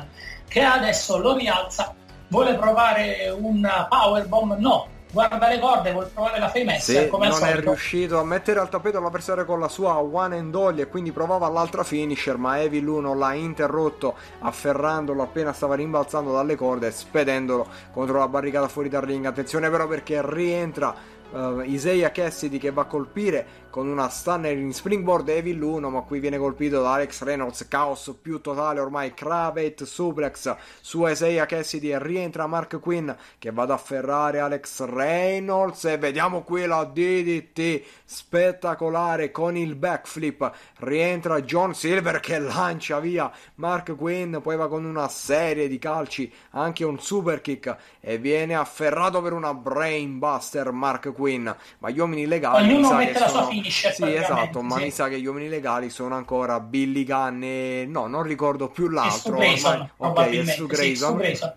[0.49, 1.95] che adesso lo rialza,
[2.29, 7.43] vuole provare un powerbomb, no, guarda le corde, vuol provare la famessa sì, come non
[7.45, 11.13] è riuscito a mettere al tappeto l'avversario con la sua one and only e quindi
[11.13, 16.91] provava l'altra finisher ma Evil 1 l'ha interrotto afferrandolo appena stava rimbalzando dalle corde e
[16.91, 19.25] spedendolo contro la barricata fuori dal ring.
[19.25, 24.73] Attenzione però perché rientra Uh, Isaiah Cassidy che va a colpire con una stunner in
[24.73, 29.15] springboard Evil 1 ma qui viene colpito da Alex Reynolds caos più totale ormai.
[29.15, 35.85] Cravet suplex su Isaiah Cassidy e rientra Mark Quinn che va ad afferrare Alex Reynolds
[35.85, 40.51] e vediamo qui la DDT spettacolare con il backflip.
[40.79, 46.33] Rientra John Silver che lancia via Mark Quinn poi va con una serie di calci
[46.51, 51.49] anche un super kick e viene afferrato per una brainbuster Mark Quinn.
[51.79, 53.43] Ma gli uomini legali Ognuno mette la sono...
[53.45, 54.83] sua finisher sì esatto ma sì.
[54.85, 58.89] mi sa che gli uomini legali sono ancora Billy Gunn e no non ricordo più
[58.89, 61.55] l'altro Stu Grayson, ormai- su sì, Grayson Stu Grayson.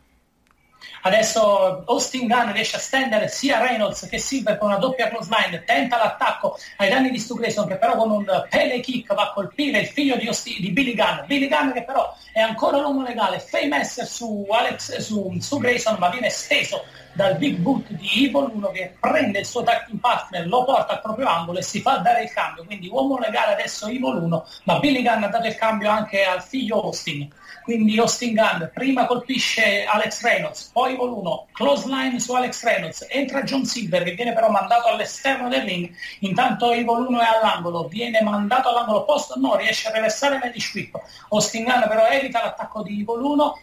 [1.04, 5.64] Adesso Austin Gunn riesce a stendere sia Reynolds che Silver con una doppia close line,
[5.64, 9.34] tenta l'attacco ai danni di Stu Grayson che però con un pele kick va a
[9.34, 11.26] colpire il figlio di, Austin- di Billy Gunn.
[11.26, 16.10] Billy Gunn che però è ancora l'uomo legale, Fameasser su, Alex, su Stu Grayson ma
[16.10, 16.84] viene steso
[17.14, 20.94] dal big boot di Evil 1 che prende il suo tag team partner, lo porta
[20.94, 22.64] al proprio angolo e si fa dare il cambio.
[22.64, 26.42] Quindi uomo legale adesso Evil 1, ma Billy Gunn ha dato il cambio anche al
[26.42, 27.30] figlio Austin.
[27.72, 33.08] Quindi Austin Gunn prima colpisce Alex Reynolds, poi Evil 1, close line su Alex Reynolds,
[33.10, 35.90] entra John Silver che viene però mandato all'esterno del ring,
[36.20, 41.00] intanto Evil 1 è all'angolo, viene mandato all'angolo opposto, no, riesce a reversare Medish Whip.
[41.30, 43.60] Austin Gunn però evita l'attacco di Evil 1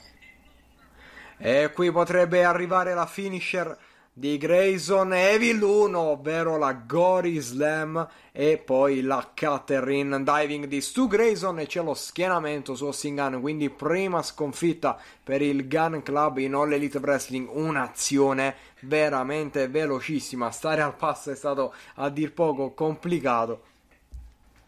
[1.37, 3.77] E qui potrebbe arrivare la finisher
[4.19, 11.07] di Grayson Evil 1, ovvero la Gory Slam e poi la Catherine Diving di Stu
[11.07, 16.55] Grayson e c'è lo schienamento su Austin quindi prima sconfitta per il Gun Club in
[16.55, 23.63] All Elite Wrestling, un'azione veramente velocissima, stare al passo è stato a dir poco complicato.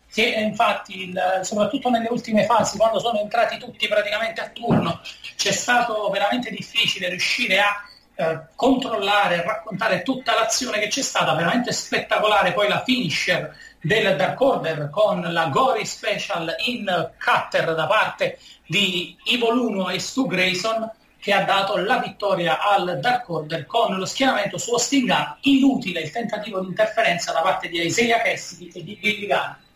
[0.06, 5.00] Sì, infatti, il- soprattutto nelle ultime fasi, quando sono entrati tutti praticamente a turno,
[5.34, 7.84] c'è stato veramente difficile riuscire a
[8.20, 12.52] eh, controllare, a raccontare tutta l'azione che c'è stata, veramente spettacolare.
[12.52, 19.16] Poi la finisher del Dark Order con la Gory Special in cutter da parte di
[19.24, 24.06] Evil 1 e Stu Grayson che ha dato la vittoria al Dark Order con lo
[24.06, 28.98] schieramento su Austin inutile il tentativo di interferenza da parte di Isaiah Cassidy e di
[29.00, 29.68] Billy Gunn.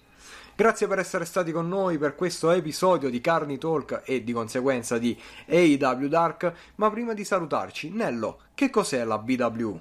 [0.56, 4.98] Grazie per essere stati con noi per questo episodio di Carni Talk e di conseguenza
[4.98, 6.52] di AEW Dark.
[6.76, 9.76] Ma prima di salutarci, Nello, che cos'è la BW?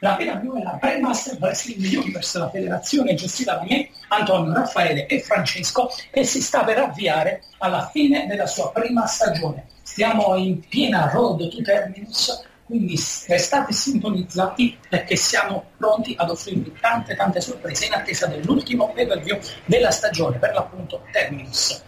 [0.00, 5.18] La PW è la Pre-Master Wrestling Universe, la federazione gestita da me, Antonio, Raffaele e
[5.22, 9.64] Francesco, che si sta per avviare alla fine della sua prima stagione.
[9.80, 17.16] Stiamo in piena road to terminus, quindi restate sintonizzati perché siamo pronti ad offrirvi tante
[17.16, 21.82] tante sorprese in attesa dell'ultimo pay-per-view della stagione, per l'appunto Terminus.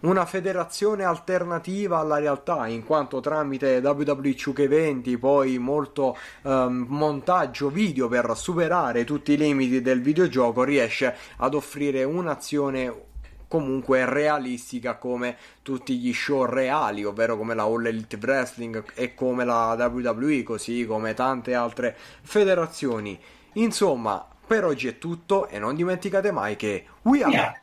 [0.00, 8.08] Una federazione alternativa alla realtà, in quanto tramite WWE 2K20, poi molto ehm, montaggio video
[8.08, 13.10] per superare tutti i limiti del videogioco, riesce ad offrire un'azione
[13.52, 19.44] comunque realistica come tutti gli show reali, ovvero come la All Elite Wrestling e come
[19.44, 23.20] la WWE, così come tante altre federazioni.
[23.54, 27.60] Insomma, per oggi è tutto e non dimenticate mai che we are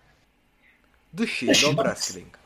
[1.09, 2.37] the Shield of Wrestling.